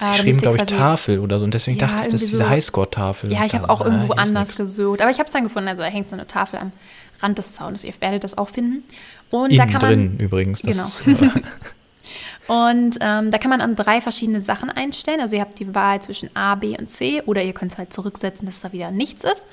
Sie 0.01 0.07
äh, 0.07 0.15
schrieben, 0.15 0.41
glaube 0.41 0.57
ich, 0.59 0.63
Tafel 0.65 1.19
oder 1.19 1.39
so. 1.39 1.45
Und 1.45 1.55
deswegen 1.55 1.79
ja, 1.79 1.87
dachte 1.87 2.03
ich, 2.05 2.13
das 2.13 2.23
ist 2.23 2.33
diese 2.33 2.45
so, 2.45 2.49
Highscore-Tafel. 2.49 3.33
Ja, 3.33 3.45
ich 3.45 3.55
habe 3.55 3.69
auch 3.69 3.81
irgendwo 3.81 4.13
ah, 4.13 4.23
anders 4.23 4.57
gesucht. 4.57 5.03
Aber 5.03 5.11
ich 5.11 5.19
habe 5.19 5.27
es 5.27 5.33
dann 5.33 5.45
gefunden. 5.45 5.69
Also 5.69 5.83
da 5.83 5.89
hängt 5.89 6.09
so 6.09 6.15
eine 6.15 6.27
Tafel 6.27 6.61
am 6.61 6.73
Rand 7.21 7.37
des 7.39 7.53
Zaunes. 7.53 7.83
Ihr 7.83 7.93
werdet 8.01 8.23
das 8.23 8.39
auch 8.39 8.49
finden. 8.49 8.85
Und 9.31 9.51
Innen 9.51 9.59
da 9.59 9.67
kann 9.67 9.83
man, 9.83 9.91
drin 9.91 10.17
übrigens. 10.19 10.63
genau. 10.63 10.85
Ist, 10.85 11.03
und 12.47 12.99
ähm, 13.01 13.31
da 13.31 13.39
kann 13.39 13.51
man 13.51 13.61
an 13.61 13.75
drei 13.75 14.01
verschiedene 14.01 14.41
Sachen 14.41 14.71
einstellen. 14.71 15.21
Also 15.21 15.35
ihr 15.35 15.43
habt 15.43 15.59
die 15.59 15.75
Wahl 15.75 16.01
zwischen 16.01 16.31
A, 16.35 16.55
B 16.55 16.79
und 16.79 16.91
C. 16.91 17.21
Oder 17.27 17.43
ihr 17.43 17.53
könnt 17.53 17.73
es 17.73 17.79
halt 17.79 17.93
zurücksetzen, 17.93 18.47
dass 18.47 18.61
da 18.61 18.73
wieder 18.73 18.93
nichts 18.93 19.25
ist. 19.25 19.47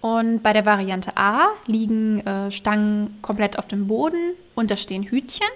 Und 0.00 0.42
bei 0.42 0.52
der 0.54 0.64
Variante 0.64 1.16
A 1.16 1.48
liegen 1.66 2.26
äh, 2.26 2.50
Stangen 2.50 3.18
komplett 3.22 3.58
auf 3.58 3.68
dem 3.68 3.86
Boden 3.86 4.32
und 4.54 4.70
da 4.70 4.76
stehen 4.76 5.04
Hütchen. 5.04 5.46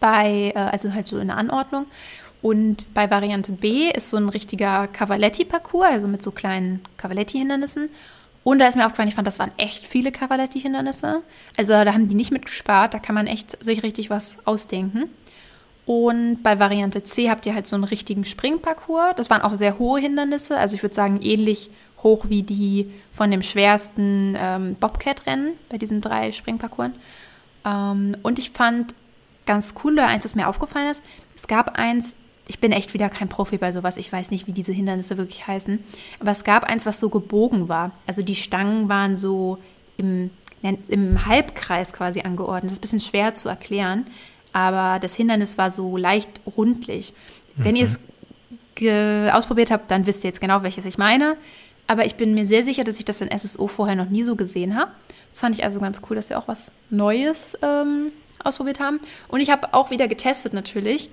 Bei, 0.00 0.52
äh, 0.54 0.58
also 0.58 0.92
halt 0.92 1.06
so 1.06 1.18
in 1.18 1.28
der 1.28 1.38
Anordnung. 1.38 1.86
Und 2.40 2.92
bei 2.94 3.10
Variante 3.10 3.52
B 3.52 3.90
ist 3.90 4.10
so 4.10 4.16
ein 4.16 4.28
richtiger 4.28 4.86
Cavaletti-Parcours, 4.86 5.88
also 5.88 6.08
mit 6.08 6.22
so 6.22 6.30
kleinen 6.30 6.80
Cavaletti-Hindernissen. 6.96 7.90
Und 8.44 8.60
da 8.60 8.68
ist 8.68 8.76
mir 8.76 8.86
aufgefallen, 8.86 9.08
ich 9.08 9.14
fand, 9.14 9.26
das 9.26 9.38
waren 9.38 9.52
echt 9.56 9.86
viele 9.86 10.12
Cavaletti-Hindernisse. 10.12 11.22
Also 11.56 11.72
da 11.72 11.92
haben 11.92 12.08
die 12.08 12.14
nicht 12.14 12.30
mitgespart, 12.30 12.94
da 12.94 12.98
kann 12.98 13.14
man 13.14 13.26
echt 13.26 13.62
sich 13.62 13.82
richtig 13.82 14.08
was 14.08 14.38
ausdenken. 14.44 15.10
Und 15.84 16.42
bei 16.42 16.58
Variante 16.60 17.02
C 17.02 17.30
habt 17.30 17.46
ihr 17.46 17.54
halt 17.54 17.66
so 17.66 17.74
einen 17.74 17.84
richtigen 17.84 18.24
Springparcours. 18.24 19.16
Das 19.16 19.30
waren 19.30 19.42
auch 19.42 19.54
sehr 19.54 19.78
hohe 19.78 20.00
Hindernisse, 20.00 20.56
also 20.56 20.76
ich 20.76 20.82
würde 20.82 20.94
sagen 20.94 21.20
ähnlich 21.22 21.70
hoch 22.02 22.26
wie 22.28 22.42
die 22.42 22.92
von 23.14 23.30
dem 23.30 23.42
schwersten 23.42 24.36
ähm, 24.38 24.76
Bobcat-Rennen 24.78 25.54
bei 25.68 25.78
diesen 25.78 26.00
drei 26.00 26.30
Springparcours. 26.30 26.92
Ähm, 27.64 28.16
und 28.22 28.38
ich 28.38 28.50
fand 28.50 28.94
ganz 29.46 29.74
cool, 29.82 29.98
eins, 29.98 30.22
das 30.22 30.34
mir 30.34 30.48
aufgefallen 30.48 30.90
ist, 30.90 31.02
es 31.34 31.48
gab 31.48 31.78
eins, 31.78 32.16
ich 32.48 32.58
bin 32.58 32.72
echt 32.72 32.94
wieder 32.94 33.10
kein 33.10 33.28
Profi 33.28 33.58
bei 33.58 33.72
sowas. 33.72 33.98
Ich 33.98 34.10
weiß 34.10 34.30
nicht, 34.30 34.46
wie 34.46 34.52
diese 34.52 34.72
Hindernisse 34.72 35.18
wirklich 35.18 35.46
heißen. 35.46 35.78
Aber 36.18 36.30
es 36.30 36.44
gab 36.44 36.64
eins, 36.64 36.86
was 36.86 36.98
so 36.98 37.10
gebogen 37.10 37.68
war. 37.68 37.92
Also 38.06 38.22
die 38.22 38.34
Stangen 38.34 38.88
waren 38.88 39.16
so 39.16 39.58
im, 39.98 40.30
im 40.88 41.26
Halbkreis 41.26 41.92
quasi 41.92 42.22
angeordnet. 42.22 42.70
Das 42.70 42.72
ist 42.72 42.78
ein 42.78 42.80
bisschen 42.80 43.00
schwer 43.00 43.34
zu 43.34 43.50
erklären. 43.50 44.06
Aber 44.54 44.98
das 44.98 45.14
Hindernis 45.14 45.58
war 45.58 45.70
so 45.70 45.98
leicht 45.98 46.40
rundlich. 46.56 47.12
Mhm. 47.56 47.64
Wenn 47.64 47.76
ihr 47.76 47.84
es 47.84 48.00
ausprobiert 49.34 49.70
habt, 49.70 49.90
dann 49.90 50.06
wisst 50.06 50.24
ihr 50.24 50.28
jetzt 50.28 50.40
genau, 50.40 50.62
welches 50.62 50.86
ich 50.86 50.98
meine. 50.98 51.36
Aber 51.86 52.06
ich 52.06 52.14
bin 52.14 52.34
mir 52.34 52.46
sehr 52.46 52.62
sicher, 52.62 52.84
dass 52.84 52.98
ich 52.98 53.04
das 53.04 53.20
in 53.20 53.36
SSO 53.36 53.66
vorher 53.66 53.96
noch 53.96 54.08
nie 54.08 54.22
so 54.22 54.36
gesehen 54.36 54.78
habe. 54.78 54.92
Das 55.30 55.40
fand 55.40 55.54
ich 55.54 55.64
also 55.64 55.80
ganz 55.80 56.00
cool, 56.08 56.16
dass 56.16 56.28
sie 56.28 56.34
auch 56.34 56.48
was 56.48 56.70
Neues 56.88 57.58
ähm, 57.60 58.12
ausprobiert 58.42 58.80
haben. 58.80 59.00
Und 59.28 59.40
ich 59.40 59.50
habe 59.50 59.74
auch 59.74 59.90
wieder 59.90 60.08
getestet 60.08 60.52
natürlich, 60.52 61.10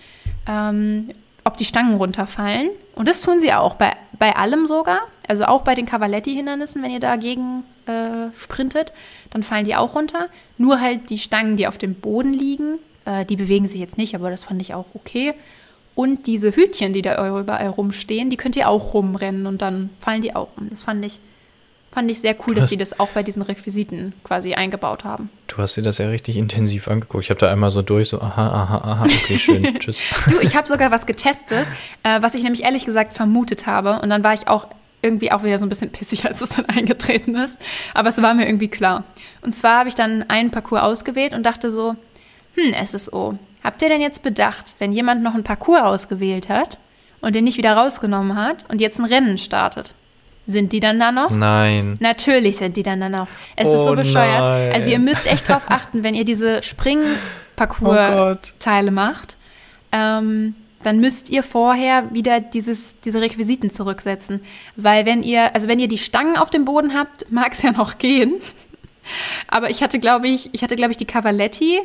ähm, 0.47 1.11
ob 1.45 1.58
die 1.58 1.65
Stangen 1.65 1.95
runterfallen. 1.95 2.71
Und 2.95 3.08
das 3.08 3.21
tun 3.21 3.39
sie 3.39 3.53
auch, 3.53 3.75
bei, 3.75 3.93
bei 4.17 4.36
allem 4.36 4.67
sogar. 4.67 5.01
Also 5.27 5.45
auch 5.45 5.62
bei 5.62 5.75
den 5.75 5.86
Cavaletti-Hindernissen, 5.86 6.84
wenn 6.84 6.91
ihr 6.91 6.99
dagegen 6.99 7.63
äh, 7.86 8.36
sprintet, 8.38 8.91
dann 9.29 9.43
fallen 9.43 9.65
die 9.65 9.75
auch 9.75 9.95
runter. 9.95 10.27
Nur 10.58 10.81
halt 10.81 11.10
die 11.10 11.17
Stangen, 11.17 11.55
die 11.55 11.67
auf 11.67 11.77
dem 11.77 11.95
Boden 11.95 12.34
liegen, 12.34 12.79
äh, 13.05 13.25
die 13.25 13.36
bewegen 13.36 13.67
sich 13.67 13.79
jetzt 13.79 13.97
nicht, 13.97 14.15
aber 14.15 14.29
das 14.29 14.43
fand 14.43 14.62
ich 14.62 14.73
auch 14.73 14.88
okay. 14.93 15.34
Und 15.93 16.27
diese 16.27 16.55
Hütchen, 16.55 16.93
die 16.93 17.01
da 17.01 17.39
überall 17.39 17.69
rumstehen, 17.69 18.29
die 18.29 18.38
könnt 18.38 18.55
ihr 18.55 18.67
auch 18.67 18.93
rumrennen 18.93 19.47
und 19.47 19.62
dann 19.62 19.91
fallen 19.99 20.21
die 20.21 20.36
auch 20.36 20.49
um. 20.58 20.69
Das 20.69 20.81
fand 20.81 21.05
ich, 21.05 21.19
fand 21.95 22.12
ich 22.12 22.19
sehr 22.19 22.36
cool, 22.45 22.53
dass 22.53 22.67
sie 22.67 22.75
das 22.75 22.99
auch 22.99 23.08
bei 23.10 23.23
diesen 23.23 23.41
Requisiten 23.41 24.12
quasi 24.25 24.53
eingebaut 24.53 25.05
haben. 25.05 25.29
Du 25.47 25.58
hast 25.60 25.77
dir 25.77 25.81
das 25.81 25.97
ja 25.97 26.10
richtig 26.10 26.36
intensiv 26.36 26.89
angeguckt. 26.89 27.23
Ich 27.23 27.29
habe 27.29 27.39
da 27.39 27.49
einmal 27.49 27.71
so 27.71 27.81
durch, 27.81 28.10
so 28.10 28.19
aha, 28.19 28.47
aha, 28.47 28.77
aha, 28.79 29.03
okay, 29.03 29.39
schön, 29.39 29.63
tschüss. 29.79 30.01
du, 30.27 30.41
ich 30.41 30.58
habe 30.58 30.67
sogar 30.67 30.91
was 30.91 31.05
getestet, 31.05 31.65
äh, 32.03 32.21
was 32.21 32.36
ich 32.36 32.43
nämlich 32.43 32.63
ehrlich 32.63 32.84
gesagt 32.84 33.13
vermutet 33.13 33.65
habe. 33.65 34.01
Und 34.01 34.10
dann 34.10 34.25
war 34.25 34.34
ich 34.34 34.49
auch 34.49 34.67
irgendwie 35.01 35.31
auch 35.31 35.43
wieder 35.43 35.58
so 35.58 35.65
ein 35.65 35.69
bisschen 35.69 35.89
pissig, 35.89 36.25
als 36.27 36.41
es 36.41 36.49
dann 36.49 36.65
eingetreten 36.65 37.34
ist. 37.36 37.58
Aber 37.93 38.10
es 38.10 38.21
war 38.21 38.34
mir 38.34 38.45
irgendwie 38.45 38.67
klar. 38.67 39.05
Und 39.41 39.53
zwar 39.53 39.79
habe 39.79 39.88
ich 39.88 39.95
dann 39.95 40.25
einen 40.29 40.51
Parcours 40.51 40.81
ausgewählt 40.81 41.34
und 41.34 41.45
dachte 41.45 41.69
so, 41.71 41.95
hm, 42.55 42.73
SSO, 42.86 43.39
habt 43.63 43.81
ihr 43.81 43.88
denn 43.88 44.01
jetzt 44.01 44.21
bedacht, 44.21 44.75
wenn 44.79 44.91
jemand 44.91 45.23
noch 45.23 45.34
einen 45.34 45.43
Parcours 45.43 45.81
ausgewählt 45.81 46.49
hat 46.49 46.77
und 47.21 47.36
den 47.36 47.45
nicht 47.45 47.58
wieder 47.58 47.77
rausgenommen 47.77 48.36
hat 48.36 48.69
und 48.69 48.81
jetzt 48.81 48.99
ein 48.99 49.05
Rennen 49.05 49.38
startet? 49.38 49.93
Sind 50.47 50.71
die 50.73 50.79
dann 50.79 50.99
da 50.99 51.12
noch? 51.12 51.31
Nein. 51.31 51.97
Natürlich 51.99 52.58
sind 52.58 52.77
die 52.77 52.84
dann 52.84 52.99
da 52.99 53.10
noch. 53.10 53.27
Es 53.55 53.67
oh 53.69 53.75
ist 53.75 53.84
so 53.84 53.91
oh 53.91 53.95
bescheuert. 53.95 54.39
Nein. 54.39 54.73
Also 54.73 54.91
ihr 54.91 54.99
müsst 54.99 55.25
echt 55.25 55.49
drauf 55.49 55.63
achten, 55.69 56.03
wenn 56.03 56.13
ihr 56.13 56.25
diese 56.25 56.62
Springparcours-Teile 57.58 58.91
oh 58.91 58.93
macht. 58.93 59.38
Ähm, 59.91 60.53
dann 60.84 60.99
müsst 60.99 61.29
ihr 61.29 61.41
vorher 61.41 62.13
wieder 62.13 62.39
dieses, 62.39 62.99
diese 62.99 63.19
Requisiten 63.21 63.71
zurücksetzen. 63.71 64.41
Weil 64.75 65.08
wenn 65.08 65.23
ihr, 65.23 65.55
also 65.55 65.67
wenn 65.67 65.79
ihr 65.79 65.88
die 65.88 65.97
Stangen 65.97 66.38
auf 66.38 66.51
dem 66.51 66.63
Boden 66.65 66.93
habt, 66.93 67.31
mag 67.31 67.53
es 67.53 67.63
ja 67.63 67.71
noch 67.71 67.97
gehen. 67.97 68.36
Aber 69.47 69.71
ich 69.71 69.81
hatte, 69.81 69.97
glaube 69.99 70.27
ich, 70.27 70.49
ich 70.53 70.62
hatte, 70.63 70.75
glaube 70.75 70.91
ich, 70.91 70.97
die 70.97 71.05
Cavaletti 71.05 71.81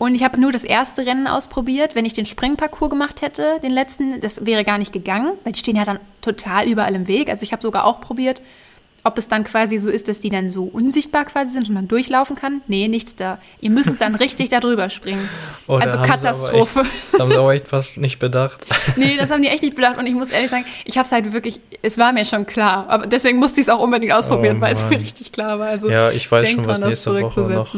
und 0.00 0.14
ich 0.14 0.24
habe 0.24 0.40
nur 0.40 0.50
das 0.50 0.64
erste 0.64 1.04
Rennen 1.04 1.26
ausprobiert. 1.26 1.94
Wenn 1.94 2.06
ich 2.06 2.14
den 2.14 2.24
Springparcours 2.24 2.88
gemacht 2.88 3.20
hätte, 3.20 3.60
den 3.62 3.70
letzten, 3.70 4.18
das 4.22 4.46
wäre 4.46 4.64
gar 4.64 4.78
nicht 4.78 4.94
gegangen, 4.94 5.32
weil 5.44 5.52
die 5.52 5.60
stehen 5.60 5.76
ja 5.76 5.84
dann 5.84 5.98
total 6.22 6.66
überall 6.66 6.94
im 6.94 7.06
Weg. 7.06 7.28
Also 7.28 7.42
ich 7.42 7.52
habe 7.52 7.60
sogar 7.60 7.84
auch 7.84 8.00
probiert, 8.00 8.40
ob 9.04 9.18
es 9.18 9.28
dann 9.28 9.44
quasi 9.44 9.76
so 9.76 9.90
ist, 9.90 10.08
dass 10.08 10.18
die 10.18 10.30
dann 10.30 10.48
so 10.48 10.64
unsichtbar 10.64 11.26
quasi 11.26 11.52
sind 11.52 11.68
und 11.68 11.74
man 11.74 11.86
durchlaufen 11.86 12.34
kann. 12.34 12.62
Nee, 12.66 12.88
nichts 12.88 13.14
da. 13.14 13.40
Ihr 13.60 13.68
müsst 13.68 14.00
dann 14.00 14.14
richtig 14.14 14.48
da 14.48 14.60
drüber 14.60 14.88
springen. 14.88 15.28
Oh, 15.66 15.74
also 15.74 15.98
Katastrophe. 15.98 16.80
Echt, 16.80 17.12
das 17.12 17.20
haben 17.20 17.30
sie 17.30 17.36
aber 17.36 17.52
echt 17.52 17.70
was 17.70 17.98
nicht 17.98 18.18
bedacht. 18.18 18.64
nee, 18.96 19.18
das 19.18 19.30
haben 19.30 19.42
die 19.42 19.48
echt 19.48 19.62
nicht 19.62 19.76
bedacht. 19.76 19.98
Und 19.98 20.06
ich 20.06 20.14
muss 20.14 20.30
ehrlich 20.30 20.48
sagen, 20.48 20.64
ich 20.86 20.96
habe 20.96 21.04
es 21.04 21.12
halt 21.12 21.30
wirklich, 21.34 21.60
es 21.82 21.98
war 21.98 22.14
mir 22.14 22.24
schon 22.24 22.46
klar. 22.46 22.86
Aber 22.88 23.06
deswegen 23.06 23.38
musste 23.38 23.60
ich 23.60 23.66
es 23.66 23.68
auch 23.68 23.80
unbedingt 23.80 24.14
ausprobieren, 24.14 24.56
oh, 24.56 24.60
weil 24.62 24.72
es 24.72 24.82
mir 24.88 24.98
richtig 24.98 25.30
klar 25.30 25.58
war. 25.58 25.68
Also 25.68 25.90
ja, 25.90 26.10
ich 26.10 26.32
weiß 26.32 26.48
schon, 26.48 26.64
was 26.64 26.80
nächste 26.80 27.20
Woche 27.20 27.40
noch 27.42 27.74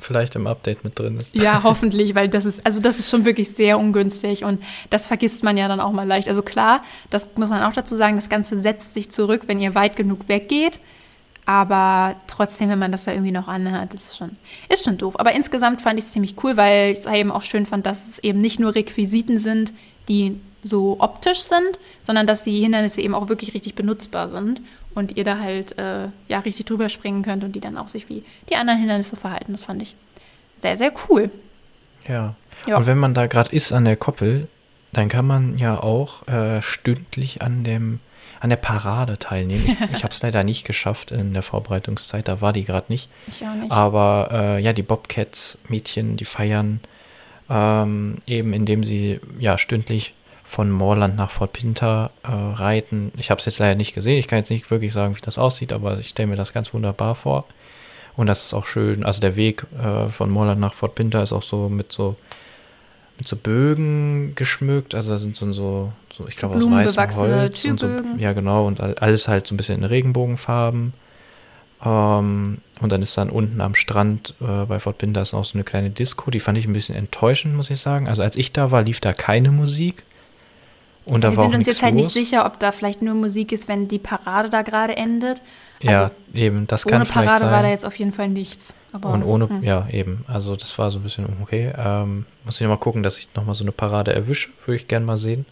vielleicht 0.00 0.36
im 0.36 0.46
Update 0.46 0.84
mit 0.84 0.98
drin 0.98 1.16
ist. 1.18 1.34
Ja, 1.34 1.60
hoffentlich, 1.64 2.14
weil 2.14 2.28
das 2.28 2.44
ist, 2.44 2.64
also 2.64 2.80
das 2.80 2.98
ist 2.98 3.10
schon 3.10 3.24
wirklich 3.24 3.50
sehr 3.50 3.78
ungünstig 3.78 4.44
und 4.44 4.62
das 4.90 5.06
vergisst 5.06 5.44
man 5.44 5.56
ja 5.56 5.68
dann 5.68 5.80
auch 5.80 5.92
mal 5.92 6.06
leicht. 6.06 6.28
Also 6.28 6.42
klar, 6.42 6.82
das 7.10 7.26
muss 7.36 7.50
man 7.50 7.62
auch 7.62 7.72
dazu 7.72 7.96
sagen, 7.96 8.16
das 8.16 8.28
Ganze 8.28 8.60
setzt 8.60 8.94
sich 8.94 9.10
zurück, 9.10 9.42
wenn 9.46 9.60
ihr 9.60 9.74
weit 9.74 9.96
genug 9.96 10.28
weggeht. 10.28 10.80
Aber 11.46 12.14
trotzdem, 12.26 12.68
wenn 12.68 12.78
man 12.78 12.92
das 12.92 13.04
da 13.04 13.12
irgendwie 13.12 13.32
noch 13.32 13.48
anhat, 13.48 13.94
ist 13.94 14.16
schon, 14.16 14.36
ist 14.68 14.84
schon 14.84 14.98
doof. 14.98 15.18
Aber 15.18 15.32
insgesamt 15.32 15.80
fand 15.82 15.98
ich 15.98 16.04
es 16.04 16.12
ziemlich 16.12 16.36
cool, 16.44 16.56
weil 16.56 16.92
ich 16.92 16.98
es 16.98 17.06
eben 17.06 17.32
auch 17.32 17.42
schön 17.42 17.66
fand, 17.66 17.86
dass 17.86 18.06
es 18.06 18.18
eben 18.20 18.40
nicht 18.40 18.60
nur 18.60 18.74
Requisiten 18.74 19.38
sind, 19.38 19.72
die 20.08 20.38
so 20.62 20.96
optisch 21.00 21.40
sind, 21.40 21.78
sondern 22.02 22.26
dass 22.26 22.42
die 22.42 22.60
Hindernisse 22.60 23.00
eben 23.00 23.14
auch 23.14 23.28
wirklich 23.28 23.54
richtig 23.54 23.74
benutzbar 23.74 24.30
sind 24.30 24.60
und 24.94 25.16
ihr 25.16 25.24
da 25.24 25.38
halt 25.38 25.78
äh, 25.78 26.08
ja 26.28 26.40
richtig 26.40 26.66
drüber 26.66 26.88
springen 26.88 27.22
könnt 27.22 27.44
und 27.44 27.52
die 27.52 27.60
dann 27.60 27.78
auch 27.78 27.88
sich 27.88 28.08
wie 28.08 28.24
die 28.48 28.56
anderen 28.56 28.78
Hindernisse 28.78 29.16
verhalten. 29.16 29.52
Das 29.52 29.64
fand 29.64 29.82
ich 29.82 29.94
sehr, 30.58 30.76
sehr 30.76 30.92
cool. 31.08 31.30
Ja. 32.08 32.34
ja. 32.66 32.76
Und 32.76 32.86
wenn 32.86 32.98
man 32.98 33.14
da 33.14 33.26
gerade 33.26 33.54
ist 33.54 33.72
an 33.72 33.84
der 33.84 33.96
Koppel, 33.96 34.48
dann 34.92 35.08
kann 35.08 35.26
man 35.26 35.58
ja 35.58 35.80
auch 35.80 36.26
äh, 36.28 36.62
stündlich 36.62 37.42
an 37.42 37.64
dem 37.64 38.00
an 38.40 38.48
der 38.48 38.56
Parade 38.56 39.18
teilnehmen. 39.18 39.64
Ich, 39.66 39.96
ich 39.96 40.02
habe 40.02 40.14
es 40.14 40.22
leider 40.22 40.44
nicht 40.44 40.64
geschafft 40.64 41.12
in 41.12 41.34
der 41.34 41.42
Vorbereitungszeit, 41.42 42.26
da 42.26 42.40
war 42.40 42.54
die 42.54 42.64
gerade 42.64 42.86
nicht. 42.88 43.10
Ich 43.26 43.42
auch 43.44 43.54
nicht. 43.54 43.70
Aber 43.70 44.30
äh, 44.32 44.62
ja, 44.62 44.72
die 44.72 44.82
Bobcats-Mädchen, 44.82 46.16
die 46.16 46.24
feiern 46.24 46.80
ähm, 47.50 48.16
eben, 48.26 48.54
indem 48.54 48.82
sie 48.82 49.20
ja 49.38 49.58
stündlich 49.58 50.14
von 50.50 50.68
Moorland 50.68 51.14
nach 51.16 51.30
Fort 51.30 51.52
Pinter 51.52 52.10
äh, 52.24 52.28
reiten. 52.32 53.12
Ich 53.16 53.30
habe 53.30 53.38
es 53.38 53.44
jetzt 53.44 53.60
leider 53.60 53.76
nicht 53.76 53.94
gesehen. 53.94 54.18
Ich 54.18 54.26
kann 54.26 54.40
jetzt 54.40 54.50
nicht 54.50 54.68
wirklich 54.68 54.92
sagen, 54.92 55.16
wie 55.16 55.20
das 55.20 55.38
aussieht, 55.38 55.72
aber 55.72 56.00
ich 56.00 56.08
stelle 56.08 56.26
mir 56.26 56.34
das 56.34 56.52
ganz 56.52 56.74
wunderbar 56.74 57.14
vor. 57.14 57.44
Und 58.16 58.26
das 58.26 58.42
ist 58.42 58.52
auch 58.52 58.66
schön. 58.66 59.04
Also 59.04 59.20
der 59.20 59.36
Weg 59.36 59.64
äh, 59.80 60.08
von 60.08 60.28
Moorland 60.28 60.60
nach 60.60 60.74
Fort 60.74 60.96
Pinter 60.96 61.22
ist 61.22 61.32
auch 61.32 61.44
so 61.44 61.68
mit 61.68 61.92
so 61.92 62.16
mit 63.16 63.28
so 63.28 63.36
Bögen 63.36 64.34
geschmückt. 64.34 64.96
Also 64.96 65.12
da 65.12 65.18
sind 65.18 65.36
so, 65.36 65.52
so, 65.52 65.92
so 66.12 66.26
ich 66.26 66.34
glaube 66.34 66.56
aus 66.56 66.68
weißem 66.68 67.16
Holz. 67.16 67.64
Und 67.66 67.78
so, 67.78 67.88
ja, 68.18 68.32
genau. 68.32 68.66
Und 68.66 68.80
alles 68.80 69.28
halt 69.28 69.46
so 69.46 69.54
ein 69.54 69.56
bisschen 69.56 69.78
in 69.78 69.84
Regenbogenfarben. 69.84 70.94
Ähm, 71.84 72.58
und 72.80 72.90
dann 72.90 73.02
ist 73.02 73.16
dann 73.16 73.30
unten 73.30 73.60
am 73.60 73.76
Strand 73.76 74.34
äh, 74.40 74.64
bei 74.64 74.80
Fort 74.80 74.98
Pinter 74.98 75.22
ist 75.22 75.32
auch 75.32 75.44
so 75.44 75.54
eine 75.54 75.62
kleine 75.62 75.90
Disco. 75.90 76.32
Die 76.32 76.40
fand 76.40 76.58
ich 76.58 76.66
ein 76.66 76.72
bisschen 76.72 76.96
enttäuschend, 76.96 77.54
muss 77.54 77.70
ich 77.70 77.78
sagen. 77.78 78.08
Also 78.08 78.24
als 78.24 78.34
ich 78.34 78.52
da 78.52 78.72
war, 78.72 78.82
lief 78.82 78.98
da 78.98 79.12
keine 79.12 79.52
Musik. 79.52 80.02
Und 81.10 81.24
da 81.24 81.30
wir 81.30 81.36
war 81.36 81.44
sind 81.44 81.56
uns 81.56 81.66
jetzt 81.66 81.82
halt 81.82 81.94
los. 81.94 82.04
nicht 82.04 82.12
sicher, 82.12 82.46
ob 82.46 82.58
da 82.60 82.72
vielleicht 82.72 83.02
nur 83.02 83.14
Musik 83.14 83.52
ist, 83.52 83.68
wenn 83.68 83.88
die 83.88 83.98
Parade 83.98 84.48
da 84.48 84.62
gerade 84.62 84.96
endet. 84.96 85.42
Also 85.84 86.04
ja, 86.04 86.10
eben, 86.34 86.66
das 86.66 86.84
kann 86.84 87.04
vielleicht 87.04 87.16
Ohne 87.16 87.26
Parade 87.26 87.50
war 87.50 87.62
da 87.62 87.68
jetzt 87.68 87.84
auf 87.84 87.98
jeden 87.98 88.12
Fall 88.12 88.28
nichts. 88.28 88.74
Und 88.92 89.24
ohne, 89.24 89.48
hm. 89.48 89.62
ja, 89.62 89.88
eben. 89.90 90.24
Also 90.28 90.56
das 90.56 90.78
war 90.78 90.90
so 90.90 90.98
ein 90.98 91.02
bisschen 91.02 91.26
okay. 91.42 91.72
Ähm, 91.76 92.26
muss 92.44 92.56
ich 92.56 92.60
nochmal 92.62 92.78
gucken, 92.78 93.02
dass 93.02 93.18
ich 93.18 93.34
nochmal 93.34 93.54
so 93.54 93.64
eine 93.64 93.72
Parade 93.72 94.12
erwische. 94.12 94.50
Würde 94.64 94.76
ich 94.76 94.88
gerne 94.88 95.06
mal 95.06 95.16
sehen. 95.16 95.46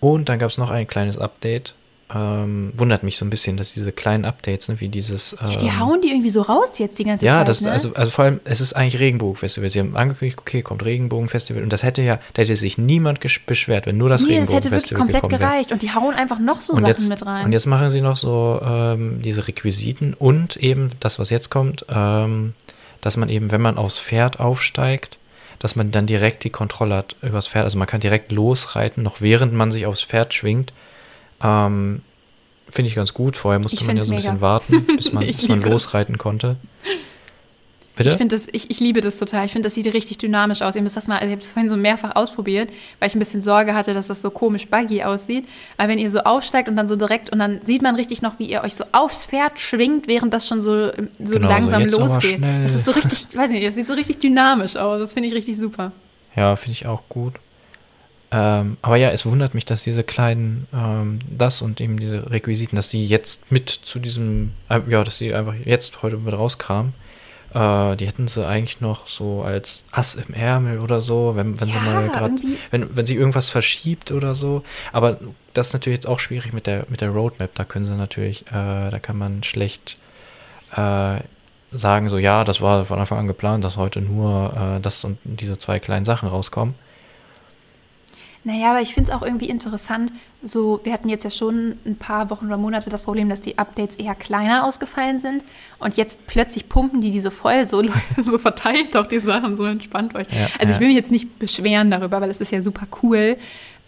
Und 0.00 0.28
dann 0.28 0.38
gab 0.38 0.50
es 0.50 0.58
noch 0.58 0.70
ein 0.70 0.86
kleines 0.86 1.18
Update. 1.18 1.74
Ähm, 2.14 2.72
wundert 2.76 3.02
mich 3.02 3.18
so 3.18 3.24
ein 3.24 3.30
bisschen, 3.30 3.56
dass 3.56 3.74
diese 3.74 3.90
kleinen 3.90 4.24
Updates, 4.24 4.68
ne, 4.68 4.80
wie 4.80 4.88
dieses. 4.88 5.34
Ähm, 5.42 5.50
ja, 5.50 5.56
die 5.56 5.72
hauen 5.72 6.00
die 6.00 6.10
irgendwie 6.10 6.30
so 6.30 6.42
raus 6.42 6.78
jetzt 6.78 7.00
die 7.00 7.04
ganze 7.04 7.26
ja, 7.26 7.32
Zeit. 7.32 7.40
Ja, 7.40 7.44
das, 7.44 7.60
ne? 7.62 7.72
also, 7.72 7.94
also 7.94 8.10
vor 8.12 8.24
allem, 8.24 8.40
es 8.44 8.60
ist 8.60 8.74
eigentlich 8.74 9.00
Regenbogenfestival. 9.00 9.70
Sie 9.70 9.80
haben 9.80 9.96
angekündigt, 9.96 10.38
okay, 10.38 10.62
kommt 10.62 10.84
Regenbogenfestival. 10.84 11.64
Und 11.64 11.72
das 11.72 11.82
hätte 11.82 12.02
ja, 12.02 12.20
da 12.34 12.42
hätte 12.42 12.54
sich 12.54 12.78
niemand 12.78 13.18
beschwert, 13.46 13.86
wenn 13.86 13.96
nur 13.96 14.08
das 14.08 14.22
nee, 14.22 14.34
Regenbogenfestival 14.34 14.78
das 14.78 14.84
hätte 14.84 14.96
wirklich 14.96 15.20
komplett 15.20 15.40
gereicht. 15.40 15.72
Und 15.72 15.82
die 15.82 15.92
hauen 15.92 16.14
einfach 16.14 16.38
noch 16.38 16.60
so 16.60 16.74
und 16.74 16.82
Sachen 16.82 16.90
jetzt, 16.90 17.08
mit 17.08 17.26
rein. 17.26 17.44
Und 17.44 17.52
jetzt 17.52 17.66
machen 17.66 17.90
sie 17.90 18.00
noch 18.00 18.16
so 18.16 18.60
ähm, 18.64 19.18
diese 19.20 19.48
Requisiten 19.48 20.14
und 20.14 20.56
eben 20.56 20.86
das, 21.00 21.18
was 21.18 21.30
jetzt 21.30 21.50
kommt, 21.50 21.86
ähm, 21.88 22.54
dass 23.00 23.16
man 23.16 23.28
eben, 23.28 23.50
wenn 23.50 23.60
man 23.60 23.78
aufs 23.78 23.98
Pferd 23.98 24.38
aufsteigt, 24.38 25.18
dass 25.58 25.74
man 25.74 25.90
dann 25.90 26.06
direkt 26.06 26.44
die 26.44 26.50
Kontrolle 26.50 26.94
hat 26.94 27.16
übers 27.22 27.48
Pferd. 27.48 27.64
Also 27.64 27.78
man 27.78 27.88
kann 27.88 28.00
direkt 28.00 28.30
losreiten, 28.30 29.02
noch 29.02 29.20
während 29.20 29.52
man 29.52 29.70
sich 29.70 29.86
aufs 29.86 30.04
Pferd 30.04 30.34
schwingt. 30.34 30.72
Ähm, 31.42 32.02
Finde 32.68 32.88
ich 32.88 32.94
ganz 32.94 33.14
gut. 33.14 33.36
Vorher 33.36 33.60
musste 33.60 33.84
man 33.84 33.96
ja 33.96 34.04
so 34.04 34.12
ein 34.12 34.16
bisschen 34.16 34.40
warten, 34.40 34.84
bis 34.96 35.12
man, 35.12 35.26
bis 35.26 35.48
man 35.48 35.62
losreiten 35.62 36.18
konnte. 36.18 36.56
Bitte? 37.96 38.10
Ich, 38.20 38.28
das, 38.28 38.46
ich, 38.52 38.70
ich 38.70 38.78
liebe 38.78 39.00
das 39.00 39.18
total. 39.18 39.46
Ich 39.46 39.52
finde, 39.52 39.66
das 39.66 39.74
sieht 39.74 39.92
richtig 39.92 40.18
dynamisch 40.18 40.60
aus. 40.60 40.76
Ihr 40.76 40.82
müsst 40.82 40.98
das 40.98 41.08
mal, 41.08 41.14
also 41.14 41.26
ich 41.28 41.32
habe 41.32 41.40
es 41.40 41.50
vorhin 41.50 41.70
so 41.70 41.78
mehrfach 41.78 42.14
ausprobiert, 42.14 42.68
weil 42.98 43.08
ich 43.08 43.14
ein 43.14 43.18
bisschen 43.18 43.40
Sorge 43.40 43.74
hatte, 43.74 43.94
dass 43.94 44.08
das 44.08 44.20
so 44.20 44.30
komisch 44.30 44.68
buggy 44.68 45.02
aussieht. 45.02 45.48
Aber 45.78 45.88
wenn 45.88 45.98
ihr 45.98 46.10
so 46.10 46.20
aufsteigt 46.20 46.68
und 46.68 46.76
dann 46.76 46.88
so 46.88 46.96
direkt 46.96 47.32
und 47.32 47.38
dann 47.38 47.62
sieht 47.62 47.80
man 47.80 47.94
richtig 47.94 48.20
noch, 48.20 48.38
wie 48.38 48.50
ihr 48.50 48.62
euch 48.62 48.74
so 48.74 48.84
aufs 48.92 49.24
Pferd 49.24 49.58
schwingt, 49.58 50.08
während 50.08 50.34
das 50.34 50.46
schon 50.46 50.60
so, 50.60 50.88
so 50.88 50.92
genau, 51.18 51.48
langsam 51.48 51.88
so 51.88 51.98
losgeht. 51.98 52.42
Es 52.64 52.74
ist 52.74 52.84
so 52.84 52.92
richtig, 52.92 53.28
weiß 53.34 53.50
nicht, 53.50 53.64
es 53.64 53.76
sieht 53.76 53.88
so 53.88 53.94
richtig 53.94 54.18
dynamisch 54.18 54.76
aus. 54.76 55.00
Das 55.00 55.14
finde 55.14 55.30
ich 55.30 55.34
richtig 55.34 55.56
super. 55.56 55.92
Ja, 56.34 56.54
finde 56.56 56.72
ich 56.72 56.86
auch 56.86 57.02
gut. 57.08 57.34
Ähm, 58.32 58.76
aber 58.82 58.96
ja, 58.96 59.10
es 59.10 59.24
wundert 59.24 59.54
mich, 59.54 59.64
dass 59.64 59.84
diese 59.84 60.02
kleinen, 60.02 60.66
ähm, 60.74 61.20
das 61.30 61.62
und 61.62 61.80
eben 61.80 61.98
diese 61.98 62.30
Requisiten, 62.30 62.76
dass 62.76 62.88
die 62.88 63.06
jetzt 63.06 63.50
mit 63.52 63.70
zu 63.70 63.98
diesem, 63.98 64.52
äh, 64.68 64.80
ja, 64.88 65.04
dass 65.04 65.18
die 65.18 65.32
einfach 65.32 65.54
jetzt 65.64 66.02
heute 66.02 66.16
mit 66.16 66.34
rauskamen. 66.34 66.92
Äh, 67.54 67.96
die 67.96 68.06
hätten 68.06 68.26
sie 68.26 68.46
eigentlich 68.46 68.80
noch 68.80 69.06
so 69.06 69.42
als 69.42 69.84
Ass 69.92 70.16
im 70.16 70.34
Ärmel 70.34 70.82
oder 70.82 71.00
so, 71.00 71.34
wenn, 71.36 71.60
wenn 71.60 71.68
ja, 71.68 71.74
sie 71.74 71.80
mal 71.80 72.08
gerade, 72.08 72.34
wenn, 72.70 72.96
wenn 72.96 73.06
sie 73.06 73.14
irgendwas 73.14 73.48
verschiebt 73.48 74.10
oder 74.10 74.34
so. 74.34 74.64
Aber 74.92 75.18
das 75.54 75.68
ist 75.68 75.72
natürlich 75.72 75.98
jetzt 75.98 76.08
auch 76.08 76.18
schwierig 76.18 76.52
mit 76.52 76.66
der, 76.66 76.84
mit 76.88 77.00
der 77.00 77.10
Roadmap. 77.10 77.54
Da 77.54 77.64
können 77.64 77.84
sie 77.84 77.94
natürlich, 77.94 78.42
äh, 78.48 78.90
da 78.90 78.98
kann 79.00 79.16
man 79.16 79.44
schlecht 79.44 79.98
äh, 80.74 81.20
sagen, 81.70 82.08
so 82.08 82.18
ja, 82.18 82.42
das 82.42 82.60
war 82.60 82.84
von 82.86 82.98
Anfang 82.98 83.18
an 83.18 83.26
geplant, 83.28 83.64
dass 83.64 83.76
heute 83.76 84.00
nur 84.00 84.52
äh, 84.76 84.80
das 84.80 85.04
und 85.04 85.18
diese 85.22 85.58
zwei 85.58 85.78
kleinen 85.78 86.04
Sachen 86.04 86.28
rauskommen. 86.28 86.74
Naja, 88.46 88.70
aber 88.70 88.80
ich 88.80 88.94
finde 88.94 89.10
es 89.10 89.16
auch 89.16 89.22
irgendwie 89.22 89.48
interessant. 89.48 90.12
So, 90.40 90.78
wir 90.84 90.92
hatten 90.92 91.08
jetzt 91.08 91.24
ja 91.24 91.30
schon 91.30 91.78
ein 91.84 91.96
paar 91.96 92.30
Wochen 92.30 92.46
oder 92.46 92.56
Monate 92.56 92.90
das 92.90 93.02
Problem, 93.02 93.28
dass 93.28 93.40
die 93.40 93.58
Updates 93.58 93.96
eher 93.96 94.14
kleiner 94.14 94.64
ausgefallen 94.64 95.18
sind. 95.18 95.44
Und 95.80 95.96
jetzt 95.96 96.28
plötzlich 96.28 96.68
pumpen 96.68 97.00
die 97.00 97.10
die 97.10 97.18
so 97.18 97.30
voll, 97.30 97.66
so, 97.66 97.82
so 98.24 98.38
verteilt 98.38 98.94
doch 98.94 99.08
die 99.08 99.18
Sachen, 99.18 99.56
so 99.56 99.64
entspannt 99.64 100.14
euch. 100.14 100.28
Ja, 100.30 100.46
also 100.60 100.74
ich 100.74 100.78
will 100.78 100.86
mich 100.86 100.96
jetzt 100.96 101.10
nicht 101.10 101.40
beschweren 101.40 101.90
darüber, 101.90 102.20
weil 102.20 102.30
es 102.30 102.40
ist 102.40 102.52
ja 102.52 102.62
super 102.62 102.86
cool. 103.02 103.36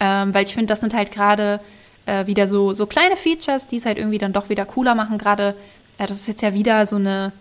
Ähm, 0.01 0.33
weil 0.33 0.43
ich 0.43 0.53
finde, 0.53 0.65
das 0.65 0.81
sind 0.81 0.93
halt 0.93 1.13
gerade 1.13 1.61
äh, 2.05 2.27
wieder 2.27 2.45
so, 2.45 2.73
so 2.73 2.85
kleine 2.85 3.15
Features, 3.15 3.67
die 3.67 3.77
es 3.77 3.85
halt 3.85 3.97
irgendwie 3.97 4.17
dann 4.17 4.33
doch 4.33 4.49
wieder 4.49 4.65
cooler 4.65 4.93
machen. 4.93 5.17
Gerade, 5.17 5.55
äh, 5.97 6.05
das 6.05 6.17
ist 6.17 6.27
jetzt 6.27 6.41
ja 6.41 6.53
wieder 6.53 6.85
so 6.85 6.97
eine 6.97 7.31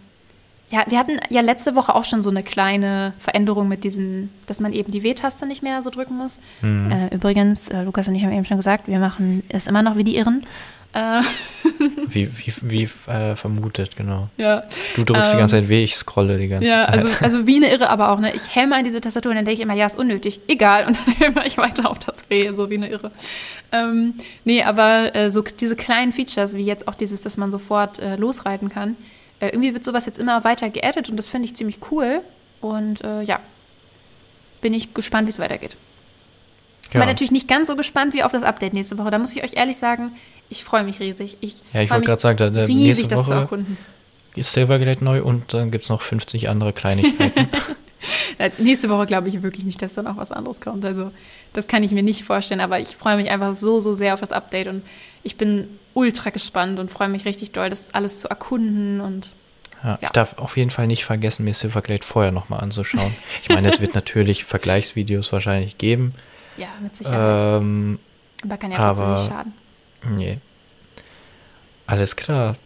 ja, 0.70 0.84
wir 0.88 0.98
hatten 0.98 1.18
ja 1.30 1.40
letzte 1.40 1.74
Woche 1.74 1.94
auch 1.94 2.04
schon 2.04 2.20
so 2.20 2.30
eine 2.30 2.42
kleine 2.42 3.14
Veränderung 3.18 3.68
mit 3.68 3.84
diesen, 3.84 4.30
dass 4.46 4.60
man 4.60 4.72
eben 4.72 4.92
die 4.92 5.02
W-Taste 5.02 5.46
nicht 5.46 5.62
mehr 5.62 5.82
so 5.82 5.90
drücken 5.90 6.16
muss. 6.16 6.40
Mhm. 6.60 6.90
Äh, 6.90 7.14
übrigens, 7.14 7.68
äh, 7.68 7.82
Lukas 7.82 8.08
und 8.08 8.14
ich 8.14 8.22
haben 8.22 8.32
eben 8.32 8.44
schon 8.44 8.58
gesagt, 8.58 8.86
wir 8.86 8.98
machen 8.98 9.42
es 9.48 9.66
immer 9.66 9.82
noch 9.82 9.96
wie 9.96 10.04
die 10.04 10.16
Irren. 10.16 10.44
Äh. 10.92 11.20
wie 12.08 12.30
wie, 12.36 12.52
wie 12.62 13.10
äh, 13.10 13.36
vermutet, 13.36 13.96
genau. 13.96 14.28
Ja. 14.36 14.64
Du 14.94 15.04
drückst 15.04 15.26
ähm, 15.26 15.32
die 15.32 15.38
ganze 15.38 15.56
Zeit 15.56 15.68
weh, 15.68 15.84
ich 15.84 15.96
scrolle 15.96 16.38
die 16.38 16.48
ganze 16.48 16.66
ja, 16.66 16.80
Zeit. 16.80 16.88
Also, 16.90 17.08
also 17.20 17.46
wie 17.46 17.56
eine 17.56 17.70
Irre, 17.70 17.88
aber 17.88 18.10
auch, 18.10 18.18
ne? 18.18 18.34
Ich 18.34 18.54
hämmer 18.54 18.78
in 18.78 18.84
diese 18.84 19.00
Tastatur 19.00 19.30
und 19.30 19.36
dann 19.36 19.44
denke 19.44 19.58
ich 19.58 19.64
immer, 19.64 19.74
ja, 19.74 19.86
ist 19.86 19.98
unnötig. 19.98 20.40
Egal. 20.48 20.86
Und 20.86 20.98
dann 20.98 21.14
hämmer 21.18 21.46
ich 21.46 21.56
weiter 21.56 21.90
auf 21.90 21.98
das 21.98 22.28
Weh, 22.28 22.52
so 22.54 22.68
wie 22.68 22.76
eine 22.76 22.88
Irre. 22.88 23.10
Ähm, 23.72 24.14
nee, 24.44 24.62
aber 24.62 25.14
äh, 25.14 25.30
so 25.30 25.42
diese 25.42 25.76
kleinen 25.76 26.12
Features, 26.12 26.54
wie 26.54 26.64
jetzt 26.64 26.88
auch 26.88 26.94
dieses, 26.94 27.22
dass 27.22 27.36
man 27.38 27.50
sofort 27.50 27.98
äh, 27.98 28.16
losreiten 28.16 28.68
kann, 28.68 28.96
äh, 29.40 29.48
irgendwie 29.48 29.74
wird 29.74 29.84
sowas 29.84 30.06
jetzt 30.06 30.18
immer 30.18 30.44
weiter 30.44 30.70
geaddet 30.70 31.08
und 31.08 31.16
das 31.16 31.28
finde 31.28 31.46
ich 31.46 31.56
ziemlich 31.56 31.78
cool. 31.90 32.20
Und 32.60 33.04
äh, 33.04 33.22
ja, 33.22 33.40
bin 34.60 34.74
ich 34.74 34.94
gespannt, 34.94 35.26
wie 35.26 35.30
es 35.30 35.38
weitergeht. 35.38 35.76
Ja. 36.92 37.00
Aber 37.00 37.06
natürlich 37.06 37.30
nicht 37.30 37.48
ganz 37.48 37.68
so 37.68 37.76
gespannt 37.76 38.14
wie 38.14 38.22
auf 38.22 38.32
das 38.32 38.42
Update 38.42 38.72
nächste 38.72 38.96
Woche. 38.98 39.10
Da 39.10 39.18
muss 39.18 39.34
ich 39.34 39.44
euch 39.44 39.54
ehrlich 39.54 39.76
sagen, 39.76 40.12
ich 40.48 40.64
freue 40.64 40.82
mich 40.82 41.00
riesig. 41.00 41.36
Ich 41.40 41.56
ja, 41.72 41.82
ich 41.82 41.90
wollte 41.90 42.06
gerade 42.06 42.20
sagen, 42.20 42.38
da, 42.38 42.50
da 42.50 42.64
riesig, 42.64 43.08
das 43.08 43.26
zu 43.26 43.34
erkunden. 43.34 43.76
Ist 44.34 44.52
Silverglade 44.52 45.04
neu 45.04 45.22
und 45.22 45.52
dann 45.52 45.70
gibt 45.70 45.84
es 45.84 45.90
noch 45.90 46.00
50 46.02 46.48
andere 46.48 46.72
Kleinigkeiten. 46.72 47.48
nächste 48.58 48.88
Woche 48.88 49.06
glaube 49.06 49.28
ich 49.28 49.42
wirklich 49.42 49.64
nicht, 49.64 49.80
dass 49.82 49.94
dann 49.94 50.06
auch 50.06 50.16
was 50.16 50.32
anderes 50.32 50.60
kommt. 50.60 50.84
Also 50.84 51.10
das 51.52 51.68
kann 51.68 51.82
ich 51.82 51.90
mir 51.90 52.02
nicht 52.02 52.24
vorstellen, 52.24 52.60
aber 52.60 52.80
ich 52.80 52.96
freue 52.96 53.16
mich 53.16 53.30
einfach 53.30 53.54
so, 53.54 53.80
so 53.80 53.92
sehr 53.92 54.14
auf 54.14 54.20
das 54.20 54.32
Update 54.32 54.68
und 54.68 54.82
ich 55.22 55.36
bin 55.36 55.78
ultra 55.94 56.30
gespannt 56.30 56.78
und 56.78 56.90
freue 56.90 57.08
mich 57.08 57.24
richtig 57.24 57.52
doll, 57.52 57.70
das 57.70 57.94
alles 57.94 58.20
zu 58.20 58.28
erkunden 58.28 59.00
und 59.00 59.30
ja, 59.82 59.90
ja. 59.90 59.98
Ich 60.00 60.10
darf 60.10 60.38
auf 60.38 60.56
jeden 60.56 60.70
Fall 60.70 60.88
nicht 60.88 61.04
vergessen, 61.04 61.44
mir 61.44 61.54
Silverglade 61.54 62.04
vorher 62.04 62.32
nochmal 62.32 62.60
anzuschauen. 62.60 63.14
Ich 63.42 63.48
meine, 63.48 63.68
es 63.68 63.80
wird 63.80 63.94
natürlich 63.94 64.44
Vergleichsvideos 64.44 65.32
wahrscheinlich 65.32 65.78
geben. 65.78 66.12
Ja, 66.56 66.66
mit 66.82 66.96
Sicherheit. 66.96 67.62
Ähm, 67.62 68.00
aber 68.42 68.56
kann 68.56 68.72
ja 68.72 68.78
trotzdem 68.78 69.14
nicht 69.14 69.28
schaden. 69.28 69.54
Nee. 70.16 70.38
Alles 71.86 72.16
klar. 72.16 72.56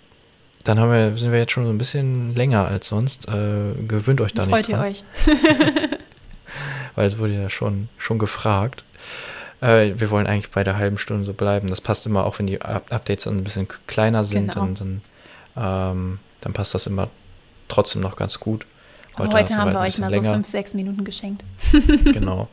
Dann 0.65 0.79
haben 0.79 0.93
wir, 0.93 1.17
sind 1.17 1.33
wir 1.33 1.39
jetzt 1.39 1.53
schon 1.53 1.65
so 1.65 1.71
ein 1.71 1.79
bisschen 1.79 2.35
länger 2.35 2.67
als 2.67 2.89
sonst. 2.89 3.29
Äh, 3.29 3.75
gewöhnt 3.87 4.21
euch 4.21 4.33
da 4.33 4.45
Freut 4.45 4.69
nicht 4.69 4.71
dran. 4.71 4.95
Freut 4.95 5.05
ihr 5.27 5.35
euch. 5.43 5.91
Weil 6.95 7.07
es 7.07 7.19
wurde 7.19 7.35
ja 7.35 7.51
schon, 7.51 7.89
schon 7.99 8.19
gefragt. 8.19 8.85
Äh, 9.61 9.93
wir 9.97 10.11
wollen 10.11 10.27
eigentlich 10.27 10.51
bei 10.51 10.63
der 10.63 10.77
halben 10.77 10.99
Stunde 10.99 11.25
so 11.25 11.33
bleiben. 11.33 11.69
Das 11.69 11.81
passt 11.81 12.07
immer, 12.07 12.25
auch 12.25 12.39
wenn 12.39 12.47
die 12.47 12.61
Updates 12.61 13.25
dann 13.25 13.39
ein 13.39 13.45
bisschen 13.45 13.67
kleiner 13.87 14.25
sind, 14.25 14.53
genau. 14.53 14.67
dann, 14.67 14.75
dann, 14.75 15.03
ähm, 15.57 16.19
dann 16.41 16.53
passt 16.53 16.75
das 16.75 16.87
immer 16.87 17.09
trotzdem 17.69 18.03
noch 18.03 18.17
ganz 18.17 18.39
gut. 18.39 18.67
Heute, 19.19 19.33
heute 19.33 19.57
haben 19.57 19.73
wir 19.73 19.81
euch 19.81 19.99
mal 19.99 20.11
länger. 20.11 20.29
so 20.29 20.35
fünf, 20.35 20.47
sechs 20.47 20.75
Minuten 20.75 21.05
geschenkt. 21.05 21.45
genau. 22.05 22.49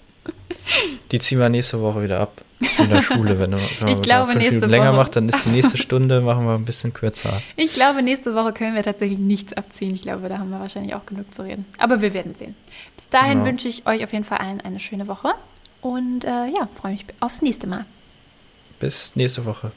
Die 1.12 1.20
ziehen 1.20 1.40
wir 1.40 1.50
nächste 1.50 1.82
Woche 1.82 2.04
wieder 2.04 2.20
ab. 2.20 2.42
Zu 2.76 2.88
der 2.88 3.02
Schule, 3.02 3.40
wenn 3.40 3.52
du 3.52 3.58
wenn 3.80 3.88
ich 3.88 4.02
glaube, 4.02 4.34
nächste 4.34 4.56
Minuten 4.56 4.72
länger 4.72 4.92
macht, 4.94 5.16
dann 5.16 5.30
ist 5.30 5.46
die 5.46 5.52
nächste 5.52 5.78
Stunde, 5.78 6.22
machen 6.22 6.46
wir 6.46 6.56
ein 6.56 6.66
bisschen 6.66 6.94
kürzer. 6.94 7.42
Ich 7.56 7.74
glaube, 7.74 8.04
nächste 8.04 8.36
Woche 8.36 8.52
können 8.52 8.76
wir 8.76 8.84
tatsächlich 8.84 9.20
nichts 9.20 9.54
abziehen. 9.54 9.94
Ich 9.96 10.02
glaube, 10.02 10.28
da 10.28 10.40
haben 10.40 10.50
wir 10.50 10.60
wahrscheinlich 10.60 10.94
auch 10.94 11.06
genug 11.06 11.34
zu 11.34 11.44
reden. 11.44 11.66
Aber 11.78 12.02
wir 12.02 12.14
werden 12.14 12.36
sehen. 12.36 12.56
Bis 12.96 13.08
dahin 13.10 13.40
genau. 13.40 13.46
wünsche 13.46 13.68
ich 13.68 13.88
euch 13.88 14.04
auf 14.04 14.12
jeden 14.12 14.26
Fall 14.26 14.40
allen 14.40 14.60
eine 14.62 14.80
schöne 14.80 15.08
Woche 15.08 15.34
und 15.82 16.26
äh, 16.26 16.48
ja, 16.48 16.68
freue 16.80 16.94
mich 16.94 17.06
aufs 17.22 17.42
nächste 17.42 17.68
Mal. 17.68 17.86
Bis 18.80 19.16
nächste 19.16 19.46
Woche. 19.46 19.72